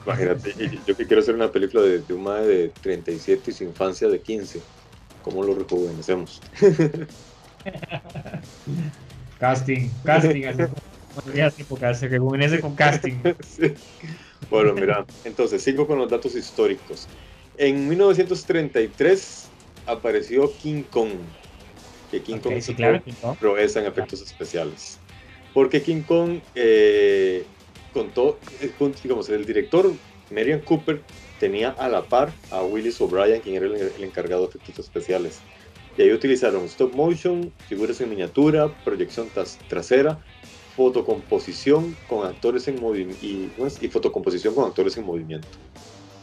Imagínate, 0.06 0.54
yo 0.86 0.98
que 0.98 1.06
quiero 1.06 1.22
hacer 1.22 1.36
una 1.36 1.52
película 1.52 1.84
de, 1.84 2.14
un 2.14 2.24
madre 2.24 2.48
de 2.48 2.70
37 2.70 3.52
y 3.52 3.54
su 3.54 3.64
infancia 3.64 4.08
de 4.08 4.22
15. 4.22 4.60
¿Cómo 5.22 5.44
lo 5.44 5.54
rejuvenecemos? 5.54 6.42
casting, 9.40 9.90
casting. 10.04 10.44
se 11.94 12.08
rejuvenece 12.08 12.62
con 12.62 12.76
casting. 12.76 13.18
Bueno, 14.50 14.74
mira, 14.74 15.06
entonces 15.24 15.62
sigo 15.62 15.88
con 15.88 15.98
los 15.98 16.10
datos 16.10 16.36
históricos. 16.36 17.08
En 17.58 17.88
1933 17.88 19.50
apareció 19.86 20.52
King 20.62 20.84
Kong. 20.90 21.12
Que 22.10 22.22
King 22.22 22.40
Kong 22.40 22.60
sí, 22.60 22.76
claro, 22.76 23.02
proeza 23.40 23.80
en 23.80 23.86
efectos 23.86 24.22
especiales. 24.22 25.00
Porque 25.54 25.82
King 25.82 26.02
Kong 26.02 26.40
eh, 26.56 27.46
contó, 27.94 28.38
eh, 28.62 28.72
digamos, 29.04 29.30
el 29.30 29.46
director 29.46 29.92
Marian 30.32 30.62
Cooper 30.62 31.02
tenía 31.40 31.72
a 31.72 31.90
la 31.90 32.04
par 32.04 32.32
a 32.52 32.64
Willis 32.64 33.00
O'Brien, 33.02 33.42
quien 33.42 33.56
era 33.56 33.66
el, 33.66 34.04
encargado 34.04 34.48
de 34.48 34.58
efectos 34.60 34.86
especiales. 34.86 35.40
Y 35.98 36.04
ahí 36.04 36.12
utilizaron 36.12 36.66
stop 36.66 36.94
motion, 36.94 37.52
figuras 37.68 38.00
en 38.00 38.10
miniatura, 38.10 38.74
proyección 38.84 39.28
trasera, 39.68 40.24
fotocomposición 40.76 41.98
con 42.08 42.26
actores 42.26 42.68
en 42.68 42.80
movimiento 42.80 43.26
y, 43.26 43.52
y, 43.82 43.88
fotocomposición 43.90 44.56
con 44.56 44.66
actores 44.66 44.96
en 44.98 45.06
movimiento. 45.06 45.48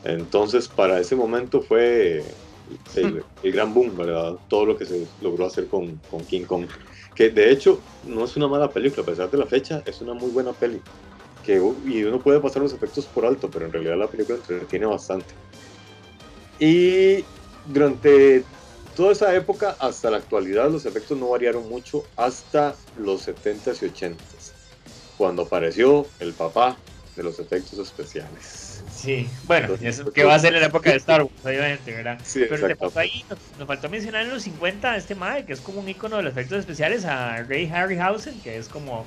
Entonces, 0.05 0.69
para 0.69 0.99
ese 1.01 1.17
momento 1.17 1.61
fue 1.61 2.25
el, 2.97 3.53
gran 3.53 3.75
boom, 3.75 3.97
¿verdad? 3.97 4.37
Todo 4.49 4.67
lo 4.67 4.77
que 4.77 4.87
se 4.87 5.07
logró 5.21 5.47
hacer 5.47 5.67
con, 5.67 6.01
con, 6.11 6.25
King 6.25 6.43
Kong. 6.43 6.67
Que 7.15 7.31
de 7.31 7.51
hecho 7.51 7.81
no 8.07 8.25
es 8.25 8.37
una 8.37 8.47
mala 8.49 8.71
película, 8.71 9.03
a 9.03 9.07
pesar 9.07 9.31
de 9.31 9.39
la 9.39 9.47
fecha, 9.47 9.83
es 9.85 10.01
una 10.01 10.15
muy 10.15 10.31
buena 10.31 10.53
peli 11.49 11.97
y 11.97 12.05
uno 12.05 12.21
puede 12.21 12.41
pasar 12.41 12.63
los 12.63 12.73
efectos 12.73 13.07
por 13.07 13.25
alto, 13.25 13.51
pero 13.51 13.67
en 13.67 13.73
realidad 13.73 13.97
la 13.97 14.07
película 14.07 14.39
entretiene 14.39 14.87
bastante. 14.87 15.35
Y 16.59 17.25
durante 17.67 18.45
toda 18.97 19.13
esa 19.13 19.35
época 19.35 19.77
hasta 19.79 20.11
la 20.11 20.19
actualidad 20.19 20.71
los 20.71 20.85
efectos 20.85 21.17
no 21.17 21.31
variaron 21.31 21.69
mucho 21.69 22.05
hasta 22.17 22.75
los 22.99 23.29
70s 23.29 23.83
y 23.83 23.87
80s, 23.87 24.53
cuando 25.17 25.43
apareció 25.43 26.07
el 26.21 26.33
papá 26.33 26.77
de 27.17 27.23
los 27.23 27.39
efectos 27.39 27.79
especiales. 27.79 28.83
Sí, 28.95 29.29
bueno, 29.45 29.75
que 30.15 30.25
va 30.25 30.35
a 30.35 30.39
ser 30.39 30.55
en 30.55 30.61
la 30.61 30.67
época 30.67 30.91
de 30.91 30.97
Star 30.99 31.23
Wars, 31.23 31.35
obviamente, 31.45 31.93
¿verdad? 31.93 32.19
Sí, 32.25 32.45
Pero 32.49 32.69
ahí, 32.95 33.25
nos, 33.59 33.67
faltó 33.67 33.89
mencionar 33.89 34.23
en 34.23 34.31
los 34.31 34.43
50 34.43 34.97
este 34.97 35.15
Mae, 35.15 35.45
que 35.45 35.53
es 35.53 35.61
como 35.61 35.81
un 35.81 35.89
icono 35.89 36.17
de 36.17 36.23
los 36.25 36.33
efectos 36.33 36.59
especiales, 36.59 37.05
a 37.05 37.43
Ray 37.43 37.71
Harryhausen, 37.73 38.41
que 38.41 38.57
es 38.57 38.69
como 38.69 39.05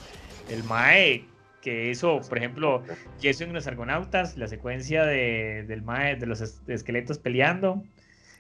el 0.50 0.64
Mae 0.64 1.26
que 1.62 1.89
hizo, 1.89 2.20
por 2.22 2.38
ejemplo, 2.38 2.84
Jason 3.22 3.49
en 3.49 3.53
los 3.53 3.68
Argonautas, 3.68 4.38
la 4.38 4.47
secuencia 4.47 5.05
de, 5.05 5.64
del 5.68 5.82
Mae, 5.82 6.16
de 6.16 6.26
los 6.26 6.41
esqueletos 6.68 7.20
peleando. 7.20 7.84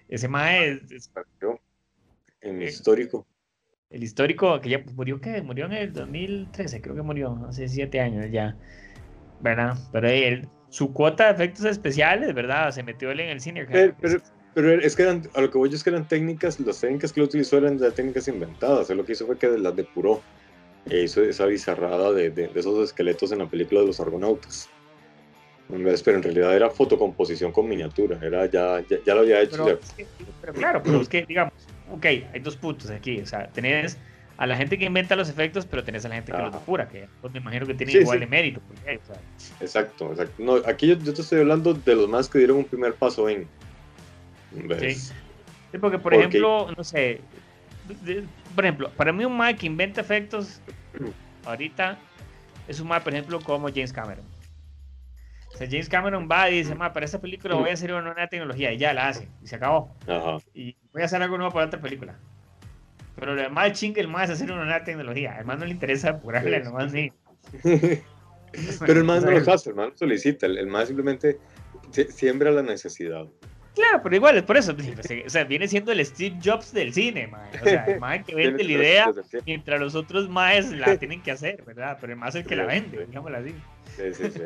Ese 0.09 0.27
Mae 0.27 0.81
es, 0.89 1.11
en 2.41 2.61
el 2.61 2.67
histórico. 2.67 3.25
El 3.89 4.03
histórico, 4.03 4.59
que 4.61 4.69
ya 4.69 4.83
murió, 4.95 5.19
que 5.19 5.41
Murió 5.41 5.65
en 5.65 5.73
el 5.73 5.93
2013, 5.93 6.81
creo 6.81 6.95
que 6.95 7.01
murió, 7.01 7.45
hace 7.47 7.67
siete 7.67 7.99
años 7.99 8.25
ya. 8.31 8.57
¿Verdad? 9.41 9.77
Pero 9.91 10.07
él, 10.07 10.47
su 10.69 10.93
cuota 10.93 11.25
de 11.25 11.31
efectos 11.31 11.65
especiales, 11.65 12.33
¿verdad? 12.33 12.71
Se 12.71 12.83
metió 12.83 13.11
él 13.11 13.19
en 13.19 13.29
el 13.29 13.41
cine. 13.41 13.65
Pero, 13.65 13.93
pero, 14.53 14.71
es 14.81 14.95
que 14.95 15.03
eran, 15.03 15.23
a 15.33 15.41
lo 15.41 15.49
que 15.49 15.57
voy 15.57 15.69
yo 15.69 15.75
es 15.75 15.83
que 15.83 15.89
eran 15.89 16.07
técnicas, 16.07 16.59
las 16.59 16.79
técnicas 16.79 17.11
que 17.11 17.19
lo 17.19 17.25
utilizó 17.25 17.57
eran 17.57 17.79
las 17.79 17.93
técnicas 17.93 18.27
inventadas. 18.27 18.89
Él 18.89 18.97
lo 18.97 19.05
que 19.05 19.13
hizo 19.13 19.25
fue 19.25 19.37
que 19.37 19.47
las 19.47 19.75
depuró 19.75 20.21
e 20.89 21.03
hizo 21.03 21.23
esa 21.23 21.45
bizarrada 21.45 22.11
de, 22.11 22.29
de, 22.31 22.51
esos 22.55 22.83
esqueletos 22.83 23.31
en 23.31 23.39
la 23.39 23.47
película 23.47 23.81
de 23.81 23.87
los 23.87 23.99
argonautas. 23.99 24.69
Pero 25.69 26.17
en 26.17 26.23
realidad 26.23 26.53
era 26.53 26.69
fotocomposición 26.69 27.51
con 27.53 27.69
miniatura, 27.69 28.19
era 28.21 28.45
ya, 28.47 28.83
ya, 29.05 29.15
lo 29.15 29.21
había 29.21 29.41
hecho. 29.41 29.79
Pero, 30.41 30.53
claro, 30.53 30.81
pero 30.83 30.99
es 30.99 31.07
que, 31.07 31.25
digamos, 31.25 31.53
ok, 31.89 32.05
hay 32.05 32.39
dos 32.41 32.57
puntos 32.57 32.89
aquí, 32.89 33.21
o 33.21 33.25
sea, 33.25 33.47
tenés 33.47 33.97
a 34.37 34.47
la 34.47 34.57
gente 34.57 34.77
que 34.77 34.85
inventa 34.85 35.15
los 35.15 35.29
efectos, 35.29 35.65
pero 35.65 35.83
tenés 35.83 36.03
a 36.03 36.09
la 36.09 36.15
gente 36.15 36.31
que 36.33 36.37
los 36.39 36.51
depura, 36.51 36.89
que 36.89 37.07
pues, 37.21 37.31
me 37.31 37.39
imagino 37.39 37.65
que 37.67 37.73
tiene 37.75 37.91
Sí, 37.91 37.99
igual 37.99 38.17
sí. 38.17 38.25
de 38.25 38.27
mérito. 38.27 38.59
porque, 38.67 38.97
o 38.97 39.05
sea, 39.05 39.15
Exacto, 39.61 40.11
exacto. 40.11 40.33
No, 40.39 40.55
aquí 40.65 40.87
yo, 40.87 40.95
yo 40.97 41.13
te 41.13 41.21
estoy 41.21 41.39
hablando 41.39 41.73
de 41.73 41.95
los 41.95 42.09
más 42.09 42.27
que 42.27 42.39
dieron 42.39 42.57
un 42.57 42.65
primer 42.65 42.95
paso 42.95 43.29
en. 43.29 43.47
¿ves? 44.51 45.13
Sí, 45.71 45.77
porque, 45.77 45.97
por 45.99 46.11
Porque- 46.11 46.17
ejemplo, 46.17 46.67
no 46.75 46.83
sé, 46.83 47.21
de- 48.03 48.25
por 48.55 48.65
ejemplo, 48.65 48.89
para 48.97 49.11
mí 49.13 49.23
un 49.25 49.35
Mae 49.37 49.55
que 49.55 49.65
inventa 49.65 50.01
efectos 50.01 50.61
ahorita 51.45 51.97
es 52.67 52.79
un 52.79 52.87
Mae, 52.87 53.01
por 53.01 53.13
ejemplo, 53.13 53.39
como 53.39 53.67
James 53.69 53.93
Cameron. 53.93 54.25
O 55.53 55.57
sea, 55.57 55.67
James 55.69 55.89
Cameron 55.89 56.27
va 56.31 56.49
y 56.49 56.57
dice, 56.59 56.75
para 56.75 57.05
esta 57.05 57.19
película 57.19 57.55
voy 57.55 57.69
a 57.69 57.73
hacer 57.73 57.91
una 57.91 58.01
nueva 58.01 58.27
tecnología 58.27 58.71
y 58.71 58.77
ya 58.77 58.93
la 58.93 59.09
hace 59.09 59.27
y 59.43 59.47
se 59.47 59.55
acabó. 59.57 59.93
Ajá. 60.07 60.37
Y 60.53 60.75
voy 60.93 61.01
a 61.01 61.05
hacer 61.05 61.21
algo 61.21 61.37
nuevo 61.37 61.51
para 61.53 61.65
otra 61.67 61.79
película. 61.81 62.15
Pero 63.17 63.35
lo 63.35 63.41
demás 63.41 63.73
chingue 63.73 63.99
el 64.01 64.07
Mae 64.07 64.25
es 64.25 64.31
hacer 64.31 64.51
una 64.51 64.63
nueva 64.63 64.83
tecnología. 64.83 65.33
Además 65.35 65.59
no 65.59 65.65
le 65.65 65.71
interesa 65.71 66.11
apurarle 66.11 66.57
Sí. 66.59 66.63
nomás 66.63 66.93
ni. 66.93 67.11
Pero 68.79 68.99
el 68.99 69.03
más 69.05 69.23
no 69.23 69.31
lo 69.31 69.53
hace, 69.53 69.69
el 69.69 69.75
más 69.75 69.91
solicita, 69.95 70.45
el, 70.45 70.67
más 70.67 70.87
simplemente 70.87 71.37
sie- 71.91 72.09
siembra 72.09 72.51
la 72.51 72.61
necesidad. 72.61 73.25
Claro, 73.73 74.01
pero 74.03 74.15
igual 74.15 74.37
es 74.37 74.43
por 74.43 74.57
eso. 74.57 74.75
pues, 74.75 74.89
O 75.25 75.29
sea, 75.29 75.45
viene 75.45 75.67
siendo 75.67 75.91
el 75.93 76.05
Steve 76.05 76.37
Jobs 76.43 76.73
del 76.73 76.93
cine, 76.93 77.27
mae. 77.27 77.49
O 77.61 77.63
sea, 77.63 77.85
el 77.85 77.99
Mae 77.99 78.23
que 78.23 78.35
vende 78.35 78.63
la 78.65 78.71
idea 78.71 79.11
mientras 79.45 79.79
los 79.79 79.95
otros 79.95 80.27
maes 80.29 80.71
la 80.71 80.97
tienen 80.99 81.21
que 81.23 81.31
hacer, 81.31 81.63
¿verdad? 81.63 81.97
Pero 82.01 82.13
el 82.13 82.19
más 82.19 82.35
es 82.35 82.41
el 82.41 82.47
que 82.47 82.55
la 82.57 82.65
vende, 82.65 83.05
digámoslo 83.05 83.37
así. 83.37 83.53
Sí, 83.95 84.03
sí, 84.13 84.31
sí. 84.31 84.39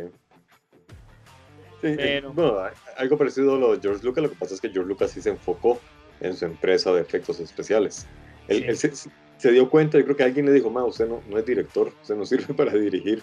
Sí, 1.82 1.88
eh, 1.88 1.96
Pero- 1.98 2.34
bueno, 2.34 2.58
algo 2.98 3.18
parecido 3.18 3.56
a 3.56 3.60
lo 3.60 3.76
de 3.76 3.82
George 3.82 4.04
Lucas, 4.04 4.24
lo 4.24 4.30
que 4.30 4.36
pasa 4.38 4.54
es 4.54 4.62
que 4.62 4.70
George 4.70 4.88
Lucas 4.90 5.12
sí 5.12 5.22
se 5.22 5.30
enfocó 5.30 5.82
en 6.22 6.36
su 6.36 6.46
empresa 6.46 6.92
de 6.94 7.02
efectos 7.02 7.40
especiales. 7.40 8.06
Él, 8.48 8.60
Sí. 8.60 8.64
él 8.68 8.78
se, 8.78 9.10
se 9.38 9.52
dio 9.52 9.70
cuenta, 9.70 9.98
yo 9.98 10.06
creo 10.06 10.16
que 10.16 10.24
alguien 10.24 10.46
le 10.46 10.52
dijo, 10.54 10.70
ma, 10.70 10.84
usted 10.86 11.08
no, 11.08 11.22
no 11.28 11.38
es 11.38 11.46
director, 11.46 11.92
usted 12.02 12.16
no 12.16 12.26
sirve 12.26 12.54
para 12.54 12.72
dirigir, 12.74 13.22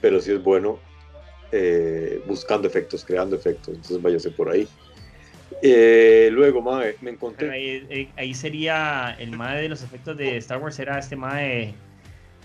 pero 0.00 0.20
sí 0.20 0.32
es 0.32 0.42
bueno 0.42 0.78
eh, 1.52 2.22
buscando 2.26 2.66
efectos, 2.66 3.04
creando 3.04 3.36
efectos, 3.36 3.68
entonces 3.74 4.00
váyase 4.02 4.30
por 4.30 4.50
ahí. 4.50 4.66
Eh, 5.66 6.28
luego, 6.30 6.60
ma, 6.60 6.82
me 7.00 7.10
encontré... 7.12 7.50
ahí, 7.50 8.12
ahí- 8.16 8.34
sería 8.34 9.16
el 9.18 9.30
mae 9.30 9.62
de 9.62 9.70
los 9.70 9.82
efectos 9.82 10.14
de 10.18 10.36
Star 10.36 10.58
Wars, 10.58 10.78
era 10.78 10.98
este 10.98 11.16
mae 11.16 11.72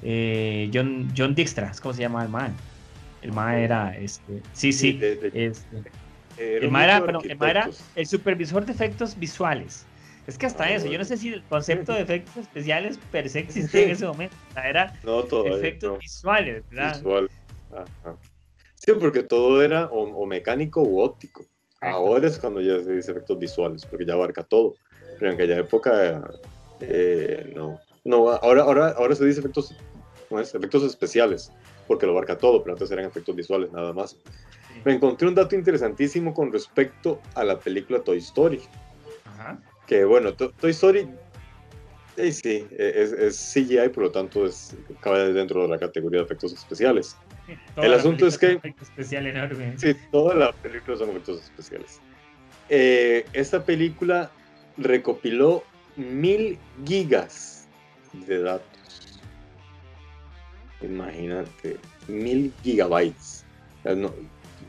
eh, 0.01 0.71
John, 0.73 1.11
John 1.17 1.35
Dijkstra, 1.35 1.69
¿cómo 1.81 1.93
se 1.93 1.99
llama 2.01 2.23
el 2.23 2.29
mae? 2.29 2.51
El 3.21 3.33
mae 3.33 3.65
era 3.65 3.93
este. 3.97 4.41
Sí, 4.53 4.71
sí. 4.71 4.93
de- 4.93 5.15
de- 5.17 5.47
este, 5.47 5.77
eh, 6.37 6.59
el 6.61 6.71
mae 6.71 6.85
era, 6.85 6.97
el 6.99 7.37
mae 7.37 7.49
era 7.51 7.69
el 7.95 8.07
supervisor 8.07 8.65
de 8.65 8.71
efectos 8.71 9.19
visuales. 9.19 9.85
Es 10.25 10.37
que 10.37 10.45
hasta 10.45 10.63
Ah, 10.63 10.71
eso, 10.71 10.87
yo 10.89 10.97
no 10.97 11.03
sé 11.03 11.17
si 11.17 11.33
el 11.33 11.43
concepto 11.43 11.91
de 11.93 12.01
efectos 12.01 12.37
especiales 12.37 12.97
per 13.11 13.27
se 13.27 13.39
existía 13.39 13.81
en 13.81 13.89
ese 13.89 14.05
momento. 14.07 14.33
O 14.51 14.53
sea, 14.53 14.69
era 14.69 14.93
No, 15.03 15.23
todavía 15.23 15.57
efectos 15.57 15.91
no. 15.91 15.97
visuales, 15.97 16.63
¿verdad? 16.69 16.95
visual. 16.95 17.29
Ajá. 17.73 18.15
Sí, 18.75 18.93
porque 18.97 19.23
todo 19.23 19.61
era 19.61 19.87
o, 19.87 20.03
o 20.03 20.25
mecánico 20.25 20.81
u 20.81 21.01
óptico. 21.01 21.45
Ahora 21.81 22.27
es 22.27 22.37
cuando 22.37 22.61
ya 22.61 22.79
se 22.83 22.91
dice 22.91 23.11
efectos 23.11 23.39
visuales, 23.39 23.85
porque 23.85 24.05
ya 24.05 24.13
abarca 24.13 24.43
todo. 24.43 24.75
Pero 25.17 25.31
en 25.31 25.35
aquella 25.35 25.57
época, 25.57 26.29
eh, 26.81 27.51
no. 27.55 27.79
No, 28.03 28.29
ahora, 28.29 28.63
ahora, 28.63 28.89
ahora 28.97 29.15
se 29.15 29.25
dice 29.25 29.39
efectos, 29.39 29.73
¿cómo 30.27 30.41
es? 30.41 30.53
efectos 30.55 30.83
especiales, 30.83 31.51
porque 31.87 32.05
lo 32.05 32.13
abarca 32.13 32.37
todo, 32.37 32.63
pero 32.63 32.73
antes 32.73 32.89
eran 32.91 33.05
efectos 33.05 33.35
visuales 33.35 33.71
nada 33.71 33.93
más. 33.93 34.17
Me 34.85 34.93
encontré 34.93 35.27
un 35.27 35.35
dato 35.35 35.55
interesantísimo 35.55 36.33
con 36.33 36.51
respecto 36.51 37.21
a 37.35 37.43
la 37.43 37.59
película 37.59 37.99
Toy 38.01 38.17
Story. 38.19 38.61
Ajá. 39.25 39.59
Que 39.87 40.05
bueno, 40.05 40.33
To- 40.33 40.51
Toy 40.51 40.71
Story, 40.71 41.09
eh, 42.15 42.31
sí, 42.31 42.67
eh, 42.71 42.93
es, 42.95 43.11
es 43.11 43.35
CGI, 43.53 43.89
por 43.89 44.03
lo 44.03 44.11
tanto 44.11 44.45
es, 44.45 44.75
cabe 45.01 45.33
dentro 45.33 45.63
de 45.63 45.67
la 45.69 45.79
categoría 45.79 46.19
de 46.19 46.25
efectos 46.25 46.53
especiales. 46.53 47.17
El 47.77 47.93
asunto 47.93 48.27
es 48.27 48.37
que- 48.37 48.59
especial 48.81 49.27
enorme. 49.27 49.73
Sí, 49.77 49.93
todas 50.11 50.37
las 50.37 50.55
películas 50.55 50.99
son 50.99 51.09
efectos 51.09 51.43
especiales. 51.43 51.99
Eh, 52.69 53.25
esta 53.33 53.63
película 53.63 54.31
recopiló 54.77 55.63
mil 55.95 56.57
gigas 56.85 57.67
de 58.27 58.41
datos. 58.41 59.19
Imagínate, 60.81 61.77
mil 62.07 62.53
gigabytes. 62.63 63.43
No- 63.83 64.13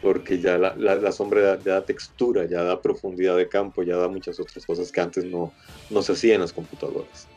Porque 0.00 0.40
ya 0.40 0.58
la, 0.58 0.74
la- 0.76 0.96
la 0.96 1.12
sombra 1.12 1.40
ya, 1.56 1.62
ya 1.64 1.72
da 1.74 1.84
textura, 1.84 2.44
ya 2.46 2.64
da 2.64 2.82
profundidad 2.82 3.36
de 3.36 3.48
campo, 3.48 3.82
ya 3.84 3.96
da 3.96 4.08
muchas 4.08 4.40
otras 4.40 4.66
cosas 4.66 4.90
que 4.90 5.00
antes 5.00 5.24
no, 5.24 5.52
no 5.90 6.02
se 6.02 6.12
hacían 6.12 6.36
en 6.36 6.40
las 6.40 6.52
computadoras. 6.52 7.28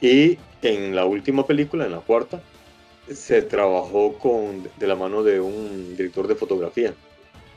Y 0.00 0.38
en 0.62 0.94
la 0.96 1.04
última 1.04 1.46
película, 1.46 1.84
en 1.84 1.92
la 1.92 2.00
cuarta, 2.00 2.40
se 3.12 3.42
trabajó 3.42 4.14
con, 4.18 4.62
de 4.78 4.86
la 4.86 4.94
mano 4.94 5.22
de 5.22 5.40
un 5.40 5.96
director 5.96 6.26
de 6.28 6.34
fotografía. 6.34 6.94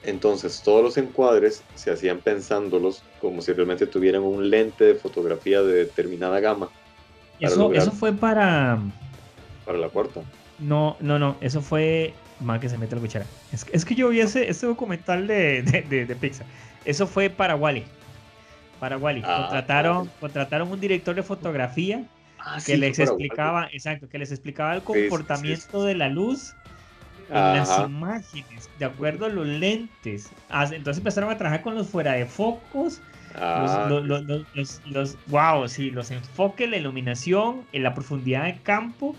Entonces 0.04 0.62
todos 0.64 0.84
los 0.84 0.98
encuadres 0.98 1.64
se 1.76 1.92
hacían 1.92 2.20
pensándolos 2.20 3.04
como 3.20 3.42
si 3.42 3.54
realmente 3.54 3.86
tuvieran 3.86 4.24
un 4.24 4.50
lente 4.50 4.84
de 4.84 4.96
fotografía 4.96 5.62
de 5.62 5.74
determinada 5.74 6.40
gama 6.40 6.70
Eso, 7.40 7.72
eso 7.74 7.92
fue 7.92 8.12
para. 8.14 8.80
para 9.66 9.78
la 9.78 9.90
cuarta. 9.90 10.22
No, 10.60 10.98
no, 11.00 11.20
no, 11.20 11.38
eso 11.42 11.62
fue. 11.62 12.14
Más 12.40 12.60
que 12.60 12.70
se 12.70 12.78
mete 12.80 12.96
la 12.96 13.02
cuchara. 13.02 13.26
Es, 13.52 13.64
que- 13.64 13.78
es 13.78 13.86
que 13.86 13.94
yo 13.94 14.10
vi 14.10 14.20
ese, 14.22 14.50
ese 14.50 14.66
documental 14.66 15.28
de, 15.28 15.62
de, 15.62 15.84
de- 15.84 16.06
de 16.08 16.16
Pixar. 16.16 16.48
Eso 16.86 17.06
fue 17.06 17.30
para 17.30 17.56
Wally. 17.56 17.84
Para 18.80 18.98
Wally. 18.98 19.22
Ah, 19.24 19.42
contrataron, 19.44 20.10
contrataron 20.20 20.72
un 20.72 20.80
director 20.80 21.14
de 21.14 21.22
fotografía 21.22 22.04
Ah, 22.40 22.58
que 22.66 22.76
les 22.78 22.98
explicaba, 22.98 23.70
exacto, 23.72 24.10
que 24.10 24.18
les 24.18 24.32
explicaba 24.32 24.74
el 24.74 24.80
sí, 24.80 24.86
comportamiento 24.86 25.82
sí. 25.82 25.88
de 25.88 25.94
la 25.94 26.10
luz 26.10 26.56
en 27.32 27.54
las 27.54 27.70
Ajá. 27.70 27.88
imágenes, 27.88 28.70
de 28.78 28.86
acuerdo 28.86 29.26
a 29.26 29.30
los 29.30 29.48
lentes. 29.48 30.30
Ah, 30.50 30.66
Entonces 30.72 30.98
empezaron 31.00 31.32
a 31.32 31.38
trabajar 31.38 31.62
con 31.62 31.76
los 31.76 31.88
fuera 31.88 32.14
de 32.14 32.26
focos, 32.26 33.02
Ah, 33.34 33.86
los, 33.88 34.06
los, 34.06 34.26
los, 34.26 34.46
los- 34.54 34.82
los- 34.86 35.16
wow, 35.28 35.68
sí, 35.70 35.90
los 35.90 36.12
enfoques, 36.12 36.70
la 36.70 36.76
iluminación, 36.78 37.62
en 37.72 37.84
la 37.84 37.94
profundidad 37.94 38.44
de 38.44 38.62
campo, 38.62 39.16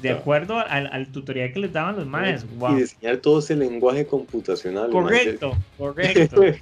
de 0.00 0.10
acuerdo 0.10 0.58
al, 0.58 0.86
al 0.86 1.10
tutorial 1.10 1.52
que 1.52 1.58
les 1.58 1.72
daban 1.72 1.96
los 1.96 2.06
maes. 2.06 2.44
Y 2.44 2.56
Wow. 2.56 2.76
diseñar 2.76 3.16
todo 3.16 3.40
ese 3.40 3.56
lenguaje 3.56 4.06
computacional. 4.06 4.90
Correcto, 4.90 5.56
correcto. 5.76 6.40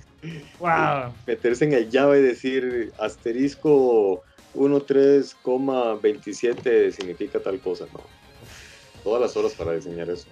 Wow. 0.60 1.12
Meterse 1.26 1.64
en 1.64 1.72
el 1.72 1.90
Java 1.90 2.16
y 2.16 2.22
decir 2.22 2.92
asterisco 2.98 4.22
13,27 4.54 6.92
significa 6.92 7.40
tal 7.40 7.60
cosa, 7.60 7.86
no. 7.92 8.21
Todas 9.02 9.20
las 9.20 9.36
horas 9.36 9.52
para 9.54 9.72
diseñar 9.72 10.08
eso. 10.10 10.26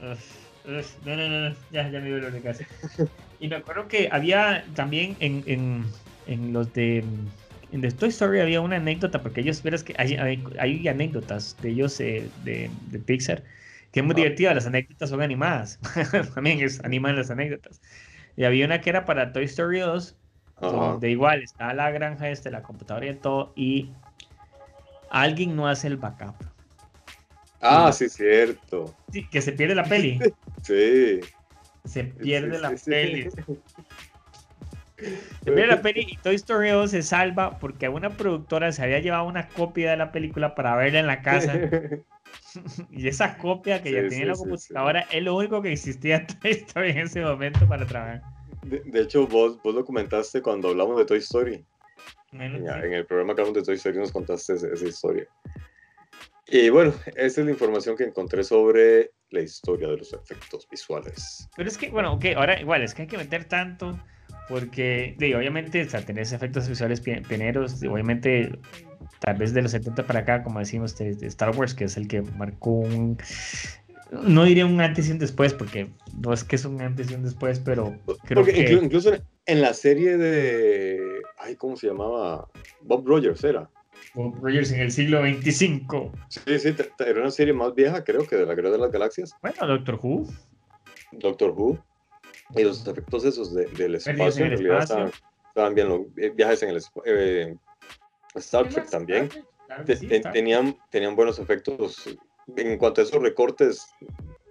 Uf, 0.00 0.94
No, 1.04 1.16
no, 1.16 1.28
no, 1.28 1.56
ya, 1.70 1.88
ya 1.90 2.00
me 2.00 2.06
dio 2.06 2.30
de 2.30 2.40
casa. 2.40 2.64
Y 3.40 3.46
me 3.46 3.54
acuerdo 3.54 3.86
que 3.86 4.08
había 4.10 4.64
también 4.74 5.16
en, 5.20 5.44
en, 5.46 5.84
en 6.26 6.52
los 6.52 6.72
de 6.72 7.04
en 7.72 7.80
The 7.82 7.90
Toy 7.92 8.08
Story 8.08 8.40
había 8.40 8.60
una 8.60 8.76
anécdota, 8.76 9.22
porque 9.22 9.40
ellos, 9.40 9.62
verás 9.62 9.84
que 9.84 9.94
hay, 9.98 10.16
hay, 10.58 10.88
anécdotas 10.88 11.56
de 11.60 11.70
ellos 11.70 12.00
eh, 12.00 12.28
de, 12.44 12.70
de, 12.90 12.98
Pixar, 12.98 13.42
que 13.92 14.00
es 14.00 14.06
muy 14.06 14.14
divertida, 14.14 14.54
las 14.54 14.66
anécdotas 14.66 15.10
son 15.10 15.20
animadas, 15.20 15.78
también 16.34 16.60
es, 16.60 16.82
animan 16.84 17.16
las 17.16 17.30
anécdotas. 17.30 17.80
Y 18.36 18.44
había 18.44 18.64
una 18.64 18.80
que 18.80 18.90
era 18.90 19.04
para 19.04 19.32
Toy 19.32 19.44
Story 19.44 19.80
2, 19.80 20.16
donde 20.60 21.10
igual 21.10 21.42
está 21.42 21.72
la 21.74 21.90
granja 21.90 22.30
este, 22.30 22.50
la 22.50 22.62
computadora 22.62 23.06
y 23.06 23.14
todo, 23.14 23.52
y 23.54 23.92
alguien 25.10 25.54
no 25.54 25.68
hace 25.68 25.88
el 25.88 25.96
backup. 25.96 26.36
Ah, 27.60 27.92
sí, 27.92 28.08
cierto. 28.08 28.94
Sí, 29.12 29.28
que 29.28 29.42
se 29.42 29.52
pierde 29.52 29.74
la 29.74 29.84
peli. 29.84 30.18
sí. 30.62 31.20
Se 31.84 32.04
pierde 32.04 32.58
la 32.58 32.74
peli. 32.74 33.28
Se 34.98 35.52
pierde 35.52 35.68
la 35.68 35.80
peli 35.80 36.06
y 36.08 36.16
Toy 36.16 36.34
Story 36.34 36.70
2 36.70 36.90
se 36.90 37.02
salva 37.02 37.60
porque 37.60 37.88
una 37.88 38.10
productora 38.10 38.72
se 38.72 38.82
había 38.82 38.98
llevado 38.98 39.26
una 39.26 39.46
copia 39.46 39.92
de 39.92 39.96
la 39.96 40.10
película 40.10 40.56
para 40.56 40.74
verla 40.74 40.98
en 40.98 41.06
la 41.06 41.22
casa. 41.22 41.54
y 42.90 43.06
esa 43.06 43.38
copia 43.38 43.80
que 43.80 43.92
ya 43.92 44.00
tenía 44.00 44.22
en 44.22 44.28
la 44.28 44.34
computadora 44.34 45.06
es 45.12 45.22
lo 45.22 45.36
único 45.36 45.62
que 45.62 45.72
existía 45.72 46.16
en 46.16 46.26
Toy 46.26 46.50
Story 46.50 46.90
en 46.90 46.98
ese 46.98 47.20
momento 47.20 47.60
para 47.68 47.86
trabajar. 47.86 48.22
De, 48.62 49.00
hecho, 49.00 49.28
vos, 49.28 49.62
vos 49.62 49.72
lo 49.72 49.84
comentaste 49.84 50.42
cuando 50.42 50.70
hablamos 50.70 50.98
de 50.98 51.04
Toy 51.04 51.18
Story. 51.18 51.64
en, 52.32 52.92
el 52.92 53.06
programa 53.06 53.36
que 53.36 53.42
hablamos 53.42 53.54
de 53.54 53.62
Toy 53.62 53.76
Story 53.76 53.98
nos 53.98 54.10
contaste 54.10 54.54
esa 54.54 54.84
historia. 54.84 55.28
Y 56.50 56.70
bueno, 56.70 56.94
esa 57.16 57.40
es 57.40 57.46
la 57.46 57.50
información 57.50 57.96
que 57.96 58.04
encontré 58.04 58.42
sobre 58.42 59.12
la 59.30 59.40
historia 59.40 59.88
de 59.88 59.98
los 59.98 60.12
efectos 60.14 60.66
visuales. 60.70 61.48
Pero 61.56 61.68
es 61.68 61.76
que, 61.76 61.90
bueno, 61.90 62.14
ok, 62.14 62.24
ahora 62.36 62.58
igual, 62.60 62.82
es 62.82 62.94
que 62.94 63.02
hay 63.02 63.08
que 63.08 63.18
meter 63.18 63.44
tanto, 63.44 63.98
porque, 64.48 65.14
obviamente, 65.36 65.82
o 65.82 65.90
sea, 65.90 66.00
tenés 66.00 66.32
efectos 66.32 66.66
visuales 66.68 67.00
pioneros, 67.00 67.82
obviamente, 67.82 68.58
tal 69.20 69.36
vez 69.36 69.52
de 69.52 69.60
los 69.60 69.72
70 69.72 70.06
para 70.06 70.20
acá, 70.20 70.42
como 70.42 70.58
decimos, 70.58 70.96
de, 70.96 71.10
Star 71.26 71.54
Wars, 71.54 71.74
que 71.74 71.84
es 71.84 71.98
el 71.98 72.08
que 72.08 72.22
marcó 72.22 72.70
un, 72.70 73.18
no 74.10 74.44
diría 74.44 74.64
un 74.64 74.80
antes 74.80 75.06
y 75.08 75.12
un 75.12 75.18
después, 75.18 75.52
porque 75.52 75.90
no 76.16 76.32
es 76.32 76.44
que 76.44 76.56
es 76.56 76.64
un 76.64 76.80
antes 76.80 77.10
y 77.10 77.14
un 77.14 77.24
después, 77.24 77.60
pero 77.60 77.94
creo 78.24 78.42
que... 78.42 78.72
Incluso 78.72 79.12
en 79.44 79.60
la 79.60 79.74
serie 79.74 80.16
de, 80.16 81.20
ay, 81.38 81.56
¿cómo 81.56 81.76
se 81.76 81.88
llamaba? 81.88 82.48
Bob 82.80 83.06
Rogers 83.06 83.44
era. 83.44 83.68
Bob 84.14 84.36
Rogers 84.42 84.72
en 84.72 84.80
el 84.80 84.90
siglo 84.90 85.22
25. 85.22 86.12
Sí, 86.28 86.58
sí, 86.58 86.74
era 86.98 87.20
una 87.20 87.30
serie 87.30 87.52
más 87.52 87.74
vieja, 87.74 88.02
creo 88.02 88.26
que 88.26 88.36
de 88.36 88.46
la 88.46 88.54
Guerra 88.54 88.70
de 88.70 88.78
las 88.78 88.90
Galaxias. 88.90 89.34
Bueno, 89.42 89.66
Doctor 89.66 89.98
Who. 90.02 90.26
Doctor 91.12 91.50
Who. 91.50 91.78
Y 92.56 92.64
los 92.64 92.86
efectos 92.86 93.24
esos 93.24 93.54
del 93.54 93.94
espacio, 93.94 94.44
en, 94.44 94.50
realidad 94.52 94.82
estaban, 94.82 95.74
bien. 95.74 95.88
Los 95.88 96.00
eh, 96.16 96.30
viajes 96.30 96.62
en 96.62 96.70
el 96.70 96.82
eh, 97.04 97.56
Star 98.36 98.68
Trek 98.68 98.88
también. 98.88 99.28
tenían, 100.32 100.76
tenían 100.90 101.14
buenos 101.14 101.38
efectos 101.38 102.08
en 102.56 102.78
cuanto 102.78 103.02
a 103.02 103.04
esos 103.04 103.22
recortes 103.22 103.86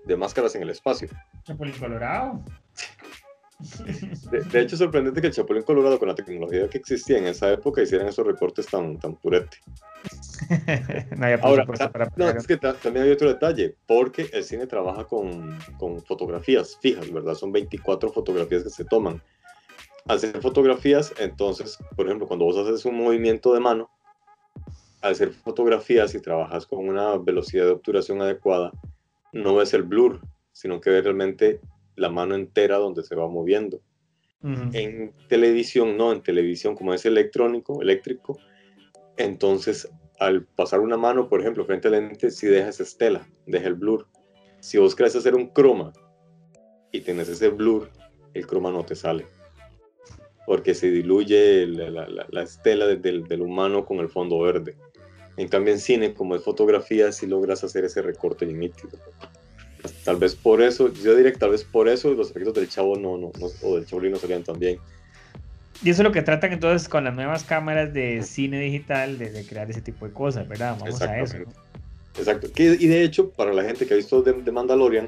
de 0.05 0.16
máscaras 0.16 0.55
en 0.55 0.64
el 0.64 0.70
espacio. 0.70 1.10
Chapulín 1.43 1.74
Colorado. 1.80 2.43
De, 4.51 4.62
hecho, 4.62 4.76
es 4.76 4.80
sorprendente 4.80 5.20
que 5.20 5.28
el 5.28 5.34
Chapulín 5.34 5.64
Colorado, 5.64 5.97
con 5.97 6.08
la 6.08 6.16
tecnología 6.16 6.70
que 6.70 6.78
existía 6.78 7.18
en 7.18 7.26
esa 7.26 7.51
época, 7.51 7.82
hicieran 7.82 8.08
esos 8.08 8.26
recortes 8.26 8.68
tan, 8.68 8.99
tan 8.99 9.16
purete. 9.16 9.58
Ahora, 11.41 11.66
no, 12.16 12.30
es 12.30 12.45
que 12.45 12.58
también 12.58 13.05
hay 13.05 13.12
otro 13.12 13.28
detalle, 13.28 13.76
porque 13.88 14.30
el 14.32 14.43
cine 14.43 14.68
trabaja 14.68 15.05
con, 15.05 15.58
con, 15.80 16.01
fotografías 16.03 16.78
fijas, 16.80 17.12
¿verdad? 17.12 17.34
Son 17.34 17.51
24 17.51 18.12
fotografías 18.12 18.64
que 18.64 18.70
se 18.70 18.86
toman. 18.86 19.22
Hacer 20.05 20.39
fotografías, 20.39 21.14
entonces, 21.18 21.78
por 21.95 22.05
ejemplo, 22.05 22.28
cuando 22.28 22.45
vos 22.45 22.58
haces 22.58 22.86
un 22.86 22.95
movimiento 22.95 23.53
de 23.53 23.60
mano, 23.60 23.89
al 25.01 25.12
hacer 25.12 25.32
fotografías 25.32 26.14
y 26.14 26.22
trabajas 26.22 26.66
con 26.66 26.88
una 26.88 27.18
velocidad 27.18 27.66
de 27.66 27.72
obturación 27.72 28.22
adecuada, 28.22 28.72
no 29.34 29.55
ves 29.55 29.74
el 29.74 29.84
blur, 29.84 30.22
sino 30.53 30.80
que 30.80 30.91
ves 30.91 31.03
realmente 31.03 31.60
la 31.98 32.10
mano 32.10 32.36
entera 32.36 32.78
donde 32.78 33.04
se 33.04 33.16
va 33.16 33.28
moviendo. 33.28 33.82
En 34.43 35.14
televisión, 35.28 35.98
no, 35.98 36.14
en 36.14 36.22
televisión 36.22 36.76
como 36.76 36.93
es 36.93 37.06
electrónico, 37.06 37.82
eléctrico, 37.82 38.38
entonces 39.18 39.89
al 40.20 40.45
pasar 40.45 40.80
una 40.80 40.98
mano, 40.98 41.28
por 41.28 41.41
ejemplo, 41.41 41.66
frente 41.66 41.88
al 41.88 41.95
lente, 41.95 42.32
si 42.32 42.48
deja 42.48 42.70
esa 42.70 42.84
estela, 42.84 43.28
deja 43.45 43.68
el 43.68 43.76
blur. 43.76 44.08
Si 44.60 44.78
vos 44.78 44.95
querés 44.95 45.16
hacer 45.16 45.36
un 45.36 45.48
croma 45.48 45.93
y 46.91 47.02
tienes 47.02 47.30
ese 47.30 47.50
blur, 47.50 47.89
el 48.34 48.48
croma 48.48 48.72
no 48.72 48.84
te 48.84 48.95
sale. 48.95 49.26
Porque 50.45 50.74
se 50.74 50.89
diluye 50.89 51.68
la, 51.68 52.41
estela 52.41 52.88
del, 52.88 53.28
del, 53.28 53.41
humano 53.41 53.86
con 53.86 54.00
el 54.00 54.10
fondo 54.10 54.39
verde. 54.39 54.78
En 55.36 55.50
cambio, 55.50 55.74
en 55.74 55.80
cine, 55.80 56.14
como 56.14 56.36
es 56.36 56.43
fotografía, 56.43 57.12
si 57.12 57.28
logras 57.28 57.64
hacer 57.64 57.86
ese 57.86 58.02
recorte 58.02 58.45
nítido. 58.45 58.98
Tal 60.04 60.18
vez 60.18 60.36
por 60.36 60.62
eso, 60.62 60.94
yo 60.94 61.16
diría 61.16 61.32
que 61.32 61.40
tal 61.40 61.52
vez 61.52 61.64
por 61.64 61.88
eso 61.88 62.14
los 62.14 62.32
efectos 62.32 62.54
del 62.54 62.70
chavo 62.70 62.98
no, 62.98 63.18
no, 63.18 63.32
o 63.64 63.76
del 63.76 63.86
chabolín 63.86 64.12
no 64.12 64.18
salían 64.18 64.44
tan 64.44 64.60
bien. 64.60 64.80
Y 65.84 65.90
eso 65.92 66.02
es 66.02 66.08
lo 66.08 66.12
que 66.12 66.22
tratan 66.22 66.54
entonces 66.54 66.90
con 66.90 67.04
las 67.04 67.16
nuevas 67.16 67.44
cámaras 67.44 67.94
de 67.94 68.24
cine 68.24 68.60
digital, 68.60 69.18
de, 69.18 69.46
crear 69.46 69.70
ese 69.70 69.82
tipo 69.82 70.08
de 70.08 70.14
cosas, 70.14 70.48
¿verdad? 70.48 70.76
Vamos 70.80 71.02
a 71.02 71.20
eso. 71.20 71.38
Exacto. 72.18 72.48
y 72.58 72.88
de 72.88 73.04
hecho, 73.04 73.30
para 73.30 73.54
la 73.54 73.64
gente 73.64 73.86
que 73.86 73.94
ha 73.94 73.98
visto 73.98 74.24
de, 74.24 74.52
Mandalorian, 74.52 75.08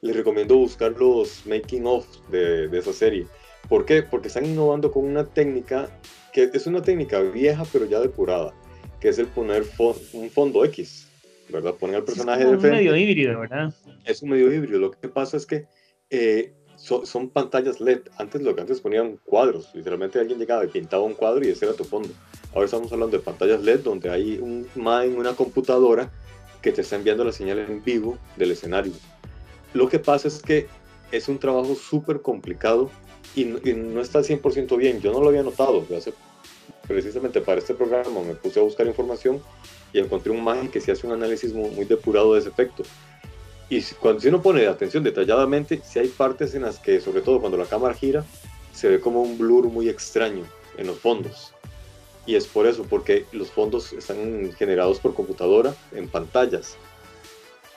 les 0.00 0.14
recomiendo 0.14 0.56
buscar 0.56 0.92
los 0.92 1.44
making 1.46 1.86
of 1.86 2.06
de, 2.30 2.68
de, 2.68 2.78
esa 2.78 2.92
serie. 2.92 3.26
¿Por 3.68 3.84
qué? 3.84 4.02
Porque 4.02 4.28
están 4.28 4.44
innovando 4.44 4.92
con 4.92 5.04
una 5.04 5.24
técnica 5.24 5.90
que 6.32 6.50
es 6.52 6.66
una 6.66 6.82
técnica 6.82 7.20
vieja 7.20 7.64
pero 7.72 7.86
ya 7.86 7.98
depurada, 7.98 8.52
que 9.00 9.08
es 9.08 9.18
el 9.18 9.26
poner 9.26 9.64
un 10.12 10.30
fondo 10.30 10.64
X. 10.66 11.05
¿verdad? 11.48 11.74
Ponen 11.74 11.96
al 11.96 12.04
personaje 12.04 12.42
es 12.42 12.50
de 12.50 12.58
frente. 12.58 12.76
medio 12.76 12.96
híbrido, 12.96 13.40
¿verdad? 13.40 13.72
Es 14.04 14.22
un 14.22 14.30
medio 14.30 14.52
híbrido. 14.52 14.78
Lo 14.78 14.90
que 14.90 15.08
pasa 15.08 15.36
es 15.36 15.46
que 15.46 15.66
eh, 16.10 16.54
son, 16.76 17.30
pantallas 17.30 17.80
LED. 17.80 18.02
Antes 18.18 18.42
lo 18.42 18.54
que 18.54 18.60
antes 18.60 18.80
ponían 18.80 19.18
cuadros. 19.24 19.70
Literalmente 19.74 20.18
alguien 20.18 20.38
llegaba 20.38 20.64
y 20.64 20.68
pintaba 20.68 21.02
un 21.02 21.14
cuadro 21.14 21.44
y 21.44 21.48
ese 21.48 21.64
era 21.64 21.74
tu 21.74 21.84
fondo. 21.84 22.08
Ahora 22.52 22.66
estamos 22.66 22.92
hablando 22.92 23.16
de 23.16 23.22
pantallas 23.22 23.62
LED 23.62 23.80
donde 23.80 24.10
hay 24.10 24.38
un 24.38 24.68
en 24.76 25.16
una 25.16 25.34
computadora 25.34 26.10
que 26.62 26.72
te 26.72 26.82
está 26.82 26.96
enviando 26.96 27.24
la 27.24 27.32
señal 27.32 27.58
en 27.58 27.82
vivo 27.82 28.18
del 28.36 28.52
escenario. 28.52 28.92
Lo 29.74 29.88
que 29.88 29.98
pasa 29.98 30.28
es 30.28 30.40
que 30.40 30.66
es 31.12 31.28
un 31.28 31.38
trabajo 31.38 31.74
súper 31.74 32.22
complicado 32.22 32.90
y, 33.34 33.44
no 33.44 34.00
está 34.00 34.18
al 34.18 34.24
100% 34.24 34.76
bien. 34.76 35.00
Yo 35.00 35.12
no 35.12 35.20
lo 35.20 35.28
había 35.28 35.42
notado. 35.42 35.84
Hace, 35.96 36.14
precisamente 36.86 37.40
para 37.40 37.58
este 37.58 37.74
programa 37.74 38.22
me 38.22 38.34
puse 38.34 38.60
a 38.60 38.62
buscar 38.62 38.86
información 38.86 39.40
y 39.92 39.98
encontré 39.98 40.32
un 40.32 40.38
imagen 40.38 40.68
que 40.68 40.80
se 40.80 40.92
hace 40.92 41.06
un 41.06 41.12
análisis 41.12 41.52
muy, 41.52 41.84
depurado 41.84 42.34
de 42.34 42.40
ese 42.40 42.48
efecto. 42.48 42.82
Y 43.68 43.82
cuando 44.00 44.20
si 44.20 44.28
uno 44.28 44.42
pone 44.42 44.66
atención 44.66 45.02
detalladamente, 45.02 45.80
si 45.84 45.98
hay 45.98 46.08
partes 46.08 46.54
en 46.54 46.62
las 46.62 46.78
que, 46.78 47.00
sobre 47.00 47.20
todo 47.20 47.40
cuando 47.40 47.58
la 47.58 47.66
cámara 47.66 47.94
gira, 47.94 48.24
se 48.72 48.88
ve 48.88 49.00
como 49.00 49.22
un 49.22 49.38
blur 49.38 49.66
muy 49.68 49.88
extraño 49.88 50.44
en 50.76 50.86
los 50.86 50.98
fondos. 50.98 51.52
Y 52.26 52.34
es 52.34 52.46
por 52.46 52.66
eso, 52.66 52.84
porque 52.88 53.24
los 53.32 53.50
fondos 53.50 53.92
están 53.92 54.52
generados 54.58 54.98
por 54.98 55.14
computadora 55.14 55.74
en 55.92 56.08
pantallas. 56.08 56.76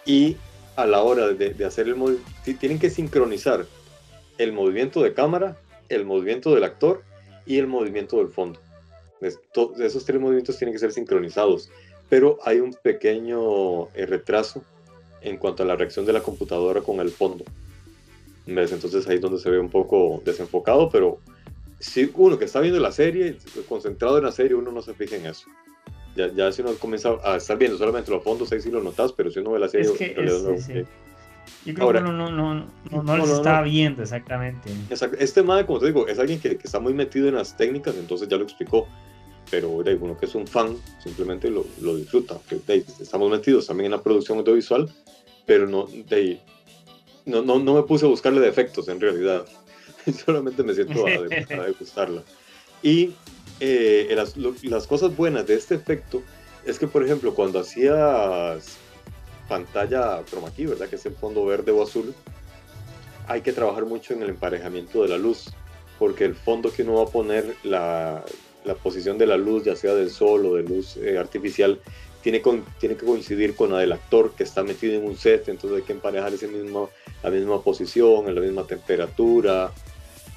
Y 0.05 0.37
a 0.75 0.85
la 0.85 1.01
hora 1.01 1.27
de, 1.27 1.53
de 1.53 1.65
hacer 1.65 1.87
el 1.87 1.95
movimiento, 1.95 2.29
tienen 2.59 2.79
que 2.79 2.89
sincronizar 2.89 3.65
el 4.37 4.53
movimiento 4.53 5.01
de 5.01 5.13
cámara, 5.13 5.57
el 5.89 6.05
movimiento 6.05 6.53
del 6.53 6.63
actor 6.63 7.03
y 7.45 7.57
el 7.57 7.67
movimiento 7.67 8.17
del 8.17 8.29
fondo. 8.29 8.59
esos 9.21 10.05
tres 10.05 10.21
movimientos 10.21 10.57
tienen 10.57 10.73
que 10.73 10.79
ser 10.79 10.91
sincronizados 10.91 11.69
pero 12.09 12.39
hay 12.43 12.59
un 12.59 12.73
pequeño 12.73 13.89
eh, 13.93 14.05
retraso 14.05 14.63
en 15.21 15.37
cuanto 15.37 15.63
a 15.63 15.65
la 15.65 15.75
reacción 15.75 16.05
de 16.05 16.13
la 16.13 16.21
computadora 16.21 16.81
con 16.81 16.99
el 16.99 17.09
fondo. 17.09 17.45
¿Ves? 18.47 18.71
Entonces 18.71 19.07
ahí 19.07 19.15
es 19.15 19.21
donde 19.21 19.39
se 19.39 19.49
ve 19.49 19.59
un 19.59 19.69
poco 19.69 20.21
desenfocado, 20.25 20.89
pero 20.89 21.19
si 21.79 22.11
uno 22.15 22.39
que 22.39 22.45
está 22.45 22.59
viendo 22.59 22.79
la 22.79 22.91
serie, 22.91 23.37
concentrado 23.67 24.17
en 24.17 24.25
la 24.25 24.31
serie, 24.31 24.55
uno 24.55 24.71
no 24.71 24.81
se 24.81 24.93
fija 24.95 25.17
en 25.17 25.27
eso. 25.27 25.47
Ya, 26.15 26.33
ya 26.33 26.51
si 26.51 26.63
uno 26.63 26.73
comienza 26.73 27.15
a 27.23 27.37
estar 27.37 27.57
viendo 27.57 27.77
solamente 27.77 28.09
los 28.09 28.23
fondos, 28.23 28.51
ahí 28.51 28.59
sí 28.59 28.71
lo 28.71 28.81
notas, 28.81 29.13
pero 29.13 29.29
si 29.29 29.39
uno 29.39 29.51
ve 29.51 29.59
la 29.59 29.69
serie, 29.69 29.91
es 29.91 29.97
que, 29.97 30.15
no, 30.15 30.55
Yo 31.65 31.73
creo 31.73 31.93
que 31.93 32.01
no, 32.01 32.11
no, 32.11 32.31
no, 32.31 32.67
no, 32.89 33.03
no, 33.03 33.17
lo 33.17 33.23
está 33.25 33.61
viendo 33.61 34.01
exactamente. 34.01 34.71
Este 35.19 35.43
madre, 35.43 35.67
como 35.67 35.79
te 35.79 35.85
digo, 35.85 36.07
es 36.07 36.17
alguien 36.17 36.39
que, 36.39 36.57
que, 36.57 36.63
está 36.65 36.79
muy 36.79 36.93
metido 36.93 37.27
en 37.27 37.35
las 37.35 37.55
técnicas, 37.55 37.95
entonces 37.95 38.27
ya 38.27 38.37
lo 38.37 38.43
explicó 38.43 38.87
pero 39.49 39.83
de 39.83 39.95
uno 39.95 40.17
que 40.17 40.25
es 40.25 40.35
un 40.35 40.47
fan 40.47 40.77
simplemente 41.03 41.49
lo, 41.49 41.65
lo 41.81 41.95
disfruta. 41.95 42.39
estamos 42.99 43.31
metidos 43.31 43.67
también 43.67 43.85
en 43.85 43.91
la 43.91 44.03
producción 44.03 44.37
audiovisual, 44.39 44.89
pero 45.45 45.67
no, 45.67 45.85
de, 45.85 46.39
no, 47.25 47.41
no, 47.41 47.59
no, 47.59 47.73
me 47.75 47.83
puse 47.83 48.05
a 48.05 48.09
buscarle 48.09 48.39
defectos 48.39 48.87
en 48.87 48.99
realidad. 48.99 49.45
Solamente 50.25 50.63
me 50.63 50.73
siento 50.73 51.05
a, 51.05 51.09
a 51.09 51.65
degustarla. 51.65 52.23
Y 52.81 53.11
eh, 53.59 54.11
las, 54.15 54.35
las 54.37 54.87
cosas 54.87 55.15
buenas 55.15 55.45
de 55.47 55.55
este 55.55 55.75
efecto 55.75 56.23
es 56.65 56.79
que, 56.79 56.87
por 56.87 57.03
ejemplo, 57.03 57.33
cuando 57.33 57.59
hacías 57.59 58.77
pantalla 59.47 60.23
chroma 60.29 60.51
key, 60.51 60.67
¿verdad? 60.67 60.87
Que 60.87 60.95
es 60.95 61.05
el 61.05 61.15
fondo 61.15 61.45
verde 61.45 61.71
o 61.71 61.83
azul, 61.83 62.13
hay 63.27 63.41
que 63.41 63.51
trabajar 63.51 63.85
mucho 63.85 64.13
en 64.13 64.23
el 64.23 64.29
emparejamiento 64.29 65.01
de 65.01 65.09
la 65.09 65.17
luz, 65.17 65.51
porque 65.97 66.25
el 66.25 66.35
fondo 66.35 66.71
que 66.71 66.83
uno 66.83 66.95
va 66.95 67.03
a 67.03 67.07
poner, 67.07 67.55
la, 67.63 68.23
la 68.69 68.75
posición 68.75 69.17
de 69.17 69.25
la 69.25 69.37
luz, 69.37 69.63
ya 69.63 69.75
sea 69.75 69.95
del 69.95 70.11
sol 70.11 70.45
o 70.45 70.55
de 70.55 70.63
luz 70.63 70.97
eh, 70.97 71.17
artificial, 71.17 71.79
tiene, 72.21 72.41
con, 72.41 72.63
tiene 72.79 72.95
que 72.95 73.05
coincidir 73.05 73.55
con 73.55 73.71
la 73.71 73.79
del 73.79 73.91
actor 73.91 74.33
que 74.35 74.43
está 74.43 74.63
metido 74.63 74.93
en 74.93 75.05
un 75.05 75.17
set, 75.17 75.47
entonces 75.49 75.79
hay 75.79 75.83
que 75.85 75.93
emparejar 75.93 76.33
ese 76.33 76.47
mismo, 76.47 76.89
la 77.23 77.31
misma 77.31 77.61
posición, 77.63 78.27
en 78.27 78.35
la 78.35 78.41
misma 78.41 78.67
temperatura, 78.67 79.71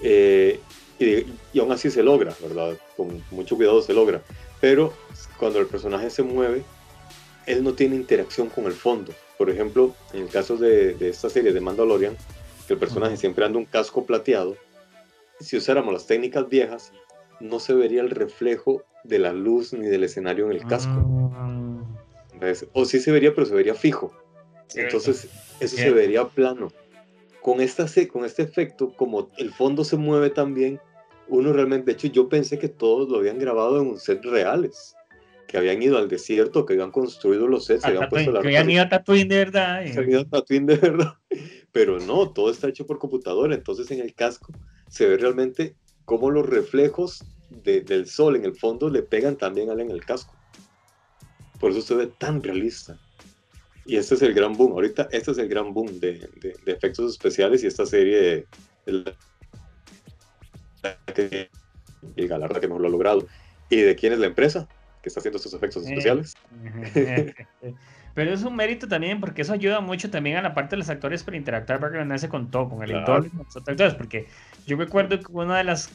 eh, 0.02 0.60
y, 0.98 1.26
y, 1.52 1.60
aún 1.60 1.72
así 1.72 1.90
se 1.90 2.02
logra, 2.02 2.34
¿verdad? 2.40 2.76
Con 2.96 3.22
mucho 3.30 3.56
cuidado 3.56 3.82
se 3.82 3.92
logra. 3.92 4.22
Pero 4.60 4.94
cuando 5.38 5.58
el 5.58 5.66
personaje 5.66 6.08
se 6.08 6.22
mueve, 6.22 6.62
él 7.46 7.62
no 7.62 7.74
tiene 7.74 7.96
interacción 7.96 8.48
con 8.48 8.64
el 8.66 8.72
fondo. 8.72 9.12
Por 9.36 9.50
ejemplo, 9.50 9.94
en 10.12 10.22
el 10.22 10.28
caso 10.28 10.56
de, 10.56 10.94
de 10.94 11.08
esta 11.10 11.28
serie 11.28 11.52
de 11.52 11.60
Mandalorian, 11.60 12.16
que 12.66 12.74
el 12.74 12.78
personaje 12.78 13.16
siempre 13.16 13.44
anda 13.44 13.58
un 13.58 13.64
casco 13.64 14.06
plateado, 14.06 14.56
si 15.42 15.56
usáramos 15.56 15.92
las 15.92 16.06
técnicas 16.06 16.48
viejas, 16.48 16.92
no 17.42 17.60
se 17.60 17.74
vería 17.74 18.00
el 18.00 18.10
reflejo 18.10 18.84
de 19.04 19.18
la 19.18 19.32
luz 19.32 19.72
ni 19.72 19.86
del 19.86 20.04
escenario 20.04 20.46
en 20.46 20.52
el 20.52 20.66
casco. 20.66 21.30
¿Ves? 22.40 22.66
O 22.72 22.84
sí 22.84 23.00
se 23.00 23.12
vería, 23.12 23.34
pero 23.34 23.46
se 23.46 23.54
vería 23.54 23.74
fijo. 23.74 24.12
Entonces, 24.74 25.28
eso 25.60 25.76
se 25.76 25.90
vería 25.90 26.26
plano. 26.26 26.72
Con, 27.42 27.60
esta, 27.60 27.86
con 28.10 28.24
este 28.24 28.42
efecto, 28.42 28.92
como 28.96 29.30
el 29.36 29.52
fondo 29.52 29.84
se 29.84 29.96
mueve 29.96 30.30
también, 30.30 30.80
uno 31.28 31.52
realmente, 31.52 31.86
de 31.86 31.92
hecho, 31.92 32.08
yo 32.08 32.28
pensé 32.28 32.58
que 32.58 32.68
todos 32.68 33.08
lo 33.08 33.18
habían 33.18 33.38
grabado 33.38 33.80
en 33.80 33.88
un 33.88 33.98
set 33.98 34.24
reales, 34.24 34.94
que 35.48 35.58
habían 35.58 35.82
ido 35.82 35.98
al 35.98 36.08
desierto, 36.08 36.64
que 36.64 36.74
habían 36.74 36.92
construido 36.92 37.48
los 37.48 37.66
sets, 37.66 37.84
habían 37.84 38.08
puesto 38.08 38.32
la 38.32 38.40
que 38.40 38.48
habían 38.48 38.70
ido 38.70 38.82
a 38.82 38.88
Tatooine 38.88 39.28
de 39.28 39.36
verdad. 39.36 39.84
Se 39.84 39.98
habían 39.98 40.10
ido 40.10 40.20
a 40.20 40.24
Tatooine 40.24 40.66
de 40.66 40.76
verdad. 40.76 41.14
Pero 41.72 41.98
no, 41.98 42.30
todo 42.30 42.50
está 42.50 42.68
hecho 42.68 42.86
por 42.86 42.98
computadora, 42.98 43.54
entonces 43.54 43.90
en 43.90 44.00
el 44.00 44.14
casco 44.14 44.52
se 44.88 45.06
ve 45.06 45.16
realmente 45.16 45.74
cómo 46.04 46.30
los 46.30 46.46
reflejos 46.46 47.24
de, 47.50 47.80
del 47.80 48.06
sol 48.06 48.36
en 48.36 48.44
el 48.44 48.54
fondo 48.54 48.88
le 48.88 49.02
pegan 49.02 49.36
también 49.36 49.70
al 49.70 49.80
en 49.80 49.90
el 49.90 50.04
casco. 50.04 50.34
Por 51.60 51.70
eso 51.70 51.80
se 51.82 51.94
ve 51.94 52.06
tan 52.06 52.42
realista. 52.42 52.98
Y 53.84 53.96
este 53.96 54.14
es 54.14 54.22
el 54.22 54.34
gran 54.34 54.54
boom. 54.54 54.72
Ahorita 54.72 55.08
este 55.10 55.32
es 55.32 55.38
el 55.38 55.48
gran 55.48 55.72
boom 55.72 56.00
de, 56.00 56.28
de, 56.40 56.54
de 56.64 56.72
efectos 56.72 57.12
especiales 57.12 57.62
y 57.64 57.66
esta 57.66 57.86
serie 57.86 58.46
y 62.16 62.26
Galarra 62.26 62.60
que 62.60 62.66
mejor 62.66 62.82
lo 62.82 62.88
ha 62.88 62.90
logrado. 62.90 63.26
¿Y 63.70 63.76
de 63.76 63.94
quién 63.94 64.12
es 64.12 64.18
la 64.18 64.26
empresa 64.26 64.68
que 65.02 65.08
está 65.08 65.20
haciendo 65.20 65.38
estos 65.38 65.54
efectos 65.54 65.86
especiales? 65.86 66.34
Pero 68.14 68.30
es 68.30 68.42
un 68.42 68.54
mérito 68.54 68.86
también 68.86 69.20
porque 69.20 69.42
eso 69.42 69.54
ayuda 69.54 69.80
mucho 69.80 70.10
también 70.10 70.36
a 70.36 70.42
la 70.42 70.52
parte 70.52 70.76
de 70.76 70.78
los 70.78 70.90
actores 70.90 71.22
para 71.22 71.36
interactuar, 71.38 71.80
para 71.80 71.96
ganarse 71.96 72.28
con 72.28 72.50
todo, 72.50 72.68
con 72.68 72.82
el 72.82 72.90
claro. 72.90 73.16
entorno, 73.16 73.30
con 73.30 73.46
los 73.46 73.56
actores. 73.56 73.94
Porque 73.94 74.26
yo 74.66 74.76
recuerdo 74.76 75.18
que 75.18 75.32
una 75.32 75.58
de 75.58 75.64
las 75.64 75.90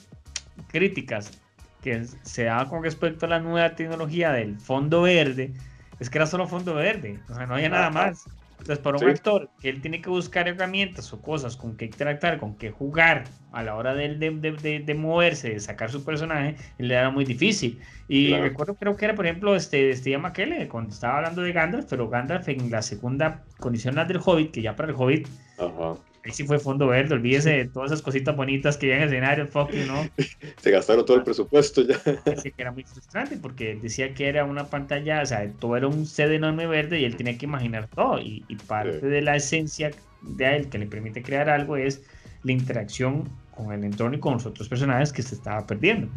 críticas 0.67 1.39
que 1.81 2.05
se 2.23 2.45
daba 2.45 2.69
con 2.69 2.83
respecto 2.83 3.25
a 3.25 3.29
la 3.29 3.39
nueva 3.39 3.75
tecnología 3.75 4.31
del 4.31 4.59
fondo 4.59 5.03
verde 5.03 5.53
es 5.99 6.09
que 6.09 6.17
era 6.17 6.27
solo 6.27 6.47
fondo 6.47 6.75
verde, 6.75 7.19
o 7.29 7.35
sea, 7.35 7.45
no 7.45 7.55
había 7.55 7.69
nada 7.69 7.89
más. 7.89 8.25
Entonces, 8.59 8.79
para 8.79 8.97
un 8.97 9.03
sí. 9.03 9.09
actor 9.09 9.49
que 9.61 9.69
él 9.69 9.81
tiene 9.81 10.01
que 10.01 10.09
buscar 10.09 10.47
herramientas 10.47 11.13
o 11.13 11.21
cosas 11.21 11.55
con 11.55 11.77
que 11.77 11.85
interactuar, 11.85 12.39
con 12.39 12.57
que 12.57 12.71
jugar 12.71 13.25
a 13.51 13.63
la 13.63 13.75
hora 13.75 13.93
de, 13.93 14.15
de, 14.15 14.31
de, 14.31 14.79
de 14.79 14.95
moverse, 14.95 15.51
de 15.51 15.59
sacar 15.59 15.91
su 15.91 16.03
personaje, 16.03 16.55
le 16.79 16.93
era 16.93 17.11
muy 17.11 17.23
difícil. 17.23 17.79
Y 18.07 18.29
claro. 18.29 18.43
recuerdo, 18.43 18.75
creo 18.75 18.97
que 18.97 19.05
era, 19.05 19.15
por 19.15 19.25
ejemplo, 19.25 19.55
este, 19.55 19.95
Steve 19.95 20.17
McKellen, 20.17 20.67
cuando 20.67 20.91
estaba 20.91 21.17
hablando 21.17 21.43
de 21.43 21.53
Gandalf, 21.53 21.85
pero 21.87 22.09
Gandalf 22.09 22.49
en 22.49 22.71
la 22.71 22.81
segunda 22.81 23.43
condición 23.59 23.95
la 23.95 24.05
del 24.05 24.19
Hobbit, 24.23 24.51
que 24.51 24.61
ya 24.63 24.75
para 24.75 24.89
el 24.89 24.95
Hobbit, 24.95 25.27
Ajá. 25.59 25.95
Ahí 26.27 26.33
sí 26.33 26.43
fue 26.43 26.59
fondo 26.59 26.87
verde, 26.87 27.15
olvídese 27.15 27.51
de 27.51 27.65
todas 27.65 27.91
esas 27.91 28.01
cositas 28.01 28.35
bonitas 28.35 28.77
que 28.77 28.89
ya 28.89 28.95
en 28.97 29.03
el 29.03 29.07
escenario, 29.07 29.47
¿no? 29.87 30.07
Se 30.61 30.71
gastaron 30.71 31.05
todo 31.05 31.17
el 31.17 31.23
presupuesto 31.23 31.81
ya. 31.83 31.99
Así 32.25 32.51
que 32.51 32.61
era 32.61 32.71
muy 32.71 32.83
frustrante 32.83 33.37
porque 33.37 33.75
decía 33.75 34.13
que 34.13 34.27
era 34.27 34.43
una 34.43 34.65
pantalla, 34.65 35.21
o 35.21 35.25
sea, 35.25 35.49
todo 35.53 35.77
era 35.77 35.87
un 35.87 36.05
set 36.05 36.31
enorme 36.31 36.67
verde 36.67 36.99
y 36.99 37.05
él 37.05 37.15
tenía 37.15 37.37
que 37.37 37.45
imaginar 37.45 37.87
todo. 37.87 38.19
Y, 38.19 38.43
y 38.49 38.55
parte 38.57 38.99
sí. 38.99 39.07
de 39.07 39.21
la 39.21 39.37
esencia 39.37 39.91
de 40.21 40.55
él 40.55 40.69
que 40.69 40.77
le 40.77 40.87
permite 40.87 41.23
crear 41.23 41.49
algo 41.49 41.77
es 41.77 42.03
la 42.43 42.51
interacción 42.51 43.29
con 43.55 43.71
el 43.71 43.83
entorno 43.83 44.17
y 44.17 44.19
con 44.19 44.33
los 44.33 44.45
otros 44.45 44.67
personajes 44.67 45.13
que 45.13 45.21
se 45.21 45.35
estaba 45.35 45.65
perdiendo. 45.65 46.09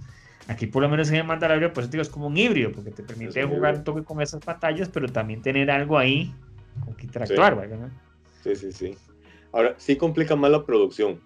Aquí 0.48 0.66
por 0.66 0.82
lo 0.82 0.88
menos 0.88 1.08
en 1.10 1.16
el 1.16 1.24
Mandalorian, 1.24 1.72
pues 1.72 1.90
digo, 1.90 2.02
es 2.02 2.08
como 2.08 2.26
un 2.26 2.36
híbrido, 2.36 2.72
porque 2.72 2.90
te 2.90 3.04
permite 3.04 3.44
jugar 3.44 3.76
un 3.76 3.84
toque 3.84 4.02
con 4.02 4.20
esas 4.20 4.44
pantallas, 4.44 4.88
pero 4.88 5.08
también 5.08 5.40
tener 5.42 5.70
algo 5.70 5.96
ahí 5.96 6.34
con 6.84 6.94
que 6.94 7.06
interactuar, 7.06 7.54
sí. 7.54 7.60
¿verdad? 7.60 7.88
Sí, 8.42 8.56
sí, 8.56 8.72
sí. 8.72 8.96
Ahora, 9.52 9.74
sí 9.78 9.96
complica 9.96 10.36
más 10.36 10.50
la 10.50 10.64
producción, 10.64 11.20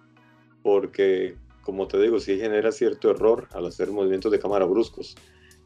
porque, 0.63 1.35
como 1.61 1.87
te 1.87 1.99
digo, 2.01 2.19
sí 2.19 2.37
genera 2.37 2.71
cierto 2.71 3.11
error 3.11 3.47
al 3.53 3.65
hacer 3.65 3.91
movimientos 3.91 4.31
de 4.31 4.39
cámara 4.39 4.65
bruscos. 4.65 5.15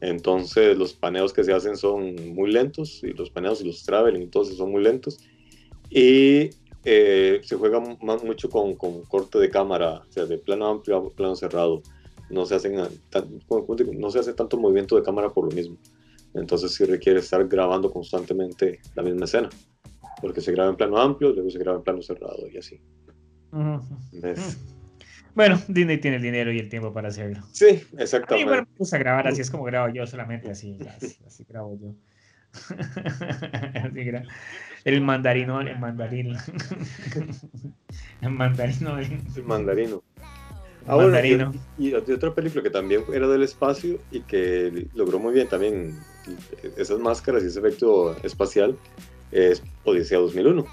Entonces, 0.02 0.78
los 0.78 0.94
paneos 0.94 1.34
que 1.34 1.44
se 1.44 1.54
hacen 1.54 1.78
son 1.78 2.16
muy 2.34 2.52
lentos, 2.52 3.04
y 3.04 3.14
los 3.14 3.30
paneos 3.30 3.62
y 3.62 3.66
los 3.66 3.84
traveling, 3.84 4.22
entonces 4.22 4.58
son 4.58 4.72
muy 4.72 4.84
lentos. 4.84 5.18
Y 5.90 6.50
eh, 6.86 7.42
se 7.44 7.56
juega 7.56 7.80
mucho 7.80 8.50
con, 8.50 8.76
con, 8.76 9.04
corte 9.04 9.40
de 9.40 9.50
cámara, 9.50 10.02
o 10.08 10.12
sea, 10.12 10.26
de 10.26 10.38
plano 10.38 10.68
amplio 10.68 10.98
a 10.98 11.10
plano 11.10 11.36
cerrado 11.36 11.82
no 12.30 12.46
se, 12.46 12.56
hacen 12.56 12.76
tan, 13.10 13.40
no 13.98 14.12
se 14.12 14.20
hace 14.20 14.34
tanto 14.34 14.58
movimiento 14.58 14.96
de 14.96 15.04
cámara 15.04 15.30
por 15.30 15.46
lo 15.46 15.52
mismo. 15.52 15.78
Entonces 16.34 16.74
sí 16.74 16.86
requiere 16.86 17.20
estar 17.20 17.48
grabando 17.48 17.92
constantemente 17.92 18.80
la 18.96 19.04
misma 19.04 19.26
escena, 19.26 19.50
porque 20.22 20.42
se 20.42 20.52
graba 20.52 20.70
en 20.70 20.76
plano 20.76 20.98
amplio, 20.98 21.32
luego 21.32 21.50
se 21.50 21.60
graba 21.60 21.78
en 21.78 21.84
plano 21.84 22.02
cerrado 22.02 22.48
y 22.52 22.58
así. 22.58 22.82
Uh 23.52 23.58
-huh. 23.58 24.58
Bueno, 25.36 25.62
Disney 25.68 26.00
tiene 26.00 26.18
el 26.18 26.24
dinero 26.24 26.52
y 26.52 26.60
el 26.60 26.70
tiempo 26.70 26.92
para 26.92 27.10
hacerlo. 27.10 27.42
Sí, 27.52 27.82
exactamente. 27.98 28.34
A 28.34 28.38
mí 28.38 28.44
bueno, 28.44 28.68
me 28.70 28.78
puse 28.78 28.96
a 28.96 29.00
grabar 29.00 29.28
así, 29.28 29.42
es 29.42 29.50
como 29.50 29.64
grabo 29.64 29.94
yo 29.94 30.06
solamente, 30.06 30.52
así, 30.52 30.78
así, 30.98 31.18
así 31.26 31.46
grabo 31.48 31.78
yo. 31.80 31.94
así 33.76 34.12
el 34.86 35.02
mandarino, 35.02 35.62
el 35.62 35.80
mandarín. 35.80 36.36
el 38.22 38.30
mandarino. 38.30 39.00
El 39.00 39.44
mandarino. 39.44 40.04
Ah, 40.88 40.96
bueno, 40.96 41.20
y, 41.78 41.90
y, 41.90 41.94
otra 41.94 42.34
película 42.34 42.64
que 42.64 42.70
también 42.70 43.04
era 43.14 43.28
del 43.28 43.44
espacio 43.44 44.00
y 44.12 44.22
que 44.22 44.88
logró 44.96 45.20
muy 45.20 45.34
bien 45.34 45.48
también 45.48 46.00
esas 46.78 47.00
máscaras 47.00 47.44
y 47.44 47.48
ese 47.48 47.60
efecto 47.60 48.16
espacial 48.24 48.76
es 49.32 49.64
Odisea 49.84 50.20
2001 50.20 50.66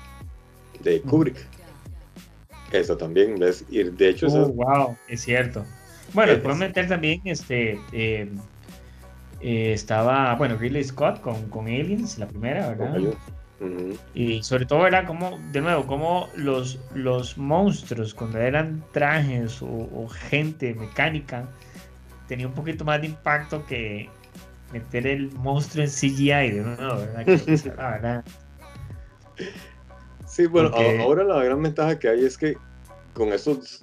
de 0.83 1.01
Kubrick. 1.03 1.37
Esa 2.73 2.97
también, 2.97 3.39
¿ves? 3.39 3.65
Y 3.71 3.83
de 3.83 4.09
hecho, 4.09 4.27
oh, 4.27 4.29
esa... 4.29 4.53
wow, 4.53 4.97
es 5.09 5.23
cierto. 5.23 5.65
Bueno, 6.13 6.33
es... 6.33 6.39
pueden 6.41 6.59
meter 6.59 6.89
también 6.89 7.21
este. 7.25 7.81
Eh, 7.93 8.29
eh, 9.41 9.73
estaba, 9.73 10.35
bueno, 10.35 10.57
Ridley 10.57 10.83
Scott 10.83 11.21
con, 11.21 11.49
con 11.51 11.67
Aliens, 11.67 12.19
la 12.19 12.27
primera, 12.27 12.69
¿verdad? 12.71 12.99
Uh 12.99 13.13
-huh. 13.61 13.99
Y 14.15 14.43
sobre 14.43 14.67
todo 14.67 14.87
era 14.87 15.07
como, 15.07 15.39
de 15.53 15.61
nuevo, 15.61 15.87
como 15.87 16.29
los, 16.37 16.79
los 16.95 17.39
monstruos, 17.39 18.13
cuando 18.13 18.39
eran 18.39 18.83
trajes 18.93 19.63
o, 19.63 19.67
o, 19.67 20.09
gente 20.09 20.75
mecánica, 20.75 21.49
tenía 22.29 22.47
un 22.47 22.55
poquito 22.55 22.85
más 22.85 23.01
de 23.01 23.09
impacto 23.09 23.65
que 23.67 24.09
meter 24.73 25.07
el 25.07 25.31
monstruo 25.33 25.85
en 25.85 25.91
CGI, 25.91 26.51
de 26.51 26.63
nuevo, 26.63 26.99
¿verdad? 26.99 27.25
Que, 27.25 27.71
la 27.77 27.91
verdad. 27.91 28.25
Sí, 30.27 30.47
bueno, 30.47 30.71
ahora 31.01 31.25
la 31.25 31.43
gran 31.43 31.63
ventaja 31.63 31.99
que 31.99 32.09
hay 32.09 32.25
es 32.25 32.37
que 32.37 32.57
con 33.15 33.33
esos 33.33 33.83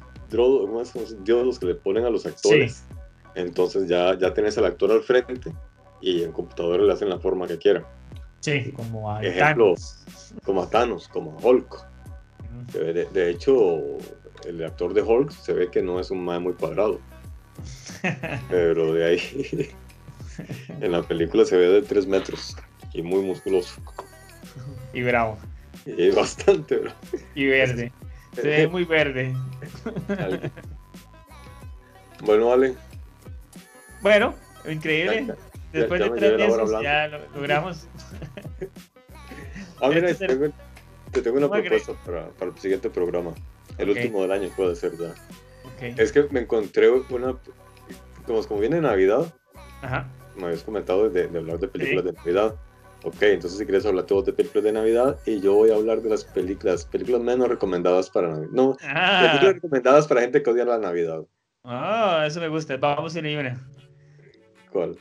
diodos 1.24 1.60
que 1.60 1.66
le 1.66 1.76
ponen 1.76 2.06
a 2.06 2.10
los 2.10 2.26
actores, 2.26 2.84
sí. 2.88 2.96
entonces 3.36 3.88
ya, 3.88 4.18
ya 4.18 4.34
tienes 4.34 4.58
al 4.58 4.66
actor 4.66 4.92
al 4.92 5.02
frente 5.02 5.54
y 6.02 6.24
en 6.24 6.32
computadora 6.32 6.84
le 6.84 6.94
hacen 6.94 7.10
la 7.10 7.20
forma 7.20 7.48
que 7.48 7.58
quieran. 7.58 7.86
Sí, 8.42 8.74
como 8.74 9.10
a 9.10 9.24
Ejemplo, 9.24 9.74
Thanos. 9.74 10.06
como 10.44 10.64
a 10.64 10.70
Thanos, 10.70 11.08
como 11.08 11.40
a 11.40 11.42
Hulk. 11.42 11.74
Uh 11.74 12.74
-huh. 12.74 12.94
de, 12.94 13.06
de, 13.06 13.30
hecho, 13.30 13.80
el 14.46 14.64
actor 14.66 14.94
de 14.94 15.02
Hulk 15.02 15.32
se 15.32 15.54
ve 15.54 15.72
que 15.72 15.82
no 15.82 16.00
es 16.00 16.12
un 16.12 16.26
man 16.26 16.44
muy 16.44 16.54
cuadrado. 16.54 17.00
Pero 18.50 18.94
de 18.94 19.06
ahí, 19.06 19.70
en 20.82 20.92
la 20.92 21.02
película 21.04 21.46
se 21.46 21.56
ve 21.56 21.68
de 21.68 21.82
3 21.82 22.08
metros 22.08 22.56
y 22.94 23.02
muy 23.02 23.22
musculoso. 23.22 23.82
Y 24.94 25.02
bravo. 25.02 25.38
Y 25.86 26.12
bastante 26.12 26.78
bravo. 26.78 26.98
Y 27.36 27.46
verde. 27.48 27.92
Se 28.36 28.42
ve 28.42 28.68
muy 28.68 28.84
verde. 28.84 29.34
bueno, 32.22 32.48
vale. 32.48 32.76
Bueno, 34.02 34.36
increíble. 34.70 35.26
Ya, 35.28 35.36
Después 35.72 36.00
ya 36.00 36.10
de 36.10 36.20
tres 36.20 36.38
meses 36.38 36.72
ya 36.82 37.08
lo 37.08 37.20
logramos. 37.34 37.88
ah, 39.82 39.90
mira, 39.90 40.10
este 40.10 40.28
te, 40.28 40.36
tengo, 40.36 40.54
te 41.12 41.22
tengo 41.22 41.38
una 41.38 41.50
propuesta 41.50 41.94
para, 42.06 42.30
para, 42.30 42.52
el 42.52 42.58
siguiente 42.60 42.90
programa. 42.90 43.34
El 43.78 43.90
okay. 43.90 44.04
último 44.04 44.22
del 44.22 44.32
año 44.32 44.50
puede 44.56 44.76
ser 44.76 44.98
ya. 44.98 45.14
Okay. 45.76 45.96
Es 45.98 46.12
que 46.12 46.28
me 46.30 46.42
encontré 46.42 46.90
una. 46.90 47.38
Como, 48.26 48.42
como 48.44 48.60
viene 48.60 48.80
Navidad, 48.80 49.34
Ajá. 49.82 50.08
me 50.38 50.46
habías 50.46 50.64
comentado 50.64 51.10
de, 51.10 51.28
de 51.28 51.40
hablar 51.40 51.60
de 51.60 51.68
películas 51.68 52.04
sí. 52.04 52.12
de 52.12 52.14
Navidad. 52.14 52.56
Ok, 53.04 53.22
entonces 53.22 53.60
si 53.60 53.66
quieres 53.66 53.86
hablar 53.86 54.06
todo 54.06 54.22
de 54.24 54.32
películas 54.34 54.64
de 54.64 54.72
Navidad 54.72 55.18
y 55.26 55.42
yo 55.42 55.54
voy 55.56 55.72
a 55.72 55.76
hablar 55.76 56.02
de 56.02 56.10
las 56.10 56.24
películas, 56.24 56.86
películas 56.86 57.22
menos 57.22 57.50
recomendadas 57.50 58.10
para 58.10 58.30
Navidad. 58.30 58.50
No, 58.52 58.78
Ah, 58.82 59.28
películas 59.32 59.56
recomendadas 59.56 60.08
para 60.08 60.22
gente 60.22 60.42
que 60.42 60.50
odia 60.50 60.64
la 60.66 60.78
Navidad. 60.78 61.24
ah, 61.66 62.24
eso 62.26 62.40
me 62.40 62.48
gusta. 62.48 62.78
Vamos 62.78 63.16
en 63.18 63.26
libre. 63.26 63.56
¿Cuál? 64.72 64.98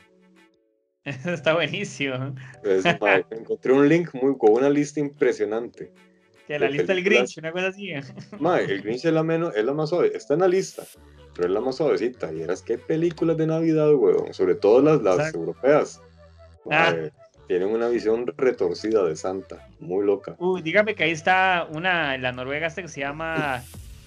Está 1.05 1.53
buenísimo. 1.53 2.35
Pues, 2.61 2.83
encontré 3.31 3.71
un 3.73 3.87
link 3.87 4.13
muy 4.13 4.37
con 4.37 4.51
una 4.53 4.69
lista 4.69 4.99
impresionante. 4.99 5.91
Que 6.47 6.59
la 6.59 6.65
De 6.65 6.73
lista 6.73 6.93
del. 6.93 7.03
Grinch, 7.05 7.37
una 7.37 7.51
cosa 7.53 7.67
así. 7.67 7.93
Mae, 8.39 8.65
el 8.65 8.81
Grinch 8.81 9.05
es 9.05 9.13
la, 9.13 9.23
menos, 9.23 9.55
es 9.55 9.63
la 9.63 9.73
más 9.73 9.89
suave, 9.89 10.11
está 10.13 10.33
en 10.33 10.41
la 10.41 10.47
lista, 10.49 10.83
pero 11.35 11.47
es 11.47 11.53
la 11.53 11.61
más 11.61 11.77
suavecita. 11.77 12.33
Y 12.33 12.41
eras 12.41 12.61
qué 12.61 12.77
películas 12.77 13.37
de 13.37 13.47
Navidad, 13.47 13.93
weón, 13.95 14.33
sobre 14.33 14.55
todo 14.55 14.81
las, 14.81 15.01
las 15.01 15.15
Exacto. 15.19 15.39
europeas. 15.39 16.01
Ah. 16.69 16.93
Tienen 17.47 17.69
una 17.69 17.87
visión 17.89 18.25
retorcida 18.37 19.03
de 19.03 19.15
Santa, 19.15 19.67
muy 19.79 20.05
loca. 20.05 20.35
Uy, 20.39 20.61
dígame 20.61 20.95
que 20.95 21.03
ahí 21.03 21.11
está 21.11 21.67
una, 21.69 22.17
la 22.17 22.31
noruega 22.31 22.67
esta 22.67 22.81
que 22.81 22.87
se 22.87 23.01
llama 23.01 23.63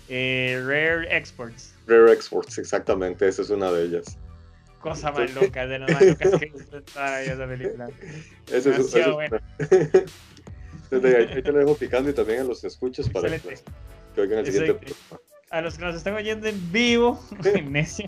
eh, 0.08 0.60
Rare 0.64 1.14
Exports. 1.16 1.74
Rare 1.86 2.12
Exports, 2.12 2.58
exactamente, 2.58 3.28
esa 3.28 3.42
es 3.42 3.50
una 3.50 3.70
de 3.72 3.84
ellas. 3.84 4.18
Cosa 4.80 5.10
más 5.12 5.34
loca, 5.34 5.66
de 5.66 5.78
las 5.80 5.90
más 5.92 6.02
locas 6.06 6.30
que 6.38 6.44
he 6.46 6.48
en 7.26 7.32
esa 7.32 7.46
película. 7.46 7.88
Esa 8.52 8.70
es, 8.70 8.78
esa 8.78 8.98
es- 8.98 9.32
Entonces, 10.90 11.14
ahí, 11.16 11.36
ahí 11.36 11.42
te 11.42 11.50
lo 11.52 11.58
dejo 11.58 11.74
picando 11.76 12.08
y 12.10 12.12
también 12.12 12.40
a 12.40 12.44
los 12.44 12.62
escuchos 12.62 13.08
para 13.10 13.28
que, 13.28 13.58
que 14.14 14.20
oigan 14.20 14.38
el 14.38 14.46
siguiente 14.46 14.74
programa. 14.74 15.20
A 15.50 15.60
los 15.60 15.76
que 15.76 15.84
nos 15.84 15.96
están 15.96 16.14
oyendo 16.14 16.46
en 16.46 16.72
vivo, 16.72 17.20
necio, 17.64 18.06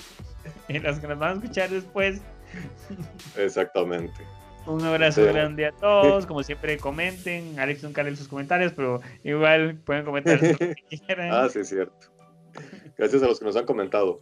y 0.68 0.78
los 0.78 0.98
que 1.00 1.08
nos 1.08 1.18
van 1.18 1.30
a 1.30 1.34
escuchar 1.42 1.70
después, 1.70 2.20
Exactamente. 3.36 4.22
Un 4.68 4.84
abrazo 4.84 5.22
Sí. 5.24 5.32
grande 5.32 5.66
a 5.66 5.72
todos. 5.72 6.26
Como 6.26 6.42
siempre, 6.42 6.76
comenten. 6.78 7.58
Alex 7.58 7.82
nunca 7.82 8.02
lee 8.02 8.14
sus 8.16 8.28
comentarios, 8.28 8.72
pero 8.72 9.00
igual 9.24 9.76
pueden 9.84 10.04
comentar 10.04 10.40
lo 10.42 10.56
que 10.58 10.74
quieran. 11.06 11.30
Ah, 11.32 11.48
sí, 11.50 11.60
es 11.60 11.68
cierto. 11.68 11.94
Gracias 12.96 13.22
a 13.22 13.26
los 13.26 13.38
que 13.38 13.44
nos 13.44 13.56
han 13.56 13.64
comentado. 13.66 14.20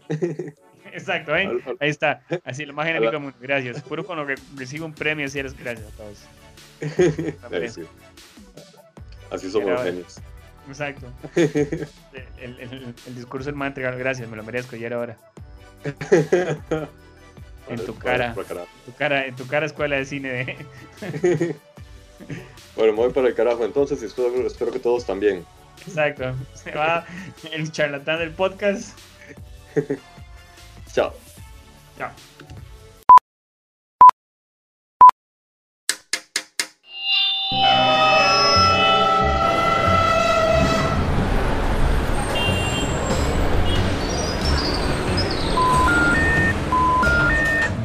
Exacto, 0.92 1.32
al- 1.34 1.62
Ahí 1.80 1.90
está. 1.90 2.22
Así, 2.44 2.64
lo 2.64 2.72
más 2.74 2.86
la- 2.86 3.00
del 3.10 3.20
mundo. 3.20 3.36
Gracias. 3.40 3.82
Puro 3.82 4.04
con 4.04 4.16
lo 4.18 4.26
que 4.26 4.34
recibo 4.56 4.86
un 4.86 4.94
premio, 4.94 5.26
así 5.26 5.38
eres. 5.38 5.56
Gracias 5.58 5.86
a 5.92 5.96
todos. 5.96 6.26
Sí. 7.74 7.82
Así 9.30 9.50
somos 9.50 9.70
los 9.70 9.82
genios. 9.82 10.20
Exacto. 10.68 11.06
El, 11.34 11.88
el- 12.38 12.60
el- 12.60 12.94
el 13.06 13.14
discurso 13.14 13.46
del 13.46 13.54
mantra, 13.56 13.90
gracias, 13.92 14.28
me 14.28 14.36
lo 14.36 14.42
merezco, 14.44 14.76
ya 14.76 14.86
era 14.88 14.98
hora. 14.98 15.16
En 17.68 17.84
tu 17.84 17.94
cara. 17.98 18.34
Tu 18.84 18.92
cara, 18.94 19.26
en 19.26 19.36
tu 19.36 19.46
cara 19.46 19.66
escuela 19.66 19.96
de 19.96 20.04
cine 20.04 20.28
de... 20.28 21.56
Bueno, 22.76 22.92
me 22.92 22.98
voy 22.98 23.12
para 23.12 23.28
el 23.28 23.34
carajo 23.34 23.64
entonces 23.64 24.02
y 24.02 24.06
espero, 24.06 24.46
espero 24.46 24.70
que 24.70 24.78
todos 24.78 25.04
también. 25.06 25.44
Exacto. 25.86 26.34
Se 26.54 26.70
va 26.72 27.06
el 27.52 27.70
charlatán 27.72 28.18
del 28.18 28.32
podcast. 28.32 28.98
Chao. 30.92 31.14
Chao. 31.98 32.10